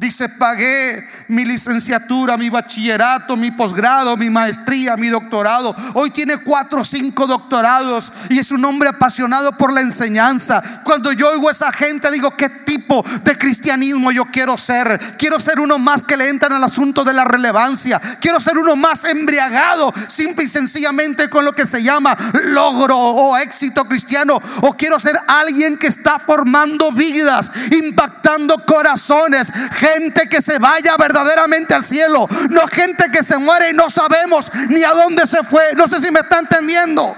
Dice, 0.00 0.30
pagué 0.30 1.06
mi 1.28 1.44
licenciatura, 1.44 2.38
mi 2.38 2.48
bachillerato, 2.48 3.36
mi 3.36 3.50
posgrado, 3.50 4.16
mi 4.16 4.30
maestría, 4.30 4.96
mi 4.96 5.08
doctorado. 5.08 5.76
Hoy 5.92 6.10
tiene 6.10 6.38
cuatro 6.38 6.80
o 6.80 6.84
cinco 6.86 7.26
doctorados 7.26 8.10
y 8.30 8.38
es 8.38 8.50
un 8.50 8.64
hombre 8.64 8.88
apasionado 8.88 9.52
por 9.58 9.74
la 9.74 9.82
enseñanza. 9.82 10.62
Cuando 10.84 11.12
yo 11.12 11.28
oigo 11.28 11.50
a 11.50 11.52
esa 11.52 11.70
gente, 11.70 12.10
digo, 12.10 12.30
¿qué 12.30 12.48
tipo 12.48 13.04
de 13.24 13.36
cristianismo 13.36 14.10
yo 14.10 14.24
quiero 14.24 14.56
ser? 14.56 14.98
Quiero 15.18 15.38
ser 15.38 15.60
uno 15.60 15.78
más 15.78 16.02
que 16.02 16.16
le 16.16 16.30
entran 16.30 16.54
al 16.54 16.64
asunto 16.64 17.04
de 17.04 17.12
la 17.12 17.26
relevancia. 17.26 18.00
Quiero 18.22 18.40
ser 18.40 18.56
uno 18.56 18.76
más 18.76 19.04
embriagado, 19.04 19.92
simple 20.08 20.44
y 20.44 20.48
sencillamente 20.48 21.28
con 21.28 21.44
lo 21.44 21.52
que 21.52 21.66
se 21.66 21.82
llama 21.82 22.16
logro 22.44 22.96
o 22.96 23.36
éxito 23.36 23.84
cristiano. 23.84 24.40
O 24.62 24.72
quiero 24.72 24.98
ser 24.98 25.18
alguien 25.26 25.76
que 25.76 25.88
está 25.88 26.18
formando 26.18 26.90
vidas 26.90 27.52
impactando 27.70 28.64
corazones, 28.64 29.52
gente 29.72 29.89
que 30.30 30.42
se 30.42 30.58
vaya 30.58 30.96
verdaderamente 30.96 31.74
al 31.74 31.84
cielo, 31.84 32.28
no 32.50 32.66
gente 32.66 33.10
que 33.10 33.22
se 33.22 33.38
muere 33.38 33.70
y 33.70 33.74
no 33.74 33.90
sabemos 33.90 34.50
ni 34.68 34.82
a 34.84 34.90
dónde 34.90 35.26
se 35.26 35.42
fue. 35.42 35.74
No 35.74 35.88
sé 35.88 36.00
si 36.00 36.10
me 36.10 36.20
está 36.20 36.38
entendiendo. 36.38 37.16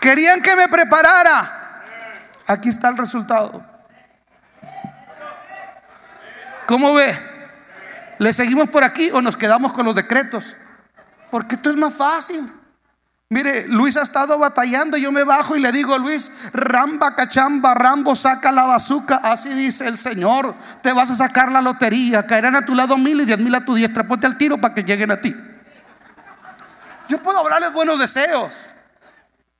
Querían 0.00 0.42
que 0.42 0.54
me 0.56 0.68
preparara. 0.68 1.82
Aquí 2.46 2.68
está 2.68 2.88
el 2.88 2.96
resultado. 2.96 3.64
¿Cómo 6.66 6.94
ve? 6.94 7.16
¿Le 8.18 8.32
seguimos 8.32 8.68
por 8.68 8.84
aquí 8.84 9.10
o 9.12 9.20
nos 9.20 9.36
quedamos 9.36 9.72
con 9.72 9.84
los 9.84 9.94
decretos? 9.94 10.56
Porque 11.30 11.56
esto 11.56 11.70
es 11.70 11.76
más 11.76 11.94
fácil. 11.94 12.50
Mire, 13.34 13.66
Luis 13.66 13.96
ha 13.96 14.02
estado 14.02 14.38
batallando. 14.38 14.96
Yo 14.96 15.10
me 15.10 15.24
bajo 15.24 15.56
y 15.56 15.60
le 15.60 15.72
digo, 15.72 15.98
Luis, 15.98 16.52
ramba 16.52 17.16
cachamba, 17.16 17.74
rambo, 17.74 18.14
saca 18.14 18.52
la 18.52 18.64
bazuca. 18.64 19.16
Así 19.16 19.48
dice 19.48 19.88
el 19.88 19.98
Señor. 19.98 20.54
Te 20.84 20.92
vas 20.92 21.10
a 21.10 21.16
sacar 21.16 21.50
la 21.50 21.60
lotería. 21.60 22.24
Caerán 22.28 22.54
a 22.54 22.64
tu 22.64 22.76
lado 22.76 22.96
mil 22.96 23.20
y 23.20 23.24
diez 23.24 23.40
mil 23.40 23.52
a 23.52 23.64
tu 23.64 23.74
diestra. 23.74 24.06
Ponte 24.06 24.24
al 24.28 24.38
tiro 24.38 24.58
para 24.58 24.72
que 24.72 24.84
lleguen 24.84 25.10
a 25.10 25.20
ti. 25.20 25.34
Yo 27.08 27.20
puedo 27.24 27.40
hablarles 27.40 27.72
buenos 27.72 27.98
deseos. 27.98 28.66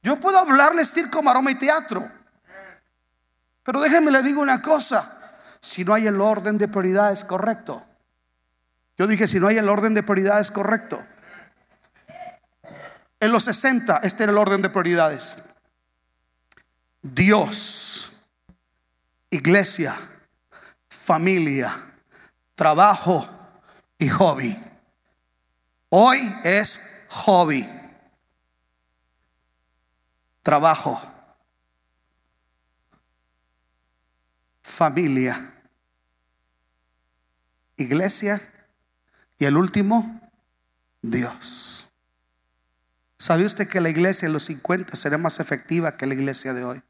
Yo 0.05 0.21
puedo 0.21 0.39
hablarles 0.39 0.93
circo, 0.93 1.21
maroma 1.21 1.51
y 1.51 1.57
teatro. 1.57 2.09
Pero 3.65 3.81
déjenme 3.81 4.13
le 4.13 4.23
digo 4.23 4.41
una 4.41 4.63
cosa. 4.63 5.05
Si 5.61 5.85
no 5.85 5.95
hay 5.95 6.07
el 6.07 6.21
orden 6.21 6.59
de 6.59 6.69
prioridades 6.69 7.25
correcto. 7.25 7.85
Yo 8.97 9.09
dije, 9.09 9.27
si 9.27 9.41
no 9.41 9.49
hay 9.49 9.59
el 9.59 9.69
orden 9.69 9.95
de 9.95 10.05
prioridades 10.05 10.53
correcto. 10.53 11.05
En 13.25 13.33
los 13.33 13.45
60, 13.45 14.01
este 14.03 14.25
era 14.25 14.33
el 14.33 14.37
orden 14.37 14.61
de 14.61 14.69
prioridades. 14.69 15.45
Dios, 17.01 18.27
iglesia, 19.31 19.97
familia, 20.91 21.75
trabajo 22.55 23.27
y 23.97 24.11
hobby. 24.11 24.55
Hoy 25.89 26.19
es 26.45 27.07
hobby, 27.09 27.67
trabajo, 30.43 31.01
familia, 34.63 35.51
iglesia 37.79 38.39
y 39.39 39.47
el 39.47 39.57
último, 39.57 40.21
Dios. 41.01 41.84
¿Sabe 43.19 43.45
usted 43.45 43.69
que 43.69 43.81
la 43.81 43.91
iglesia 43.91 44.27
en 44.27 44.33
los 44.33 44.45
50 44.45 44.97
será 44.97 45.19
más 45.19 45.41
efectiva 45.41 45.97
que 45.97 46.07
la 46.07 46.15
iglesia 46.15 46.53
de 46.53 46.65
hoy? 46.65 46.83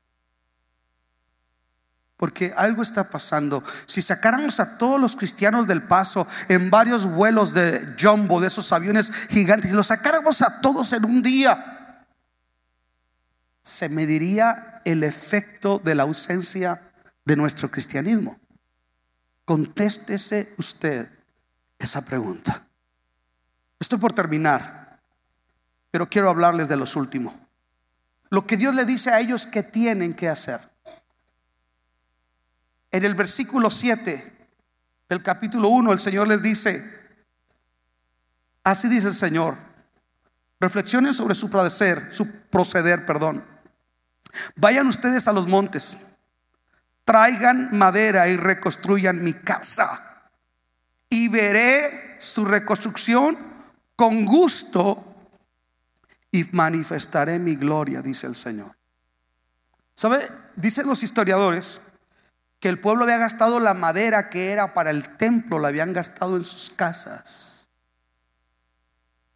Porque 2.17 2.55
algo 2.57 2.83
está 2.83 3.11
pasando. 3.11 3.63
Si 3.87 4.01
sacáramos 4.01 4.61
a 4.61 4.79
todos 4.79 5.01
los 5.01 5.17
cristianos 5.17 5.67
del 5.67 5.83
paso 5.83 6.27
en 6.49 6.71
varios 6.71 7.07
vuelos 7.07 7.55
de 7.55 7.95
jumbo, 8.01 8.41
de 8.41 8.47
esos 8.47 8.73
aviones 8.73 9.13
gigantes, 9.29 9.71
y 9.71 9.75
los 9.75 9.89
sacáramos 9.89 10.41
a 10.43 10.61
todos 10.61 10.93
en 10.93 11.05
un 11.05 11.23
día, 11.23 12.07
se 13.63 13.89
mediría 13.89 14.81
el 14.85 15.03
efecto 15.03 15.81
de 15.83 15.95
la 15.95 16.05
ausencia 16.05 16.93
de 17.25 17.37
nuestro 17.37 17.71
cristianismo. 17.71 18.39
Contéstese 19.45 20.55
usted 20.57 21.11
esa 21.79 22.05
pregunta. 22.05 22.67
Estoy 23.79 23.99
por 23.99 24.13
terminar. 24.13 24.84
Pero 25.95 26.09
quiero 26.09 26.29
hablarles 26.29 26.67
de 26.67 26.77
los 26.77 26.97
últimos. 26.97 27.33
Lo 28.29 28.45
que 28.45 28.57
Dios 28.57 28.75
le 28.75 28.85
dice 28.85 29.11
a 29.11 29.21
ellos 29.21 29.47
que 29.47 29.63
tienen 29.63 30.13
que 30.13 30.29
hacer. 30.29 30.59
En 32.91 33.05
el 33.05 33.15
versículo 33.15 33.71
7 33.71 34.49
del 35.09 35.23
capítulo 35.23 35.69
1 35.69 35.93
el 35.93 36.01
Señor 36.01 36.27
les 36.27 36.43
dice, 36.43 36.83
así 38.65 38.89
dice 38.89 39.07
el 39.07 39.15
Señor, 39.15 39.57
reflexionen 40.59 41.15
sobre 41.15 41.37
su 41.37 41.49
proceder, 41.49 42.13
su 42.13 42.41
proceder, 42.51 43.07
perdón. 43.07 43.45
Vayan 44.57 44.89
ustedes 44.89 45.29
a 45.29 45.33
los 45.33 45.47
montes, 45.47 46.15
traigan 47.05 47.69
madera 47.71 48.27
y 48.27 48.37
reconstruyan 48.37 49.23
mi 49.23 49.33
casa 49.33 50.29
y 51.09 51.29
veré 51.29 52.17
su 52.19 52.45
reconstrucción 52.45 53.39
con 53.95 54.25
gusto 54.25 55.13
y 56.35 56.49
manifestaré 56.51 57.39
mi 57.39 57.55
gloria, 57.55 58.03
dice 58.03 58.27
el 58.27 58.35
Señor. 58.35 58.77
¿Sabe? 59.95 60.29
Dicen 60.57 60.89
los 60.89 61.05
historiadores 61.05 61.83
que 62.59 62.69
el 62.69 62.81
pueblo 62.81 63.05
había 63.05 63.19
gastado 63.19 63.61
la 63.61 63.73
madera 63.73 64.31
que 64.31 64.51
era 64.51 64.75
para 64.75 64.91
el 64.91 65.17
templo, 65.17 65.61
la 65.61 65.69
habían 65.69 65.93
gastado 65.93 66.37
en 66.37 66.45
sus 66.45 66.71
casas. 66.71 67.54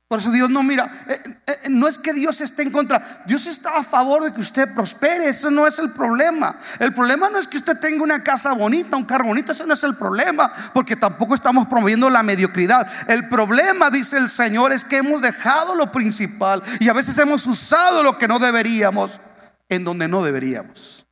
Por 0.08 0.20
eso 0.20 0.30
Dios 0.30 0.48
no 0.48 0.62
mira, 0.62 0.90
eh, 1.06 1.20
eh, 1.46 1.68
no 1.68 1.86
es 1.86 1.98
que 1.98 2.14
Dios 2.14 2.40
esté 2.40 2.62
en 2.62 2.70
contra, 2.70 3.22
Dios 3.26 3.46
está 3.46 3.76
a 3.76 3.84
favor 3.84 4.24
de 4.24 4.32
que 4.32 4.40
usted 4.40 4.72
prospere, 4.72 5.28
eso 5.28 5.50
no 5.50 5.66
es 5.66 5.78
el 5.78 5.90
problema. 5.90 6.56
El 6.78 6.94
problema 6.94 7.28
no 7.28 7.38
es 7.38 7.46
que 7.46 7.58
usted 7.58 7.78
tenga 7.78 8.02
una 8.02 8.24
casa 8.24 8.54
bonita, 8.54 8.96
un 8.96 9.04
carro 9.04 9.26
bonito, 9.26 9.52
eso 9.52 9.66
no 9.66 9.74
es 9.74 9.84
el 9.84 9.96
problema, 9.96 10.50
porque 10.72 10.96
tampoco 10.96 11.34
estamos 11.34 11.68
promoviendo 11.68 12.08
la 12.08 12.22
mediocridad. 12.22 12.90
El 13.06 13.28
problema, 13.28 13.90
dice 13.90 14.16
el 14.16 14.30
Señor, 14.30 14.72
es 14.72 14.82
que 14.82 14.96
hemos 14.96 15.20
dejado 15.20 15.74
lo 15.74 15.92
principal 15.92 16.62
y 16.80 16.88
a 16.88 16.94
veces 16.94 17.18
hemos 17.18 17.46
usado 17.46 18.02
lo 18.02 18.16
que 18.16 18.28
no 18.28 18.38
deberíamos 18.38 19.20
en 19.68 19.84
donde 19.84 20.08
no 20.08 20.22
deberíamos. 20.22 21.06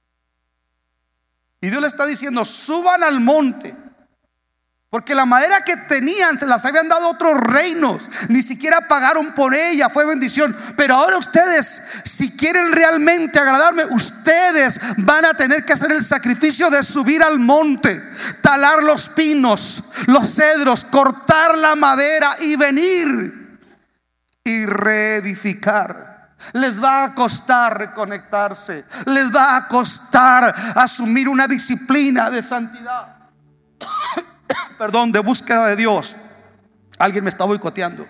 Y 1.60 1.68
Dios 1.68 1.82
le 1.82 1.88
está 1.88 2.06
diciendo, 2.06 2.46
suban 2.46 3.02
al 3.02 3.20
monte 3.20 3.76
porque 4.96 5.14
la 5.14 5.26
madera 5.26 5.62
que 5.62 5.76
tenían 5.76 6.38
se 6.38 6.46
las 6.46 6.64
habían 6.64 6.88
dado 6.88 7.10
otros 7.10 7.34
reinos. 7.38 8.08
Ni 8.30 8.40
siquiera 8.40 8.88
pagaron 8.88 9.34
por 9.34 9.52
ella. 9.52 9.90
Fue 9.90 10.06
bendición. 10.06 10.56
Pero 10.74 10.94
ahora 10.94 11.18
ustedes, 11.18 11.82
si 12.06 12.34
quieren 12.34 12.72
realmente 12.72 13.38
agradarme, 13.38 13.84
ustedes 13.90 14.80
van 14.96 15.26
a 15.26 15.34
tener 15.34 15.66
que 15.66 15.74
hacer 15.74 15.92
el 15.92 16.02
sacrificio 16.02 16.70
de 16.70 16.82
subir 16.82 17.22
al 17.22 17.38
monte, 17.38 18.02
talar 18.40 18.82
los 18.82 19.10
pinos, 19.10 19.84
los 20.06 20.34
cedros, 20.34 20.84
cortar 20.84 21.58
la 21.58 21.76
madera 21.76 22.34
y 22.40 22.56
venir 22.56 23.58
y 24.44 24.64
reedificar. 24.64 26.36
Les 26.54 26.82
va 26.82 27.04
a 27.04 27.14
costar 27.14 27.76
reconectarse. 27.76 28.82
Les 29.04 29.30
va 29.30 29.58
a 29.58 29.68
costar 29.68 30.54
asumir 30.74 31.28
una 31.28 31.46
disciplina 31.46 32.30
de 32.30 32.40
santidad 32.40 33.16
perdón, 34.78 35.12
de 35.12 35.20
búsqueda 35.20 35.66
de 35.68 35.76
Dios. 35.76 36.16
Alguien 36.98 37.24
me 37.24 37.30
está 37.30 37.44
boicoteando. 37.44 38.06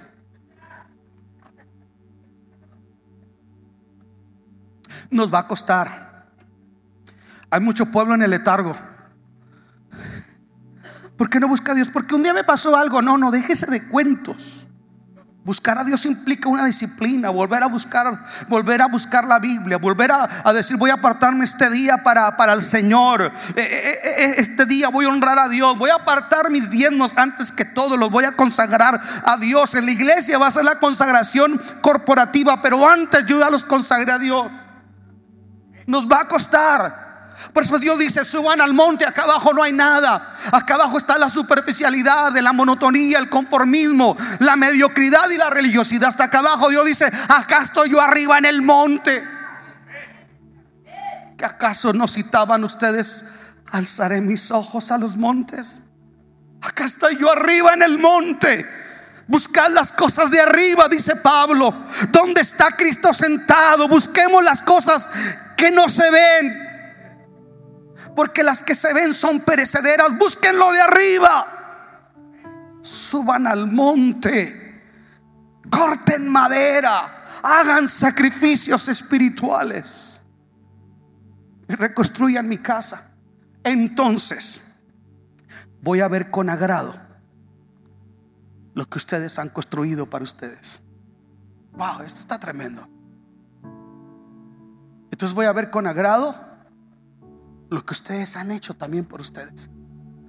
Nos 5.11 5.33
va 5.33 5.41
a 5.41 5.47
costar. 5.47 6.27
Hay 7.51 7.61
mucho 7.61 7.87
pueblo 7.87 8.15
en 8.15 8.23
el 8.23 8.31
letargo. 8.31 8.77
¿Por 11.17 11.31
qué 11.31 11.41
no 11.41 11.49
busca 11.49 11.73
a 11.73 11.75
Dios? 11.75 11.89
Porque 11.89 12.15
un 12.15 12.23
día 12.23 12.35
me 12.35 12.45
pasó 12.45 12.77
algo. 12.77 13.01
No, 13.01 13.17
no, 13.17 13.31
déjese 13.31 13.71
de 13.71 13.87
cuentos. 13.89 14.66
Buscar 15.47 15.79
a 15.79 15.85
Dios 15.85 16.05
implica 16.07 16.49
una 16.49 16.65
disciplina, 16.67 17.31
volver 17.31 17.63
a 17.63 17.69
buscar, 17.69 18.21
volver 18.49 18.83
a 18.83 18.87
buscar 18.87 19.25
la 19.25 19.39
Biblia, 19.39 19.79
volver 19.79 20.11
a, 20.11 20.53
decir 20.53 20.77
voy 20.77 20.91
a 20.91 20.95
apartarme 20.95 21.45
este 21.45 21.71
día 21.71 21.99
para, 21.99 22.37
para 22.37 22.53
el 22.53 22.65
Señor. 22.65 23.23
Eh, 23.23 23.31
eh, 23.55 23.95
eh, 24.03 24.35
este 24.39 24.67
día 24.67 24.89
voy 24.89 25.05
a 25.05 25.09
honrar 25.09 25.39
a 25.39 25.49
Dios, 25.49 25.79
voy 25.79 25.91
a 25.91 25.95
apartar 25.95 26.51
mis 26.51 26.69
diezmos 26.69 27.13
antes 27.17 27.53
que 27.53 27.65
todo, 27.65 27.97
los 27.97 28.11
voy 28.11 28.25
a 28.25 28.33
consagrar 28.33 29.01
a 29.23 29.37
Dios. 29.37 29.77
En 29.77 29.87
la 29.87 29.93
iglesia 29.93 30.37
va 30.37 30.49
a 30.49 30.51
ser 30.51 30.65
la 30.65 30.81
consagración 30.81 31.63
corporativa, 31.81 32.61
pero 32.61 32.85
antes 32.85 33.25
yo 33.27 33.39
ya 33.39 33.49
los 33.49 33.63
consagré 33.63 34.11
a 34.11 34.19
Dios. 34.19 34.51
Nos 35.87 36.11
va 36.11 36.23
a 36.23 36.25
costar. 36.27 37.06
Por 37.53 37.63
eso 37.63 37.79
Dios 37.79 37.99
dice, 37.99 38.25
suban 38.25 38.61
al 38.61 38.73
monte, 38.75 39.07
acá 39.07 39.25
abajo 39.25 39.53
no 39.53 39.63
hay 39.63 39.73
nada. 39.73 40.35
Acá 40.53 40.75
abajo 40.75 40.99
está 40.99 41.19
la 41.19 41.29
superficialidad, 41.29 42.33
la 42.39 42.53
monotonía, 42.53 43.19
el 43.19 43.29
conformismo, 43.29 44.17
la 44.41 44.57
mediocridad 44.57 45.29
y 45.31 45.37
la 45.37 45.51
religiosidad. 45.51 46.09
Hasta 46.09 46.25
acá 46.25 46.39
abajo 46.39 46.71
Dios 46.71 46.85
dice, 46.87 47.11
acá 47.29 47.63
estoy 47.63 47.91
yo 47.91 48.01
arriba 48.01 48.39
en 48.39 48.47
el 48.47 48.63
monte. 48.63 49.23
¿Que 51.37 51.45
acaso 51.45 51.93
no 51.93 52.09
citaban 52.09 52.65
ustedes, 52.65 53.27
alzaré 53.71 54.23
mis 54.23 54.51
ojos 54.51 54.91
a 54.91 54.97
los 54.97 55.17
montes? 55.17 55.83
Acá 56.63 56.85
estoy 56.85 57.19
yo 57.19 57.31
arriba 57.31 57.75
en 57.75 57.83
el 57.83 57.99
monte. 57.99 58.67
Buscad 59.29 59.71
las 59.73 59.93
cosas 59.93 60.31
de 60.31 60.41
arriba, 60.41 60.89
dice 60.89 61.17
Pablo. 61.17 61.75
¿Dónde 62.11 62.41
está 62.41 62.71
Cristo 62.77 63.13
sentado? 63.13 63.89
Busquemos 63.89 64.43
las 64.43 64.63
cosas 64.63 65.09
que 65.57 65.71
no 65.71 65.89
se 65.89 66.11
ven 66.11 66.66
porque 68.15 68.43
las 68.43 68.63
que 68.63 68.75
se 68.75 68.93
ven 68.93 69.15
son 69.15 69.41
perecederas. 69.41 70.17
Búsquenlo 70.19 70.73
de 70.73 70.81
arriba. 70.81 72.13
Suban 72.83 73.47
al 73.47 73.67
monte. 73.67 74.83
Corten 75.71 76.29
madera. 76.29 77.25
Hagan 77.43 77.89
sacrificios 77.89 78.89
espirituales. 78.89 80.23
Y 81.69 81.75
reconstruyan 81.75 82.49
mi 82.49 82.59
casa. 82.59 83.11
Entonces 83.65 84.77
voy 85.83 86.01
a 86.01 86.09
ver 86.09 86.31
con 86.31 86.51
agrado 86.51 86.95
lo 88.75 88.85
que 88.89 88.99
ustedes 88.99 89.39
han 89.39 89.49
construido 89.49 90.09
para 90.09 90.23
ustedes. 90.23 90.83
Wow, 91.73 92.03
esto 92.03 92.21
está 92.21 92.39
tremendo. 92.39 92.89
Entonces 95.11 95.35
voy 95.35 95.47
a 95.47 95.53
ver 95.53 95.71
con 95.71 95.87
agrado 95.87 96.46
lo 97.71 97.85
que 97.85 97.93
ustedes 97.93 98.37
han 98.37 98.51
hecho 98.51 98.75
también 98.75 99.05
por 99.05 99.21
ustedes. 99.21 99.71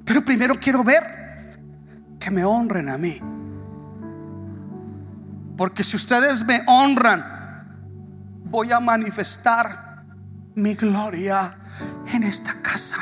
Pero 0.06 0.24
primero 0.24 0.56
quiero 0.60 0.84
ver 0.84 1.04
que 2.20 2.32
me 2.32 2.44
honren 2.46 2.90
a 2.90 2.98
mí. 2.98 3.20
Porque 5.58 5.84
si 5.84 5.96
ustedes 5.96 6.46
me 6.46 6.62
honran, 6.68 7.24
voy 8.46 8.72
a 8.72 8.80
manifestar 8.80 10.06
mi 10.56 10.74
gloria 10.76 11.58
en 12.14 12.24
esta 12.24 12.62
casa. 12.62 12.98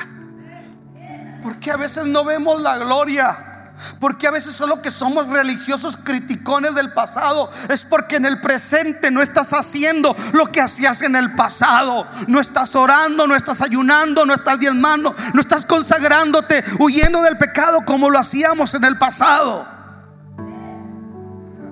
Porque 1.42 1.72
a 1.72 1.78
veces 1.78 2.08
no 2.08 2.26
vemos 2.26 2.62
la 2.62 2.78
gloria 2.78 3.55
porque 4.00 4.28
a 4.28 4.32
veces 4.32 4.54
solo 4.54 4.82
que 4.82 4.90
somos 4.90 5.28
religiosos 5.28 5.98
criticones 5.98 6.76
del 6.76 6.94
pasado 6.94 7.52
es 7.70 7.84
porque 7.84 8.16
en 8.16 8.26
el 8.26 8.40
presente 8.40 9.12
no 9.12 9.22
estás 9.22 9.52
haciendo 9.52 10.16
lo 10.32 10.52
que 10.52 10.62
hacías 10.62 11.02
en 11.02 11.16
el 11.16 11.36
pasado. 11.36 12.08
No 12.28 12.40
estás 12.40 12.76
orando, 12.76 13.28
no 13.28 13.36
estás 13.36 13.62
ayunando, 13.62 14.26
no 14.26 14.34
estás 14.34 14.60
diezmando, 14.60 15.14
no 15.34 15.42
estás 15.42 15.66
consagrándote, 15.66 16.64
huyendo 16.80 17.22
del 17.22 17.38
pecado 17.38 17.80
como 17.86 18.10
lo 18.10 18.18
hacíamos 18.18 18.74
en 18.76 18.86
el 18.86 18.98
pasado. 18.98 19.68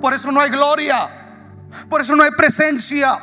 Por 0.01 0.13
eso 0.13 0.31
no 0.31 0.41
hay 0.41 0.49
gloria. 0.49 1.09
Por 1.89 2.01
eso 2.01 2.15
no 2.15 2.23
hay 2.23 2.31
presencia. 2.31 3.17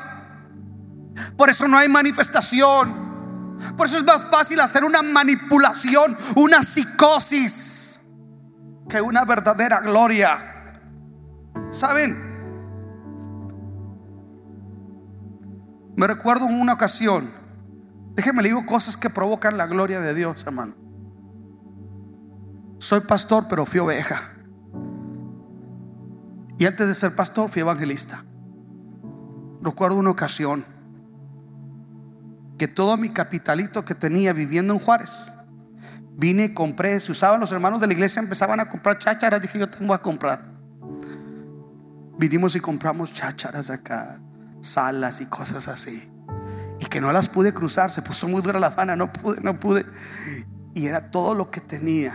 Por 1.36 1.50
eso 1.50 1.68
no 1.68 1.76
hay 1.76 1.88
manifestación. 1.88 3.10
Por 3.76 3.86
eso 3.86 3.98
es 3.98 4.04
más 4.04 4.22
fácil 4.30 4.58
hacer 4.60 4.84
una 4.84 5.02
manipulación, 5.02 6.16
una 6.34 6.62
psicosis 6.62 7.79
que 8.90 9.00
una 9.00 9.24
verdadera 9.24 9.80
gloria. 9.80 10.36
¿Saben? 11.70 12.30
Me 15.96 16.06
recuerdo 16.06 16.46
en 16.46 16.60
una 16.60 16.74
ocasión, 16.74 17.30
déjenme 18.14 18.42
le 18.42 18.48
digo 18.48 18.66
cosas 18.66 18.96
que 18.96 19.10
provocan 19.10 19.56
la 19.56 19.66
gloria 19.66 20.00
de 20.00 20.14
Dios, 20.14 20.44
hermano. 20.46 20.74
Soy 22.78 23.00
pastor, 23.00 23.46
pero 23.48 23.66
fui 23.66 23.80
oveja. 23.80 24.20
Y 26.58 26.66
antes 26.66 26.86
de 26.86 26.94
ser 26.94 27.14
pastor, 27.14 27.48
fui 27.48 27.60
evangelista. 27.60 28.24
Recuerdo 29.62 29.98
una 29.98 30.10
ocasión 30.10 30.64
que 32.58 32.68
todo 32.68 32.96
mi 32.96 33.10
capitalito 33.10 33.84
que 33.84 33.94
tenía 33.94 34.32
viviendo 34.32 34.74
en 34.74 34.78
Juárez, 34.78 35.10
Vine 36.20 36.44
y 36.44 36.52
compré, 36.52 37.00
se 37.00 37.12
usaban 37.12 37.40
los 37.40 37.50
hermanos 37.50 37.80
de 37.80 37.86
la 37.86 37.94
iglesia, 37.94 38.20
empezaban 38.20 38.60
a 38.60 38.68
comprar 38.68 38.98
chácharas, 38.98 39.40
dije 39.40 39.58
yo 39.58 39.70
tengo 39.70 39.94
a 39.94 40.02
comprar. 40.02 40.44
Vinimos 42.18 42.54
y 42.56 42.60
compramos 42.60 43.14
chácharas 43.14 43.70
acá, 43.70 44.20
salas 44.60 45.22
y 45.22 45.26
cosas 45.26 45.66
así. 45.68 46.12
Y 46.78 46.84
que 46.84 47.00
no 47.00 47.10
las 47.10 47.30
pude 47.30 47.54
cruzar, 47.54 47.90
se 47.90 48.02
puso 48.02 48.28
muy 48.28 48.42
dura 48.42 48.60
la 48.60 48.70
fana, 48.70 48.96
no 48.96 49.10
pude, 49.10 49.40
no 49.40 49.58
pude. 49.58 49.86
Y 50.74 50.88
era 50.88 51.10
todo 51.10 51.34
lo 51.34 51.50
que 51.50 51.62
tenía, 51.62 52.14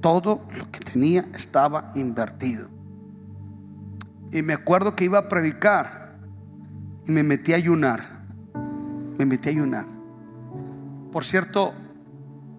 todo 0.00 0.48
lo 0.56 0.70
que 0.70 0.80
tenía 0.80 1.22
estaba 1.34 1.92
invertido. 1.94 2.70
Y 4.32 4.40
me 4.40 4.54
acuerdo 4.54 4.96
que 4.96 5.04
iba 5.04 5.18
a 5.18 5.28
predicar 5.28 6.18
y 7.06 7.12
me 7.12 7.22
metí 7.22 7.52
a 7.52 7.56
ayunar. 7.56 8.24
Me 9.18 9.26
metí 9.26 9.50
a 9.50 9.52
ayunar. 9.52 9.84
Por 11.12 11.26
cierto, 11.26 11.74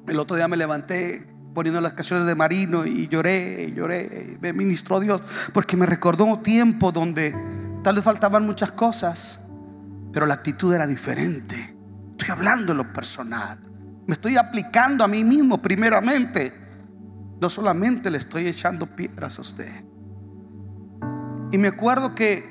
el 0.08 0.20
otro 0.20 0.36
día 0.36 0.48
me 0.48 0.58
levanté 0.58 1.28
poniendo 1.54 1.82
las 1.82 1.94
canciones 1.94 2.28
de 2.28 2.36
Marino 2.36 2.86
y 2.86 3.08
lloré, 3.08 3.68
y 3.70 3.74
lloré, 3.74 4.38
me 4.42 4.54
ministró 4.54 5.00
Dios, 5.00 5.22
porque 5.54 5.76
me 5.76 5.86
recordó 5.86 6.26
un 6.26 6.44
tiempo 6.44 6.92
donde 6.92 7.36
tal 7.84 7.96
vez 7.96 8.04
faltaban 8.04 8.46
muchas 8.46 8.72
cosas, 8.72 9.50
pero 10.14 10.26
la 10.26 10.36
actitud 10.36 10.74
era 10.74 10.86
diferente. 10.86 11.76
Estoy 12.12 12.30
hablando 12.30 12.72
en 12.74 12.78
lo 12.78 12.94
personal, 12.94 13.60
me 14.06 14.14
estoy 14.14 14.38
aplicando 14.38 15.04
a 15.04 15.08
mí 15.08 15.24
mismo 15.24 15.62
primeramente. 15.62 16.54
No 17.42 17.50
solamente 17.50 18.10
le 18.10 18.18
estoy 18.18 18.48
echando 18.48 18.88
piedras 18.88 19.38
a 19.38 19.42
usted. 19.42 19.84
Y 21.52 21.58
me 21.58 21.68
acuerdo 21.68 22.16
que 22.16 22.44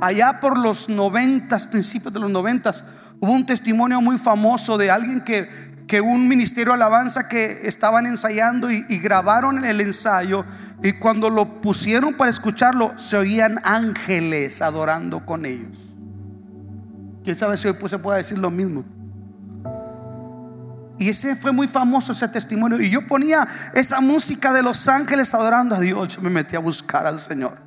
allá 0.00 0.40
por 0.40 0.58
los 0.58 0.88
noventas, 0.88 1.66
principios 1.66 2.12
de 2.12 2.20
los 2.20 2.30
noventas, 2.30 2.84
hubo 3.20 3.32
un 3.32 3.46
testimonio 3.46 4.00
muy 4.00 4.18
famoso 4.18 4.76
de 4.76 4.90
alguien 4.90 5.22
que 5.22 5.48
que 5.90 6.00
un 6.00 6.28
ministerio 6.28 6.72
alabanza 6.72 7.26
que 7.26 7.62
estaban 7.64 8.06
ensayando 8.06 8.70
y, 8.70 8.84
grabaron 9.00 9.64
el 9.64 9.80
ensayo 9.80 10.44
y 10.84 10.92
cuando 10.92 11.30
lo 11.30 11.60
pusieron 11.60 12.14
para 12.14 12.30
escucharlo 12.30 12.96
se 12.96 13.16
oían 13.16 13.60
ángeles 13.64 14.62
adorando 14.62 15.26
con 15.26 15.44
ellos. 15.44 15.76
¿Quién 17.24 17.34
sabe 17.34 17.56
si 17.56 17.66
hoy 17.66 17.74
pues 17.74 17.90
se 17.90 17.98
puede 17.98 18.18
decir 18.18 18.38
lo 18.38 18.52
mismo? 18.52 18.84
Y 21.00 21.08
ese 21.08 21.34
fue 21.34 21.50
muy 21.50 21.66
famoso 21.66 22.12
ese 22.12 22.28
testimonio. 22.28 22.80
Y 22.80 22.88
yo 22.88 23.04
ponía 23.08 23.48
esa 23.74 24.00
música 24.00 24.52
de 24.52 24.62
los 24.62 24.86
ángeles 24.86 25.34
adorando 25.34 25.74
a 25.74 25.80
Dios. 25.80 26.14
Yo 26.14 26.22
me 26.22 26.30
metí 26.30 26.54
a 26.54 26.60
buscar 26.60 27.04
al 27.04 27.18
Señor. 27.18 27.58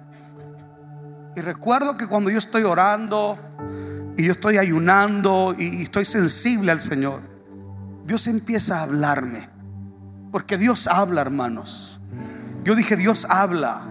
Y 1.36 1.42
recuerdo 1.42 1.98
que 1.98 2.08
cuando 2.08 2.30
yo 2.30 2.38
estoy 2.38 2.64
orando 2.64 3.38
y 4.16 4.24
yo 4.24 4.32
estoy 4.32 4.60
ayunando 4.60 5.54
y 5.60 5.84
estoy 5.84 6.06
sensible 6.06 6.72
al 6.72 6.80
Señor, 6.80 7.33
Dios 8.06 8.28
empieza 8.28 8.80
a 8.80 8.84
hablarme. 8.84 9.50
Porque 10.32 10.58
Dios 10.58 10.88
habla, 10.88 11.22
hermanos. 11.22 12.00
Yo 12.64 12.76
dije, 12.76 12.96
Dios 12.96 13.28
habla. 13.30 13.82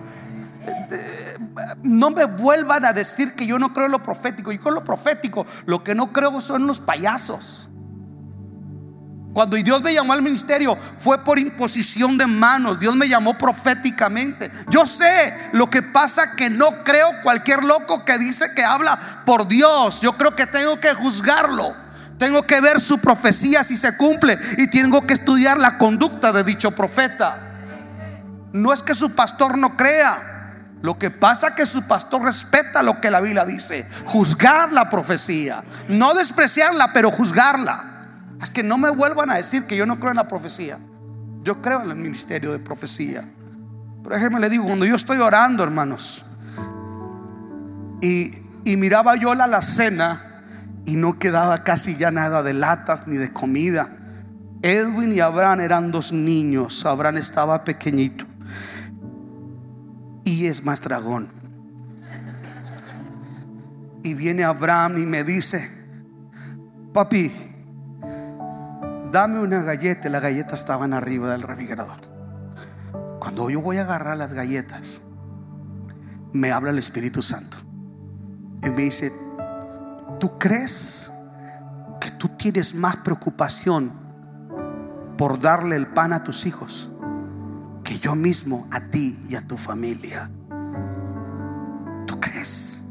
No 1.83 2.11
me 2.11 2.25
vuelvan 2.25 2.85
a 2.85 2.93
decir 2.93 3.35
que 3.35 3.47
yo 3.47 3.59
no 3.59 3.73
creo 3.73 3.87
en 3.87 3.93
lo 3.93 4.03
profético. 4.03 4.53
Yo 4.53 4.59
creo 4.59 4.71
en 4.71 4.75
lo 4.75 4.85
profético. 4.85 5.47
Lo 5.67 5.85
que 5.85 5.95
no 5.95 6.13
creo 6.13 6.41
son 6.41 6.67
los 6.67 6.81
payasos. 6.81 7.69
Cuando 9.33 9.57
Dios 9.57 9.81
me 9.83 9.95
llamó 9.95 10.13
al 10.13 10.21
ministerio 10.21 10.77
fue 10.77 11.25
por 11.25 11.39
imposición 11.39 12.19
de 12.19 12.27
manos. 12.27 12.79
Dios 12.79 12.95
me 12.95 13.09
llamó 13.09 13.35
proféticamente. 13.35 14.51
Yo 14.69 14.85
sé 14.85 15.35
lo 15.53 15.71
que 15.71 15.81
pasa 15.81 16.37
que 16.37 16.51
no 16.51 16.85
creo 16.85 17.09
cualquier 17.23 17.65
loco 17.65 18.05
que 18.05 18.19
dice 18.19 18.47
que 18.55 18.63
habla 18.65 18.99
por 19.25 19.49
Dios. 19.49 20.03
Yo 20.03 20.19
creo 20.19 20.37
que 20.37 20.47
tengo 20.47 20.79
que 20.81 20.93
juzgarlo. 20.93 21.82
Tengo 22.23 22.45
que 22.45 22.61
ver 22.61 22.81
su 22.81 22.99
profecía 22.99 23.65
si 23.65 23.77
se 23.77 23.97
cumple 23.97 24.39
y 24.57 24.69
tengo 24.69 25.05
que 25.05 25.13
estudiar 25.13 25.59
la 25.59 25.77
conducta 25.77 26.31
de 26.31 26.45
dicho 26.45 26.71
profeta. 26.71 27.37
No 28.53 28.73
es 28.73 28.81
que 28.81 28.95
su 28.95 29.17
pastor 29.17 29.59
no 29.59 29.77
crea. 29.77 30.69
Lo 30.83 30.97
que 30.97 31.11
pasa 31.11 31.49
es 31.49 31.55
que 31.55 31.67
su 31.67 31.83
pastor 31.89 32.23
respeta 32.23 32.85
lo 32.85 33.01
que 33.01 33.11
la 33.11 33.21
Biblia 33.21 33.45
dice. 33.45 33.85
Juzgar 34.05 34.73
la 34.73 34.89
profecía. 34.89 35.65
No 35.89 36.15
despreciarla, 36.15 36.93
pero 36.93 37.11
juzgarla. 37.11 38.07
Es 38.41 38.51
que 38.51 38.63
no 38.63 38.79
me 38.79 38.91
vuelvan 38.91 39.29
a 39.33 39.35
decir 39.35 39.67
que 39.67 39.77
yo 39.77 39.85
no 39.85 39.99
creo 39.99 40.13
en 40.13 40.19
la 40.19 40.29
profecía. 40.29 40.79
Yo 41.43 41.61
creo 41.61 41.83
en 41.83 41.91
el 41.91 41.97
ministerio 41.97 42.53
de 42.53 42.61
profecía. 42.61 43.25
Por 44.05 44.13
ejemplo, 44.13 44.39
le 44.39 44.49
digo, 44.49 44.65
cuando 44.65 44.87
yo 44.87 44.95
estoy 44.95 45.19
orando, 45.19 45.65
hermanos, 45.65 46.25
y, 48.01 48.33
y 48.65 48.77
miraba 48.77 49.17
yo 49.17 49.35
la 49.35 49.61
cena 49.61 50.32
y 50.85 50.97
no 50.97 51.19
quedaba 51.19 51.63
casi 51.65 51.97
ya 51.97 52.11
nada 52.11 52.43
de 52.43 52.55
latas 52.55 53.07
ni 53.07 53.17
de 53.17 53.33
comida. 53.33 53.89
Edwin 54.63 55.13
y 55.13 55.21
Abraham 55.21 55.61
eran 55.61 55.91
dos 55.91 56.13
niños. 56.13 56.87
Abraham 56.87 57.17
estaba 57.19 57.65
pequeñito 57.65 58.25
y 60.25 60.47
es 60.47 60.65
más 60.65 60.81
dragón. 60.83 61.29
Y 64.05 64.15
viene 64.15 64.45
Abraham 64.45 64.99
y 64.99 65.07
me 65.07 65.23
dice, 65.23 65.69
papi, 66.93 67.33
dame 69.13 69.41
una 69.41 69.63
galleta. 69.63 70.09
Las 70.09 70.23
galletas 70.23 70.61
estaban 70.61 70.93
arriba 70.93 71.31
del 71.31 71.43
refrigerador. 71.43 72.01
Cuando 73.21 73.49
yo 73.51 73.61
voy 73.61 73.77
a 73.77 73.83
agarrar 73.83 74.17
las 74.17 74.33
galletas, 74.33 75.03
me 76.33 76.51
habla 76.51 76.71
el 76.71 76.79
Espíritu 76.79 77.23
Santo. 77.23 77.59
Y 78.65 78.71
me 78.71 78.83
dice, 78.83 79.13
¿Tú 80.23 80.39
crees 80.39 81.11
que 82.01 82.13
tú 82.13 82.29
tienes 82.29 82.77
más 82.77 82.95
preocupación 82.95 83.91
por 85.19 85.41
darle 85.41 85.75
el 85.75 85.89
pan 85.89 86.13
a 86.13 86.23
tus 86.23 86.47
hijos 86.47 86.93
que 87.83 87.99
yo 87.99 88.15
mismo 88.15 88.69
a 88.71 88.79
ti 88.79 89.19
y 89.29 89.35
a 89.35 89.45
tu 89.45 89.57
familia? 89.57 90.31
¿Tú 92.07 92.21
crees? 92.21 92.85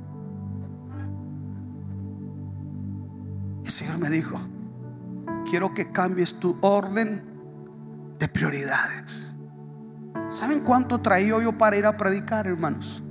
El 3.63 3.71
Señor 3.71 3.97
me 3.99 4.09
dijo, 4.09 4.37
quiero 5.49 5.73
que 5.73 5.89
cambies 5.89 6.37
tu 6.37 6.57
orden 6.59 7.23
de 8.19 8.27
prioridades. 8.27 9.37
¿Saben 10.27 10.59
cuánto 10.65 10.99
traía 10.99 11.41
yo 11.41 11.57
para 11.57 11.77
ir 11.77 11.85
a 11.85 11.95
predicar, 11.95 12.45
hermanos? 12.45 13.03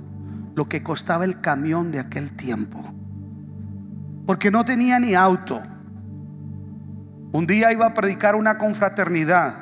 Lo 0.53 0.69
que 0.69 0.83
costaba 0.83 1.25
el 1.25 1.41
camión 1.41 1.91
de 1.91 1.99
aquel 1.99 2.33
tiempo 2.33 3.00
porque 4.31 4.49
no 4.49 4.63
tenía 4.63 4.97
ni 4.97 5.13
auto. 5.13 5.61
Un 7.33 7.45
día 7.45 7.69
iba 7.73 7.87
a 7.87 7.93
predicar 7.93 8.33
una 8.35 8.57
confraternidad 8.57 9.53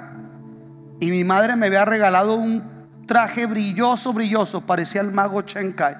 y 0.99 1.09
mi 1.09 1.23
madre 1.23 1.55
me 1.55 1.65
había 1.65 1.85
regalado 1.85 2.35
un 2.35 2.63
traje 3.07 3.47
brilloso, 3.47 4.13
brilloso, 4.13 4.61
parecía 4.61 5.01
el 5.01 5.11
mago 5.11 5.41
Chenkai. 5.41 5.95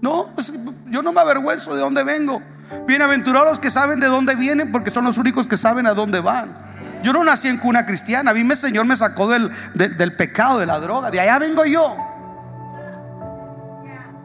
No, 0.00 0.32
pues, 0.34 0.54
yo 0.86 1.02
no 1.04 1.12
me 1.12 1.20
avergüenzo 1.20 1.72
de 1.72 1.80
dónde 1.80 2.02
vengo. 2.02 2.42
Bienaventurados 2.84 3.50
los 3.50 3.60
que 3.60 3.70
saben 3.70 4.00
de 4.00 4.08
dónde 4.08 4.34
vienen 4.34 4.72
porque 4.72 4.90
son 4.90 5.04
los 5.04 5.18
únicos 5.18 5.46
que 5.46 5.56
saben 5.56 5.86
a 5.86 5.94
dónde 5.94 6.18
van. 6.18 6.52
yo 7.04 7.12
no 7.12 7.22
nací 7.22 7.46
en 7.46 7.58
cuna 7.58 7.86
cristiana. 7.86 8.32
A 8.32 8.34
mí 8.34 8.40
el 8.40 8.56
Señor 8.56 8.86
me 8.86 8.96
sacó 8.96 9.28
del, 9.28 9.52
del, 9.74 10.16
pecado, 10.16 10.58
de 10.58 10.66
la 10.66 10.80
droga. 10.80 11.12
De 11.12 11.20
allá 11.20 11.38
vengo 11.38 11.64
yo. 11.64 11.96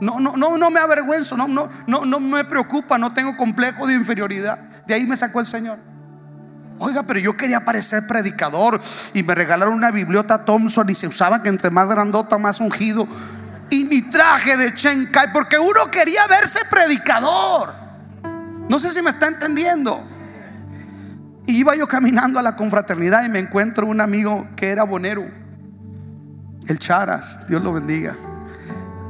No, 0.01 0.19
no, 0.19 0.37
no, 0.37 0.57
no 0.57 0.69
me 0.69 0.79
avergüenzo, 0.79 1.35
no, 1.35 1.47
no, 1.47 1.69
no, 1.87 2.05
no 2.05 2.19
me 2.19 2.45
preocupa, 2.45 2.97
no 2.97 3.11
tengo 3.13 3.35
complejo 3.35 3.85
de 3.85 3.93
inferioridad. 3.95 4.57
De 4.87 4.93
ahí 4.93 5.05
me 5.05 5.17
sacó 5.17 5.39
el 5.39 5.45
Señor. 5.45 5.77
Oiga, 6.79 7.03
pero 7.03 7.19
yo 7.19 7.35
quería 7.35 7.65
parecer 7.65 8.07
predicador 8.07 8.79
y 9.13 9.23
me 9.23 9.35
regalaron 9.35 9.73
una 9.73 9.91
bibliota 9.91 10.45
Thompson 10.45 10.89
y 10.89 10.95
se 10.95 11.07
usaba 11.07 11.43
que 11.43 11.49
entre 11.49 11.69
más 11.69 11.89
grandota, 11.89 12.37
más 12.37 12.61
ungido. 12.61 13.05
Y 13.69 13.83
mi 13.83 14.01
traje 14.03 14.55
de 14.55 14.73
Chenkai, 14.73 15.33
porque 15.33 15.59
uno 15.59 15.91
quería 15.91 16.25
verse 16.27 16.59
predicador. 16.69 17.73
No 18.69 18.79
sé 18.79 18.89
si 18.91 19.01
me 19.01 19.09
está 19.09 19.27
entendiendo. 19.27 20.01
Y 21.45 21.57
iba 21.57 21.75
yo 21.75 21.87
caminando 21.87 22.39
a 22.39 22.43
la 22.43 22.55
confraternidad 22.55 23.25
y 23.25 23.29
me 23.29 23.39
encuentro 23.39 23.85
un 23.85 23.99
amigo 23.99 24.47
que 24.55 24.69
era 24.69 24.83
bonero, 24.83 25.27
el 26.67 26.79
Charas, 26.79 27.47
Dios 27.47 27.61
lo 27.63 27.73
bendiga. 27.73 28.15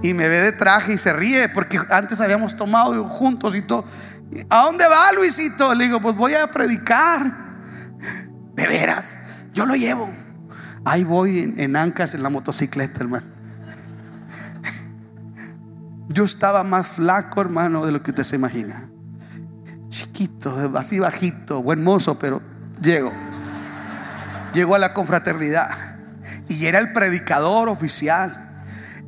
Y 0.01 0.13
me 0.13 0.29
ve 0.29 0.41
de 0.41 0.51
traje 0.53 0.93
y 0.93 0.97
se 0.97 1.11
ríe 1.13 1.49
porque 1.49 1.79
antes 1.89 2.21
habíamos 2.21 2.55
tomado 2.55 3.03
juntos 3.05 3.55
y 3.55 3.61
todo. 3.61 3.85
¿A 4.49 4.63
dónde 4.65 4.87
va 4.87 5.11
Luisito? 5.11 5.73
Le 5.73 5.85
digo, 5.85 5.99
pues 6.01 6.15
voy 6.15 6.33
a 6.35 6.47
predicar. 6.47 7.49
De 8.53 8.67
veras, 8.67 9.19
yo 9.53 9.65
lo 9.65 9.75
llevo. 9.75 10.09
Ahí 10.85 11.03
voy 11.03 11.53
en, 11.57 11.75
ancas 11.75 12.13
en 12.13 12.23
la 12.23 12.29
motocicleta, 12.29 13.01
hermano. 13.01 13.27
Yo 16.07 16.23
estaba 16.23 16.63
más 16.63 16.87
flaco, 16.87 17.41
hermano, 17.41 17.85
de 17.85 17.91
lo 17.91 18.01
que 18.01 18.11
usted 18.11 18.23
se 18.23 18.35
imagina. 18.35 18.89
Chiquito, 19.89 20.71
así 20.75 20.99
bajito, 20.99 21.61
buen 21.61 21.83
mozo, 21.83 22.17
pero 22.17 22.41
llego. 22.81 23.11
Llego 24.53 24.75
a 24.75 24.79
la 24.79 24.93
confraternidad 24.93 25.69
y 26.47 26.65
era 26.65 26.79
el 26.79 26.93
predicador 26.93 27.69
oficial. 27.69 28.48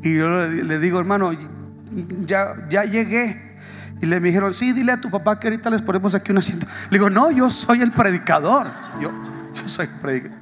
Y 0.03 0.15
yo 0.15 0.47
le, 0.47 0.79
digo, 0.79 0.99
hermano, 0.99 1.31
ya, 2.25 2.55
ya 2.69 2.83
llegué. 2.83 3.49
Y 4.01 4.07
le 4.07 4.19
dijeron, 4.19 4.53
sí, 4.53 4.73
dile 4.73 4.93
a 4.93 5.01
tu 5.01 5.11
papá 5.11 5.39
que 5.39 5.47
ahorita 5.47 5.69
les 5.69 5.81
ponemos 5.81 6.15
aquí 6.15 6.31
una 6.31 6.41
cinta. 6.41 6.67
Le 6.89 6.97
digo, 6.97 7.09
no, 7.09 7.29
yo 7.31 7.49
soy 7.49 7.81
el 7.81 7.91
predicador. 7.91 8.67
Yo, 8.99 9.11
yo 9.53 9.69
soy 9.69 9.87
predicador. 10.01 10.41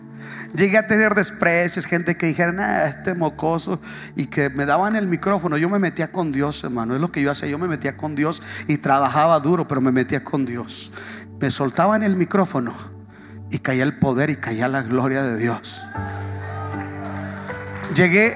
Llegué 0.53 0.77
a 0.77 0.87
tener 0.87 1.13
desprecios, 1.13 1.85
gente 1.85 2.17
que 2.17 2.25
dijeron, 2.25 2.59
ah, 2.59 2.85
este 2.87 3.13
mocoso, 3.13 3.79
y 4.15 4.25
que 4.27 4.49
me 4.49 4.65
daban 4.65 4.95
el 4.95 5.07
micrófono. 5.07 5.57
Yo 5.57 5.69
me 5.69 5.77
metía 5.77 6.11
con 6.11 6.31
Dios, 6.31 6.63
hermano. 6.63 6.95
Es 6.95 7.01
lo 7.01 7.11
que 7.11 7.21
yo 7.21 7.31
hacía. 7.31 7.49
Yo 7.49 7.59
me 7.59 7.67
metía 7.67 7.97
con 7.97 8.15
Dios 8.15 8.41
y 8.67 8.77
trabajaba 8.77 9.39
duro, 9.39 9.67
pero 9.67 9.81
me 9.81 9.91
metía 9.91 10.23
con 10.23 10.45
Dios. 10.45 10.93
Me 11.39 11.51
soltaban 11.51 12.01
el 12.01 12.15
micrófono 12.15 12.73
y 13.51 13.59
caía 13.59 13.83
el 13.83 13.97
poder 13.97 14.29
y 14.29 14.37
caía 14.37 14.67
la 14.67 14.81
gloria 14.81 15.23
de 15.23 15.37
Dios. 15.37 15.89
Llegué, 17.95 18.35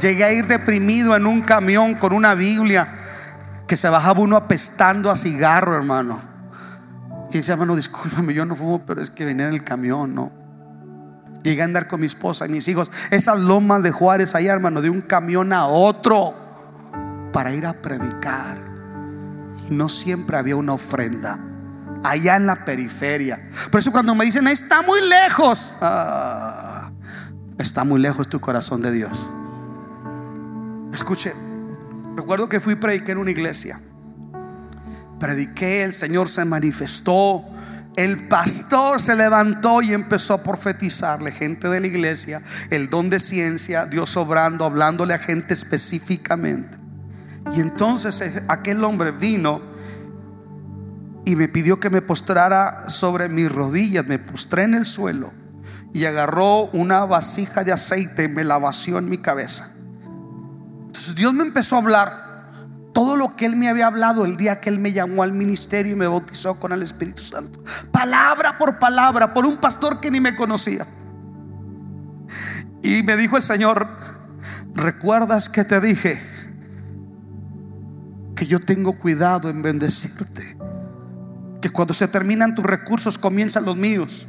llegué 0.00 0.24
a 0.24 0.32
ir 0.32 0.46
deprimido 0.46 1.14
en 1.14 1.26
un 1.26 1.42
camión 1.42 1.94
con 1.94 2.12
una 2.12 2.34
Biblia 2.34 2.88
que 3.66 3.76
se 3.76 3.88
bajaba 3.88 4.20
uno 4.20 4.36
apestando 4.36 5.10
a 5.10 5.16
cigarro, 5.16 5.76
hermano. 5.76 6.20
Y 7.30 7.38
dice, 7.38 7.52
hermano, 7.52 7.76
discúlpame, 7.76 8.34
yo 8.34 8.44
no 8.44 8.56
fumo, 8.56 8.84
pero 8.84 9.00
es 9.00 9.10
que 9.10 9.24
venía 9.24 9.46
en 9.46 9.54
el 9.54 9.62
camión, 9.62 10.14
¿no? 10.14 10.32
Llegué 11.44 11.62
a 11.62 11.64
andar 11.64 11.86
con 11.86 12.00
mi 12.00 12.06
esposa 12.06 12.46
y 12.46 12.48
mis 12.48 12.66
hijos. 12.68 12.90
Esas 13.10 13.38
lomas 13.38 13.82
de 13.82 13.92
Juárez 13.92 14.34
allá, 14.34 14.52
hermano, 14.52 14.82
de 14.82 14.90
un 14.90 15.00
camión 15.00 15.52
a 15.52 15.66
otro 15.66 16.34
para 17.32 17.52
ir 17.52 17.64
a 17.64 17.72
predicar. 17.72 18.58
Y 19.68 19.72
no 19.72 19.88
siempre 19.88 20.36
había 20.36 20.56
una 20.56 20.72
ofrenda. 20.72 21.38
Allá 22.02 22.36
en 22.36 22.46
la 22.46 22.64
periferia. 22.64 23.38
Por 23.70 23.80
eso 23.80 23.92
cuando 23.92 24.14
me 24.14 24.24
dicen, 24.24 24.48
está 24.48 24.82
muy 24.82 25.00
lejos. 25.08 25.76
Ah, 25.80 26.90
está 27.58 27.84
muy 27.84 28.00
lejos 28.00 28.28
tu 28.28 28.40
corazón 28.40 28.82
de 28.82 28.90
Dios. 28.90 29.30
Escuche, 30.92 31.32
recuerdo 32.16 32.48
que 32.48 32.60
fui 32.60 32.74
a 32.74 32.80
predicar 32.80 33.10
en 33.10 33.18
una 33.18 33.30
iglesia 33.30 33.80
prediqué, 35.20 35.84
el 35.84 35.92
Señor 35.92 36.28
se 36.28 36.44
manifestó. 36.44 37.44
El 37.96 38.28
pastor 38.28 39.00
se 39.00 39.14
levantó 39.14 39.82
y 39.82 39.92
empezó 39.92 40.34
a 40.34 40.42
profetizarle, 40.42 41.32
gente 41.32 41.68
de 41.68 41.80
la 41.80 41.86
iglesia, 41.86 42.40
el 42.70 42.88
don 42.88 43.10
de 43.10 43.20
ciencia, 43.20 43.84
Dios 43.84 44.16
obrando, 44.16 44.64
hablándole 44.64 45.12
a 45.12 45.18
gente 45.18 45.54
específicamente. 45.54 46.78
Y 47.54 47.60
entonces 47.60 48.20
eh, 48.20 48.42
aquel 48.48 48.82
hombre 48.84 49.10
vino 49.10 49.60
y 51.26 51.36
me 51.36 51.48
pidió 51.48 51.78
que 51.78 51.90
me 51.90 52.00
postrara 52.00 52.88
sobre 52.88 53.28
mis 53.28 53.52
rodillas, 53.52 54.06
me 54.06 54.18
postré 54.18 54.62
en 54.62 54.74
el 54.74 54.86
suelo 54.86 55.32
y 55.92 56.04
agarró 56.04 56.66
una 56.66 57.04
vasija 57.04 57.64
de 57.64 57.72
aceite 57.72 58.24
y 58.24 58.28
me 58.28 58.44
la 58.44 58.58
vació 58.58 58.98
en 58.98 59.08
mi 59.08 59.18
cabeza. 59.18 59.74
Entonces 60.90 61.14
Dios 61.14 61.32
me 61.32 61.44
empezó 61.44 61.76
a 61.76 61.78
hablar 61.78 62.48
todo 62.92 63.16
lo 63.16 63.36
que 63.36 63.46
Él 63.46 63.54
me 63.54 63.68
había 63.68 63.86
hablado 63.86 64.24
el 64.24 64.36
día 64.36 64.60
que 64.60 64.70
Él 64.70 64.80
me 64.80 64.90
llamó 64.90 65.22
al 65.22 65.32
ministerio 65.32 65.92
y 65.92 65.94
me 65.94 66.08
bautizó 66.08 66.58
con 66.58 66.72
el 66.72 66.82
Espíritu 66.82 67.22
Santo. 67.22 67.62
Palabra 67.92 68.58
por 68.58 68.80
palabra, 68.80 69.32
por 69.32 69.46
un 69.46 69.58
pastor 69.58 70.00
que 70.00 70.10
ni 70.10 70.18
me 70.18 70.34
conocía. 70.34 70.84
Y 72.82 73.04
me 73.04 73.16
dijo 73.16 73.36
el 73.36 73.44
Señor, 73.44 73.86
¿recuerdas 74.74 75.48
que 75.48 75.62
te 75.62 75.80
dije 75.80 76.20
que 78.34 78.48
yo 78.48 78.58
tengo 78.58 78.94
cuidado 78.94 79.48
en 79.48 79.62
bendecirte? 79.62 80.58
Que 81.62 81.70
cuando 81.70 81.94
se 81.94 82.08
terminan 82.08 82.56
tus 82.56 82.64
recursos 82.64 83.16
comienzan 83.16 83.64
los 83.64 83.76
míos 83.76 84.26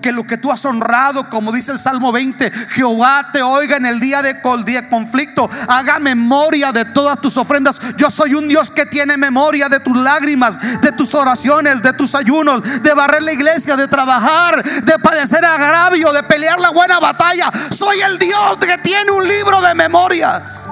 que 0.00 0.12
lo 0.12 0.26
que 0.26 0.36
tú 0.36 0.50
has 0.50 0.64
honrado, 0.64 1.28
como 1.28 1.52
dice 1.52 1.72
el 1.72 1.78
Salmo 1.78 2.12
20, 2.12 2.50
Jehová 2.50 3.30
te 3.32 3.42
oiga 3.42 3.76
en 3.76 3.86
el 3.86 4.00
día 4.00 4.22
de 4.22 4.40
conflicto, 4.40 5.48
haga 5.68 5.98
memoria 5.98 6.72
de 6.72 6.84
todas 6.84 7.20
tus 7.20 7.36
ofrendas. 7.36 7.80
Yo 7.96 8.10
soy 8.10 8.34
un 8.34 8.48
Dios 8.48 8.70
que 8.70 8.86
tiene 8.86 9.16
memoria 9.16 9.68
de 9.68 9.80
tus 9.80 9.96
lágrimas, 9.96 10.80
de 10.80 10.92
tus 10.92 11.14
oraciones, 11.14 11.82
de 11.82 11.92
tus 11.92 12.14
ayunos, 12.14 12.82
de 12.82 12.94
barrer 12.94 13.22
la 13.22 13.32
iglesia, 13.32 13.76
de 13.76 13.88
trabajar, 13.88 14.62
de 14.62 14.98
padecer 14.98 15.44
agravio, 15.44 16.12
de 16.12 16.22
pelear 16.22 16.60
la 16.60 16.70
buena 16.70 16.98
batalla. 17.00 17.50
Soy 17.70 18.00
el 18.00 18.18
Dios 18.18 18.58
que 18.60 18.78
tiene 18.78 19.10
un 19.10 19.26
libro 19.26 19.60
de 19.60 19.74
memorias. 19.74 20.66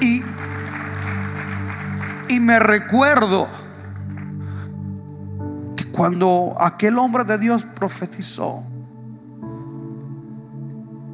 Y, 0.00 0.22
y 2.28 2.40
me 2.40 2.58
recuerdo 2.58 3.63
cuando 5.94 6.56
aquel 6.58 6.98
hombre 6.98 7.22
de 7.22 7.38
Dios 7.38 7.64
profetizó, 7.64 8.64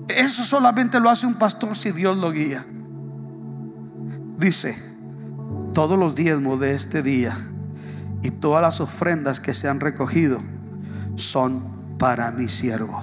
eso 0.09 0.43
solamente 0.43 0.99
lo 1.01 1.11
hace 1.11 1.27
un 1.27 1.35
pastor 1.35 1.77
si 1.77 1.93
Dios 1.93 2.17
lo 2.17 2.33
guía. 2.33 2.65
Dice, 4.39 4.75
todos 5.75 5.99
los 5.99 6.15
diezmos 6.15 6.61
de 6.61 6.73
este 6.73 7.03
día 7.03 7.37
y 8.23 8.31
todas 8.31 8.63
las 8.63 8.81
ofrendas 8.81 9.39
que 9.39 9.53
se 9.53 9.69
han 9.69 9.81
recogido 9.81 10.41
son 11.15 11.63
para 11.99 12.31
mi 12.31 12.49
siervo. 12.49 13.03